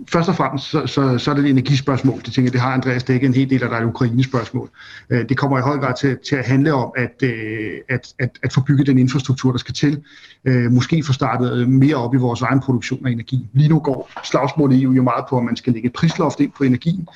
[0.09, 2.23] først og fremmest, så, så, så er det et energispørgsmål.
[2.24, 4.70] Det tænker det har Andreas dækket en hel del, af der er et Ukraine-spørgsmål.
[5.10, 8.31] Øh, det kommer i høj grad til, til at handle om at, øh, at, at,
[8.43, 10.02] at få bygget den infrastruktur, der skal til.
[10.44, 13.47] Øh, måske få startet mere op i vores egen produktion af energi.
[13.52, 16.40] Lige nu går slagsmålet i EU jo meget på, at man skal lægge et prisloft
[16.40, 17.09] ind på energien.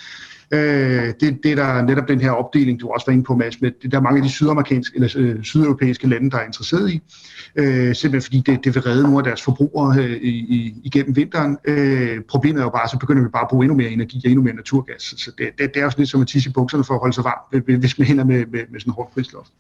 [0.50, 3.60] Øh, det, det er der netop den her opdeling, du også var inde på, Mads,
[3.60, 6.90] med, det der er mange af de sydamerikanske eller øh, sydeuropæiske lande, der er interesseret
[6.90, 7.02] i,
[7.56, 11.58] øh, simpelthen fordi det, det vil redde nogle af deres forbrugere øh, i, igennem vinteren.
[11.64, 14.30] Øh, problemet er jo bare, så begynder vi bare at bruge endnu mere energi og
[14.30, 15.02] endnu mere naturgas.
[15.02, 17.14] Så det, det, det er også lidt som at tisse i bukserne for at holde
[17.14, 19.50] sig varm, hvis man hænder med, med, med sådan en hårdt prisloft.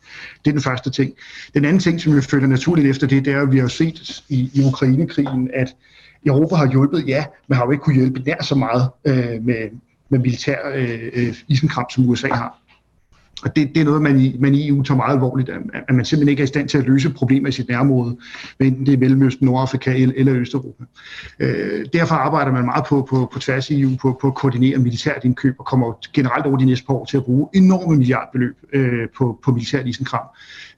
[0.44, 1.12] Det er den første ting.
[1.54, 4.22] Den anden ting, som vi følger naturligt efter det, det er, at vi har set
[4.28, 5.76] i, i Ukrainekrigen, at
[6.26, 9.70] Europa har hjulpet, ja, men har jo ikke kunne hjælpe nær så meget øh, med,
[10.08, 12.58] med militær øh, øh, isenkram, som USA har.
[13.42, 15.94] Og det, det er noget, man i, man i EU tager meget alvorligt, at, at
[15.94, 18.16] man simpelthen ikke er i stand til at løse problemer i sit nærområde,
[18.60, 20.84] enten det er Mellemøsten, Nordafrika eller Østeuropa.
[21.40, 24.78] Øh, derfor arbejder man meget på, på, på tværs i EU på, på at koordinere
[24.78, 28.56] militært indkøb, og kommer generelt over de næste par år til at bruge enorme milliardbeløb
[28.72, 30.26] øh, på, på militært isenkram.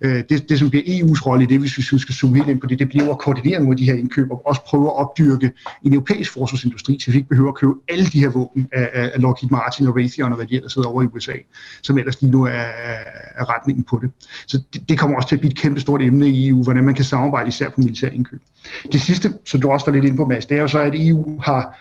[0.01, 2.61] Øh, det, det, som bliver EU's rolle i det, hvis vi skal zoome helt ind
[2.61, 4.97] på det, det bliver at koordinere nogle af de her indkøb, og også prøve at
[4.97, 5.53] opdyrke
[5.85, 9.23] en europæisk forsvarsindustri, så vi ikke behøver at købe alle de her våben af, af
[9.23, 11.33] Lockheed Martin og Raytheon og hvad de ellers sidder over i USA,
[11.83, 12.67] som ellers lige nu er,
[13.37, 14.11] er retningen på det.
[14.47, 16.85] Så det, det kommer også til at blive et kæmpe stort emne i EU, hvordan
[16.85, 18.41] man kan samarbejde især på militær indkøb.
[18.93, 20.93] Det sidste, som du også var lidt inde på, Mads, det er jo så, at
[20.95, 21.79] EU har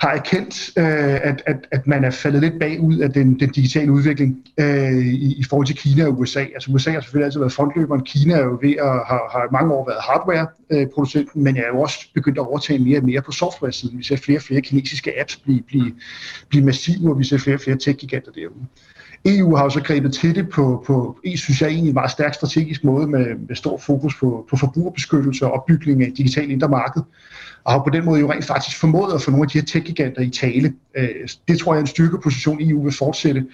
[0.00, 3.92] har erkendt, øh, at, at, at man er faldet lidt bagud af den, den digitale
[3.92, 6.40] udvikling øh, i, i forhold til Kina og USA.
[6.40, 8.04] Altså USA har selvfølgelig altid været frontløberen.
[8.04, 11.98] Kina er jo ved at har, har mange år været hardware-producenten, men er jo også
[12.14, 13.98] begyndt at overtage mere og mere på software-siden.
[13.98, 15.94] Vi ser flere og flere kinesiske apps blive, blive,
[16.48, 18.66] blive massive, og vi ser flere og flere tech-giganter derude.
[19.24, 22.34] EU har jo så grebet til det på, på synes jeg, egentlig en meget stærk
[22.34, 26.68] strategisk måde med, med stor fokus på, på forbrugerbeskyttelse og opbygning af et digitalt indre
[26.68, 27.02] marked
[27.64, 29.64] og har på den måde jo rent faktisk formået at få nogle af de her
[29.64, 30.74] tech-giganter i tale.
[30.96, 31.08] Øh,
[31.48, 33.46] det tror jeg er en styrkeposition, EU vil fortsætte.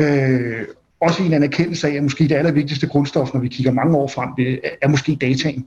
[0.00, 0.66] Øh,
[1.00, 4.30] også en anerkendelse af, at måske det allervigtigste grundstof, når vi kigger mange år frem,
[4.36, 5.66] det er måske dataen.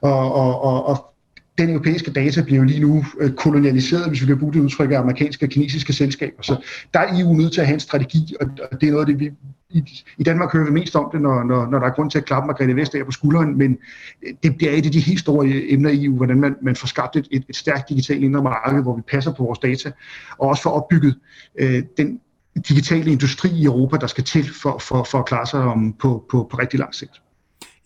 [0.00, 1.12] Og, og, og, og
[1.58, 4.90] den europæiske data bliver jo lige nu øh, kolonialiseret, hvis vi kan bruge det udtryk
[4.90, 6.42] af amerikanske og kinesiske selskaber.
[6.42, 6.64] Så
[6.94, 8.46] der er EU nødt til at have en strategi, og
[8.80, 9.30] det er noget af det, vi
[9.70, 12.18] i, i Danmark hører vi mest om det, når, når, når der er grund til
[12.18, 13.78] at klappe Margrethe Vestager på skulderen, men
[14.26, 16.76] øh, det bliver et af de helt store øh, emner i EU, hvordan man, man
[16.76, 19.92] får skabt et, et, et stærkt digitalt indre marked, hvor vi passer på vores data,
[20.38, 21.18] og også får opbygget
[21.58, 22.20] øh, den
[22.68, 26.24] digitale industri i Europa, der skal til for, for, for at klare sig om på,
[26.30, 27.22] på, på rigtig lang sigt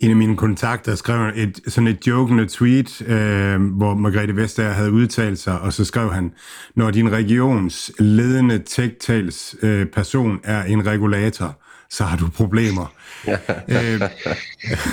[0.03, 4.93] en af mine kontakter skrev et, sådan et jokende tweet, øh, hvor Margrethe Vestager havde
[4.93, 6.33] udtalt sig, og så skrev han,
[6.75, 9.11] når din regions ledende tech
[9.63, 11.59] øh, person er en regulator,
[11.91, 12.93] så har du problemer
[13.29, 14.01] øh,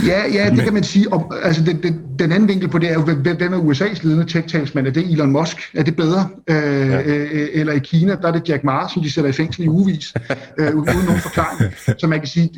[0.10, 1.14] ja, ja, det kan man sige.
[1.14, 4.26] Og, altså, den, den, den anden vinkel på det er jo, hvem er USA's ledende
[4.26, 4.88] tech-talsmand?
[4.88, 5.58] Er det Elon Musk?
[5.74, 6.30] Er det bedre?
[6.50, 7.02] Øh, ja.
[7.02, 9.68] øh, eller i Kina, der er det Jack Ma, som de sætter i fængsel i
[9.68, 10.14] ugevis,
[10.60, 11.74] øh, uden nogen forklaring.
[11.98, 12.50] Så man kan sige,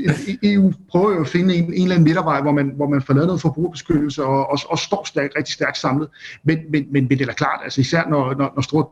[0.44, 3.14] EU prøver jo at finde en, en eller anden midtervej, hvor man, hvor man får
[3.14, 6.08] lavet noget forbrugerbeskyttelse og, og, og står stærk, rigtig stærkt samlet.
[6.44, 8.88] Men, men, men, men det er da klart, altså især når, når, når stort,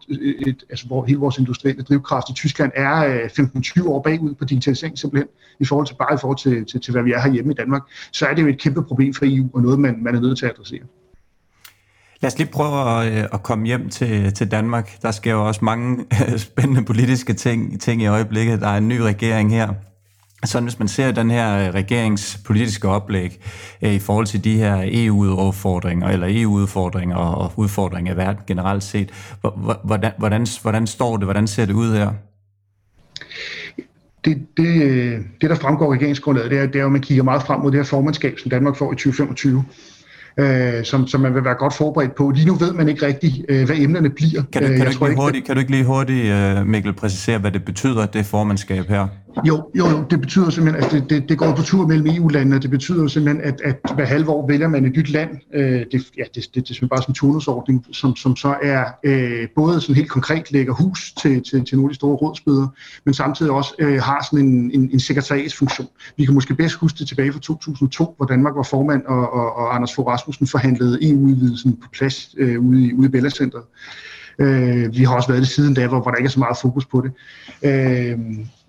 [0.47, 3.19] et, altså hvor hele vores industrielle drivkraft i Tyskland er
[3.79, 5.27] 15-20 år bagud på digitalisering simpelthen,
[5.59, 7.81] i forhold til bare i forhold til, til, til hvad vi er herhjemme i Danmark,
[8.11, 10.37] så er det jo et kæmpe problem for EU, og noget, man, man er nødt
[10.37, 10.81] til at adressere.
[12.21, 15.01] Lad os lige prøve at, øh, at komme hjem til, til Danmark.
[15.01, 18.61] Der sker jo også mange øh, spændende politiske ting, ting i øjeblikket.
[18.61, 19.73] Der er en ny regering her.
[20.45, 23.41] Så hvis man ser den her øh, regeringspolitiske oplæg
[23.81, 29.11] øh, i forhold til de her EU-udfordringer, eller EU-udfordringer og udfordringer i verden generelt set,
[29.83, 31.25] hvordan, hvordan, hvordan står det?
[31.25, 32.11] Hvordan ser det ud her?
[34.29, 37.23] Det, det, det, der fremgår i regeringsgrundlaget, det er, det er jo, at man kigger
[37.23, 39.63] meget frem mod det her formandskab, som Danmark får i 2025
[40.39, 42.31] øh, som, som man vil være godt forberedt på.
[42.31, 44.43] Lige nu ved man ikke rigtigt, øh, hvad emnerne bliver.
[44.51, 47.37] Kan du, kan, du ikke, ikke hurtigt, kan du ikke lige hurtigt, øh, Mikkel, præcisere,
[47.39, 49.07] hvad det betyder, det formandskab her?
[49.45, 52.59] Jo, jo, jo, det betyder simpelthen, at det, det, det går på tur mellem EU-landene,
[52.59, 55.29] det betyder simpelthen, at, at hver halve år vælger man et nyt land.
[55.53, 58.55] Øh, det, ja, det, det, det er simpelthen bare sådan en turnusordning, som, som så
[58.63, 62.15] er øh, både sådan helt konkret lægger hus til, til, til nogle af de store
[62.15, 62.67] rådsbøder,
[63.05, 65.87] men samtidig også øh, har sådan en, en, en sekretariatsfunktion.
[66.17, 69.55] Vi kan måske bedst huske det tilbage fra 2002, hvor Danmark var formand, og, og,
[69.55, 73.63] og Anders Fogh Rasmussen forhandlede EU-udvidelsen på plads øh, ude, i, ude i Bellacenteret.
[74.39, 76.57] Øh, vi har også været det siden da, hvor, hvor der ikke er så meget
[76.61, 77.11] fokus på det.
[77.63, 78.17] Øh,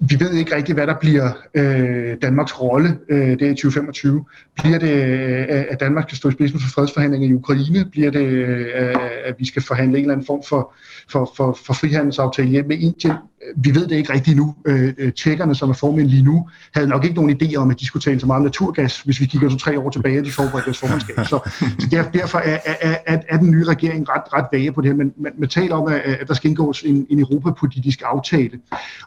[0.01, 4.25] vi ved ikke rigtigt, hvad der bliver øh, Danmarks rolle øh, det i 2025.
[4.63, 7.85] Bliver det, øh, at Danmark skal stå i spidsen for fredsforhandlinger i Ukraine?
[7.85, 8.95] Bliver det, øh,
[9.25, 10.75] at vi skal forhandle en eller anden form for,
[11.11, 13.15] for, for, for frihandelsaftale hjem med Indien?
[13.57, 14.55] Vi ved det ikke rigtigt nu.
[14.67, 17.81] Øh, øh, tjekkerne, som er formænd lige nu, havde nok ikke nogen idé om, at
[17.81, 20.33] de skulle tale så meget om naturgas, hvis vi kigger så tre år tilbage, de
[20.33, 21.17] forberedte deres formandskab.
[21.17, 21.39] Så,
[21.79, 24.91] så der, derfor er, er, er, er den nye regering ret, ret vage på det
[24.91, 24.97] her.
[24.97, 28.59] Men man, man taler om, at, at der skal indgås en, en europapolitisk aftale.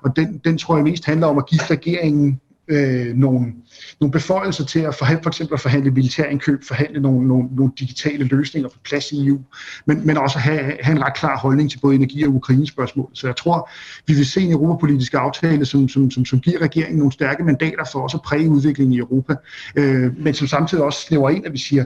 [0.02, 3.53] Og den, den tror jeg mest handler om at give regeringen øh, nogle,
[3.99, 8.23] nogle beføjelser til at forhandle, for eksempel at forhandle militærindkøb, forhandle nogle, nogle, nogle digitale
[8.23, 9.39] løsninger på plads i EU,
[9.85, 13.10] men, men også have, have en ret klar holdning til både energi- og Ukraine-spørgsmål.
[13.14, 13.69] Så jeg tror,
[14.07, 17.84] vi vil se en europapolitisk aftale, som, som, som, som giver regeringen nogle stærke mandater
[17.91, 19.35] for også at præge udviklingen i Europa,
[19.76, 21.85] øh, men som samtidig også snæver ind, at vi siger,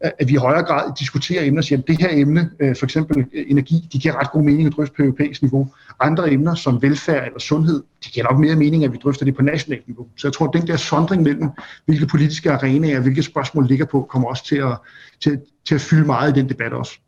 [0.00, 2.86] at vi i højere grad diskuterer emner og siger, at det her emne, øh, for
[2.86, 5.68] eksempel energi, de giver ret god mening at drøfte på europæisk niveau.
[6.00, 9.36] Andre emner som velfærd eller sundhed, det giver nok mere mening, at vi drøfter det
[9.36, 10.06] på nationalt niveau.
[10.16, 11.48] Så jeg tror, at den der sondring mellem,
[11.86, 14.78] hvilke politiske arenaer og hvilke spørgsmål ligger på, kommer også til at,
[15.22, 16.98] til, til at fylde meget i den debat også.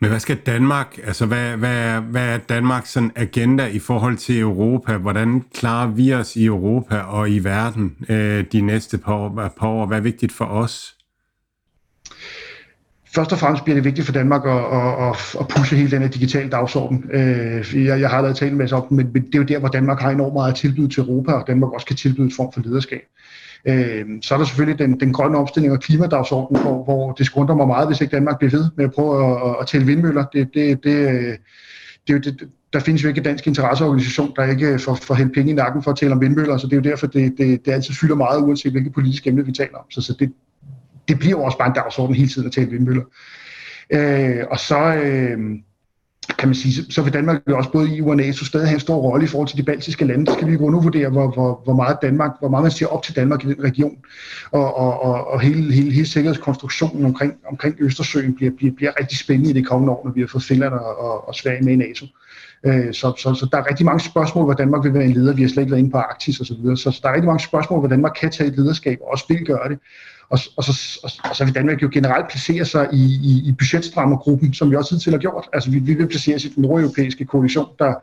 [0.00, 4.40] Men hvad skal Danmark, altså hvad, hvad, hvad er Danmarks sådan agenda i forhold til
[4.40, 4.96] Europa?
[4.96, 9.68] Hvordan klarer vi os i Europa og i verden øh, de næste par år, par
[9.68, 9.86] år?
[9.86, 10.95] Hvad er vigtigt for os?
[13.16, 14.62] Først og fremmest bliver det vigtigt for Danmark at,
[15.06, 17.04] at, at pushe hele den her digitale dagsorden.
[17.12, 19.58] Øh, jeg, jeg har allerede talt en med om men, men det er jo der,
[19.58, 22.32] hvor Danmark har enormt meget at tilbyde til Europa, og Danmark også kan tilbyde en
[22.36, 23.00] form for lederskab.
[23.68, 27.54] Øh, så er der selvfølgelig den, den grønne omstilling og klimadagsordenen, hvor, hvor det skrunder
[27.54, 29.12] mig meget, hvis ikke Danmark bliver ved med at prøve
[29.50, 30.24] at, at tælle vindmøller.
[30.32, 31.38] Det, det, det,
[32.08, 35.34] det, det, det, der findes jo ikke en dansk interesseorganisation, der ikke får, får hældt
[35.34, 37.66] penge i nakken for at tale om vindmøller, så det er jo derfor, det, det,
[37.66, 39.90] det altid fylder meget, uanset hvilket politiske emne vi taler om.
[39.90, 40.32] Så, så det,
[41.08, 43.02] det bliver også bare en dagsorden hele tiden at tale vindmøller.
[43.90, 45.38] Øh, og så øh,
[46.38, 48.74] kan man sige, så vil Danmark jo også både i EU og NATO stadig have
[48.74, 50.26] en stor rolle i forhold til de baltiske lande.
[50.26, 52.86] Der skal vi jo nu vurdere, hvor, hvor, hvor meget Danmark, hvor meget man ser
[52.86, 53.96] op til Danmark i den region.
[54.50, 59.18] Og, og, og, og hele, hele, hele sikkerhedskonstruktionen omkring, omkring Østersøen bliver, bliver, bliver rigtig
[59.18, 61.72] spændende i det kommende år, når vi har fået Finland og, og, og Sverige med
[61.72, 62.06] i NATO.
[62.06, 62.25] Øh,
[62.66, 65.34] Øh, så, så, så der er rigtig mange spørgsmål, hvor Danmark vil være en leder.
[65.34, 66.46] Vi har slet ikke været inde på Arktis osv.
[66.46, 66.76] Så, videre.
[66.76, 69.24] så, så der er rigtig mange spørgsmål, hvor Danmark kan tage et lederskab og også
[69.28, 69.78] vil gøre det.
[70.28, 73.52] Og, og, så, og, og så vil Danmark jo generelt placere sig i, i, i
[73.58, 75.48] budgetstrammergruppen, som vi også hidtil har gjort.
[75.52, 77.94] Altså vi, vi vil placere os i den nordeuropæiske koalition, der,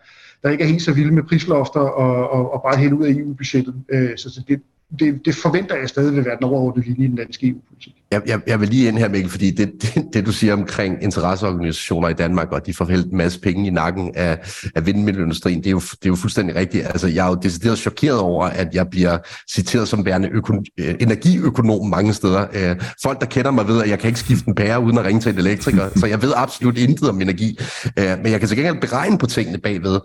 [0.43, 3.11] der ikke er helt så vilde med prislofter og, og, og bare helt ud af
[3.11, 3.75] EU-budgettet.
[3.89, 4.61] Øh, så, så det,
[4.99, 8.02] det, det forventer jeg stadig vil være den overordnede linje i den danske EU-politik.
[8.13, 11.03] Jeg, jeg, jeg vil lige ind her, Mikkel, fordi det, det, det, du siger omkring
[11.03, 14.37] interesseorganisationer i Danmark, og de får hældt en masse penge i nakken af,
[14.75, 16.85] af vindmølleindustrien, det er, jo, det er jo fuldstændig rigtigt.
[16.85, 19.17] Altså, jeg er jo decideret chokeret over, at jeg bliver
[19.51, 22.47] citeret som værende øko, øh, energiøkonom mange steder.
[22.53, 25.05] Øh, folk, der kender mig, ved, at jeg kan ikke skifte en pære uden at
[25.05, 27.59] ringe til en elektriker, så jeg ved absolut intet om energi.
[27.99, 29.99] Øh, men jeg kan til gengæld beregne på tingene bagved.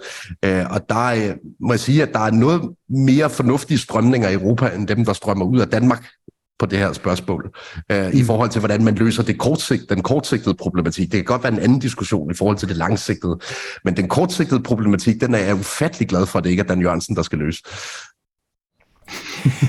[0.45, 4.35] Øh, og der øh, må jeg sige, at der er noget mere fornuftige strømninger i
[4.35, 6.05] Europa, end dem, der strømmer ud af Danmark
[6.59, 7.51] på det her spørgsmål,
[7.93, 11.13] øh, i forhold til, hvordan man løser det kortsigt, den kortsigtede problematik.
[11.13, 13.39] Det kan godt være en anden diskussion i forhold til det langsigtede,
[13.85, 16.81] men den kortsigtede problematik, den er jeg ufattelig glad for, at det ikke er Dan
[16.81, 17.63] Jørgensen, der skal løse.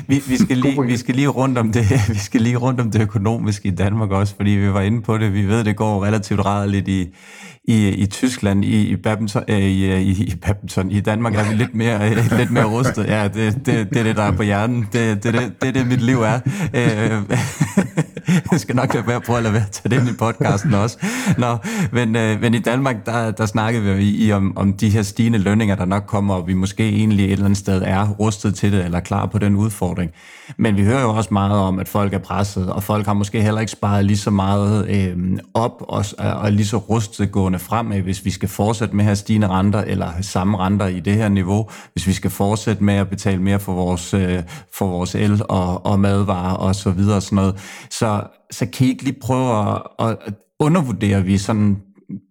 [0.07, 2.91] Vi, vi, skal lige, vi skal lige rundt om det vi skal lige rundt om
[2.91, 5.33] det økonomiske i Danmark også, fordi vi var inde på det.
[5.33, 7.07] Vi ved, det går relativt rædeligt i,
[7.63, 10.91] i, i Tyskland, i, i, badminton, øh, i, i, i badminton.
[10.91, 13.05] I Danmark er vi lidt mere, øh, lidt mere rustet.
[13.07, 14.87] Ja, det, det, det er det, der er på hjernen.
[14.93, 16.39] Det, det, det, det er det, mit liv er.
[16.73, 17.21] Øh,
[18.51, 20.73] jeg skal nok lade være på at lade være at tage det ind i podcasten
[20.73, 20.97] også.
[21.37, 21.57] Nå,
[21.91, 25.39] men, øh, men i Danmark, der, der snakkede vi i om, om de her stigende
[25.39, 28.71] lønninger, der nok kommer, og vi måske egentlig et eller andet sted er rustet til
[28.71, 30.11] det, eller klar på den udfordring.
[30.57, 33.41] Men vi hører jo også meget om, at folk er presset, og folk har måske
[33.41, 38.01] heller ikke sparet lige så meget øh, op og, og lige så rustet gående fremad,
[38.01, 41.29] hvis vi skal fortsætte med at have stigende renter, eller samme renter i det her
[41.29, 45.41] niveau, hvis vi skal fortsætte med at betale mere for vores, øh, for vores el
[45.49, 47.55] og, og madvarer og så videre og sådan noget.
[47.89, 51.77] Så, så kan I ikke lige prøve at, at undervurdere vi sådan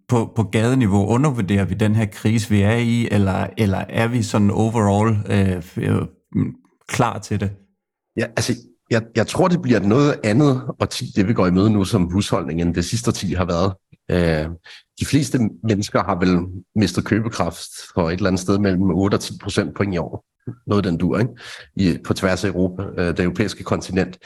[0.09, 4.23] på, på gadeniveau, undervurderer vi den her krise, vi er i, eller, eller er vi
[4.23, 5.61] sådan overall øh
[6.89, 7.51] klar til det?
[8.17, 8.53] Ja, altså,
[8.89, 12.03] jeg, jeg tror, det bliver noget andet årti, det vi går i møde nu som
[12.03, 13.73] husholdning, end det sidste årti har været.
[14.11, 14.49] Øh,
[14.99, 16.39] de fleste mennesker har vel
[16.75, 20.25] mistet købekraft for et eller andet sted mellem 8 og 10 procent point i år.
[20.67, 21.31] Noget den dur, ikke?
[21.75, 24.17] I, på tværs af Europa, øh, det europæiske kontinent.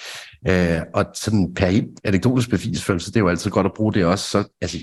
[0.49, 4.29] Øh, og sådan per anekdotisk bevisførelse, det er jo altid godt at bruge det også.
[4.29, 4.77] Så, altså,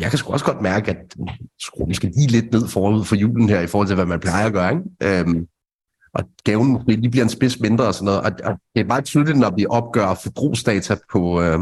[0.00, 1.16] jeg kan sgu også godt mærke, at
[1.60, 4.46] skruen skal lige lidt ned forud for julen her, i forhold til, hvad man plejer
[4.46, 4.72] at gøre.
[4.72, 5.20] Ikke?
[5.20, 5.46] Øhm,
[6.14, 8.20] og gaven lige bliver en spids mindre og sådan noget.
[8.20, 11.58] Og, og det er meget tydeligt, når vi opgør forbrugsdata på øh,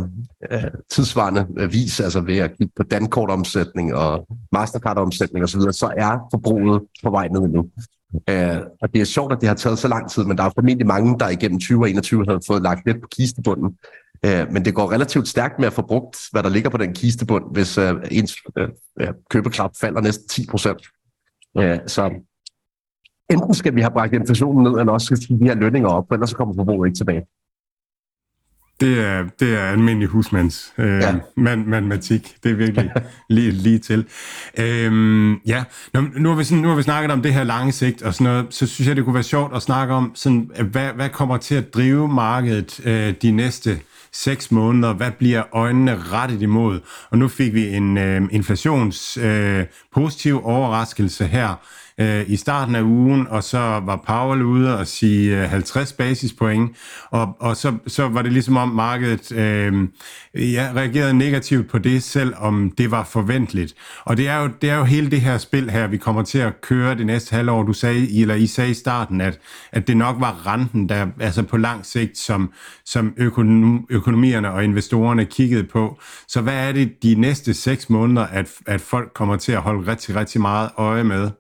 [0.51, 5.93] øh tidsvarende øh, vis, altså ved at kigge på dankortomsætning og Mastercard-omsætning osv., så, så
[5.97, 7.67] er forbruget på vej ned nu.
[8.29, 10.51] Øh, og det er sjovt, at det har taget så lang tid, men der er
[10.55, 13.77] formentlig mange, der igennem 2021 har fået lagt lidt på kistebunden.
[14.25, 16.95] Øh, men det går relativt stærkt med at få brugt, hvad der ligger på den
[16.95, 18.69] kistebund, hvis øh, ens øh,
[19.01, 20.81] øh købekraft falder næsten 10 procent.
[21.59, 22.11] Øh, så
[23.31, 26.15] enten skal vi have bragt inflationen ned, eller også skal vi have lønninger op, for
[26.15, 27.23] ellers så kommer forbruget ikke tilbage.
[28.81, 31.15] Det er, det er almindelig husmands øh, ja.
[31.37, 32.37] man, matematik.
[32.43, 32.91] Det er virkelig
[33.29, 34.07] lige, lige til.
[34.59, 37.73] Øhm, ja, nu, nu, har vi sådan, nu har vi snakket om det her lange
[37.73, 40.51] sigt og sådan noget, så synes jeg, det kunne være sjovt at snakke om, sådan,
[40.71, 43.81] hvad, hvad kommer til at drive markedet øh, de næste
[44.13, 44.93] seks måneder.
[44.93, 46.81] Hvad bliver øjnene rettet imod?
[47.11, 51.55] Og nu fik vi en øh, inflations øh, positiv overraskelse her
[51.99, 56.77] øh, i starten af ugen, og så var Powell ude og sige øh, 50 basispoint,
[57.11, 59.89] og, og så, så var det ligesom om markedet øh,
[60.35, 63.75] ja, reagerede negativt på det, selvom det var forventeligt.
[64.05, 66.39] Og det er, jo, det er jo hele det her spil her, vi kommer til
[66.39, 67.63] at køre det næste halvår.
[67.63, 69.39] Du sagde, eller I sagde i starten, at,
[69.73, 72.53] at det nok var renten, der altså på lang sigt, som,
[72.85, 75.99] som økonom, økonomierne og investorerne kiggede på.
[76.29, 79.91] Så hvad er det de næste seks måneder, at, at folk kommer til at holde
[79.91, 81.31] rigtig, rigtig meget øje med?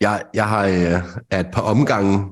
[0.00, 2.24] Jeg, jeg har øh, et par omgange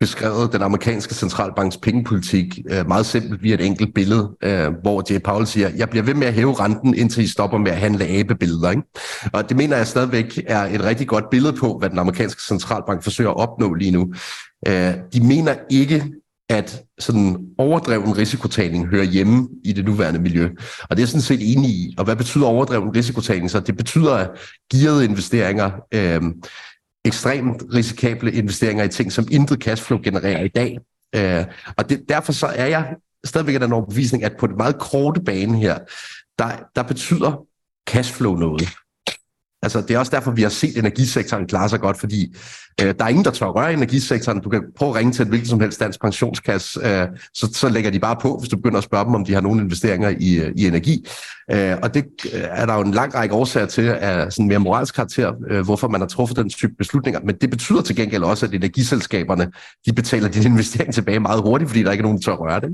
[0.00, 5.18] beskrevet den amerikanske centralbanks pengepolitik øh, meget simpelt via et enkelt billede, øh, hvor J.
[5.24, 8.06] Powell siger, jeg bliver ved med at hæve renten, indtil I stopper med at handle
[8.06, 8.70] abebilleder.
[8.70, 8.82] Ikke?
[9.32, 13.02] Og det mener jeg stadigvæk er et rigtig godt billede på, hvad den amerikanske centralbank
[13.02, 14.14] forsøger at opnå lige nu.
[14.68, 16.04] Øh, de mener ikke,
[16.48, 20.48] at sådan overdreven risikotagning hører hjemme i det nuværende miljø.
[20.90, 21.94] Og det er sådan set enig i.
[21.98, 23.50] Og hvad betyder overdreven risikotagning?
[23.50, 24.30] Så det betyder, at
[24.72, 26.22] gearede investeringer, øh,
[27.04, 30.78] ekstremt risikable investeringer i ting, som intet cashflow genererer i dag.
[31.14, 31.44] Øh,
[31.76, 32.94] og det, derfor så er jeg
[33.24, 35.78] stadigvæk af den overbevisning, at på den meget korte bane her,
[36.38, 37.46] der, der betyder
[37.88, 38.68] cashflow noget.
[39.64, 42.36] Altså, det er også derfor, vi har set energisektoren klare sig godt, fordi
[42.82, 44.40] øh, der er ingen, der tør røre energisektoren.
[44.40, 47.68] Du kan prøve at ringe til et hvilket som helst dansk pensionskasse, øh, så, så
[47.68, 50.08] lægger de bare på, hvis du begynder at spørge dem, om de har nogle investeringer
[50.20, 51.06] i, øh, i energi.
[51.50, 52.04] Øh, og det
[52.34, 55.64] øh, er der jo en lang række årsager til, af sådan mere moralsk karakter, øh,
[55.64, 57.20] hvorfor man har truffet den type beslutninger.
[57.24, 59.50] Men det betyder til gengæld også, at energiselskaberne
[59.86, 62.60] de betaler din investering tilbage meget hurtigt, fordi der ikke er nogen, der tør røre
[62.60, 62.68] det.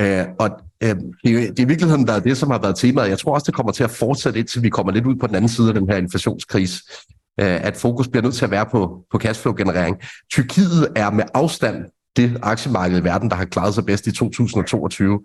[0.00, 0.50] Øh, og
[0.82, 3.08] øh, det, det er i virkeligheden været det, som har været temaet.
[3.08, 5.34] Jeg tror også, det kommer til at fortsætte, indtil vi kommer lidt ud på den
[5.34, 6.82] anden side af den her inflationskrise.
[7.40, 9.96] Øh, at fokus bliver nødt til at være på, på cashflow-generering.
[10.32, 11.84] Tyrkiet er med afstand
[12.16, 15.20] det aktiemarked i verden, der har klaret sig bedst i 2022,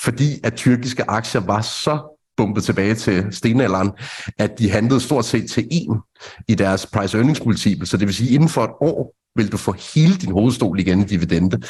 [0.00, 3.90] fordi at tyrkiske aktier var så bumpet tilbage til stenalderen,
[4.38, 6.00] at de handlede stort set til en
[6.48, 7.86] i deres price earnings multiple.
[7.86, 11.00] Så det vil sige, inden for et år vil du få hele din hovedstol igen
[11.00, 11.60] i dividende,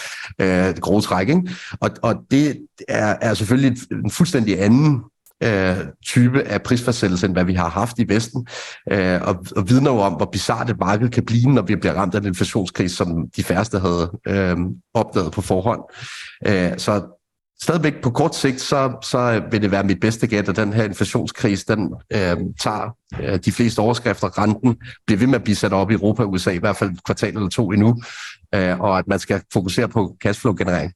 [0.41, 1.29] øh, grove træk.
[1.29, 1.51] Ikke?
[1.81, 2.59] Og, og det
[2.89, 5.01] er, er selvfølgelig en fuldstændig anden
[5.43, 8.47] øh, type af prisfastsættelse, end hvad vi har haft i Vesten,
[8.93, 11.95] øh, og, og vidner jo om, hvor bizart et marked kan blive, når vi bliver
[11.95, 14.57] ramt af en inflationskrise, som de færreste havde øh,
[14.95, 15.81] opdaget på forhånd.
[16.47, 17.21] Øh, så
[17.65, 20.85] stadigvæk på kort sigt, så, så vil det være mit bedste gæt, at den her
[20.85, 24.39] inflationskrise, den øh, tager øh, de fleste overskrifter.
[24.39, 24.77] Renten
[25.07, 27.05] bliver ved med at blive sat op i Europa og USA, i hvert fald et
[27.05, 28.03] kvartal eller to endnu,
[28.55, 30.93] øh, og at man skal fokusere på cashflow-generering.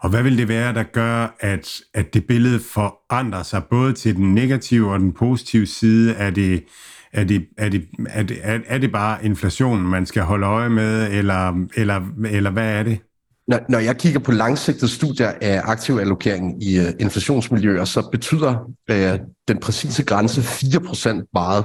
[0.00, 4.16] Og hvad vil det være, der gør, at, at det billede forandrer sig både til
[4.16, 6.14] den negative og den positive side?
[6.14, 6.64] Er det,
[7.12, 11.12] er det, er det, er det, er det bare inflationen, man skal holde øje med,
[11.12, 12.98] eller, eller, eller hvad er det?
[13.48, 18.56] Når, når jeg kigger på langsigtede studier af aktiv allokering i uh, inflationsmiljøer, så betyder
[18.90, 21.64] uh, den præcise grænse 4% meget.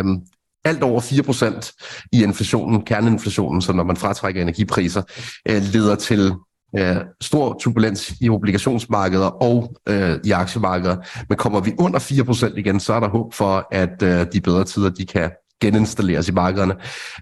[0.00, 0.20] Um,
[0.64, 5.02] alt over 4% i inflationen, kerneinflationen, så når man fratrækker energipriser,
[5.50, 6.32] uh, leder til
[6.80, 10.96] uh, stor turbulens i obligationsmarkeder og uh, i aktiemarkeder.
[11.28, 14.64] Men kommer vi under 4% igen, så er der håb for, at uh, de bedre
[14.64, 15.30] tider de kan
[15.60, 16.74] geninstalleres i markederne.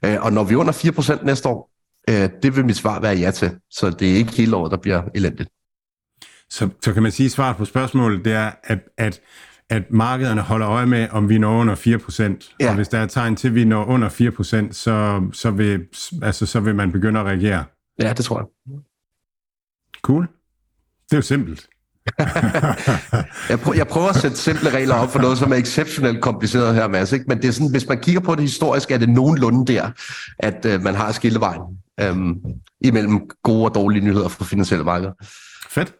[0.07, 1.74] Uh, og når vi er under 4% næste år,
[2.11, 3.59] Øh, det vil mit svar være ja til.
[3.71, 5.51] Så det er ikke hele året, der bliver elendigt.
[6.51, 9.21] Så, så kan man sige, at svaret på spørgsmålet det er, at, at,
[9.71, 12.57] at markederne holder øje med, om vi når under 4%.
[12.61, 12.69] Ja.
[12.69, 15.87] Og hvis der er tegn til, at vi når under 4%, så, så, vil,
[16.23, 17.65] altså, så vil man begynde at reagere.
[18.01, 18.79] Ja, det tror jeg.
[20.03, 20.29] Cool.
[21.05, 21.69] Det er jo simpelt.
[23.51, 26.75] jeg, prøver, jeg prøver at sætte simple regler op for noget, som er exceptionelt kompliceret
[26.75, 27.13] her, Mads.
[27.13, 27.25] Ikke?
[27.29, 29.91] Men det er sådan, hvis man kigger på det historisk, er det nogenlunde der,
[30.39, 31.61] at øh, man har skillevejen
[32.01, 32.35] øhm,
[32.81, 35.13] imellem gode og dårlige nyheder fra finansielle markeder.
[35.71, 35.95] Fedt.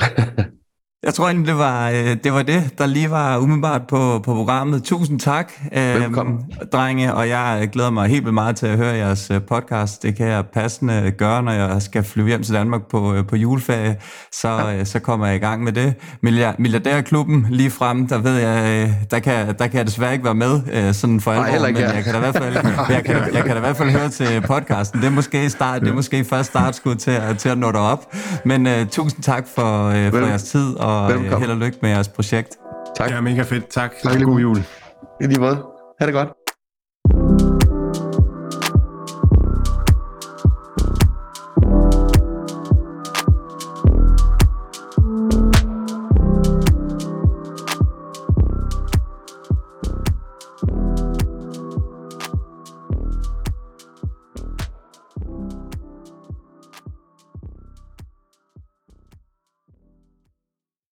[1.02, 4.34] Jeg tror egentlig, det var, øh, det var det, der lige var umiddelbart på, på
[4.34, 4.82] programmet.
[4.84, 6.38] Tusind tak, Velkommen.
[6.60, 10.02] øh, drenge, og jeg glæder mig helt vildt meget til at høre jeres øh, podcast.
[10.02, 13.36] Det kan jeg passende gøre, når jeg skal flyve hjem til Danmark på, øh, på
[13.36, 13.96] juleferie.
[14.32, 14.84] Så, ja.
[14.84, 15.94] så kommer jeg i gang med det.
[16.22, 20.24] Milliard, milliardærklubben lige frem, der ved jeg, øh, der kan, der kan jeg desværre ikke
[20.24, 22.54] være med øh, sådan for alvor, men jeg kan da i hvert fald,
[22.96, 25.00] jeg kan, jeg kan da i hvert fald høre til podcasten.
[25.00, 28.14] Det er måske, start, det er måske først startskud til, til at nå derop.
[28.44, 31.38] Men uh, tusind tak for, uh, for Vel- jeres tid, og uh, Velkommen.
[31.40, 32.58] held og lykke med jeres projekt.
[32.96, 33.10] Tak.
[33.10, 33.68] Ja, mega fedt.
[33.68, 33.92] Tak.
[34.02, 34.56] Tak God jul.
[35.20, 35.58] I lige måde.
[36.00, 36.28] Ha' det godt.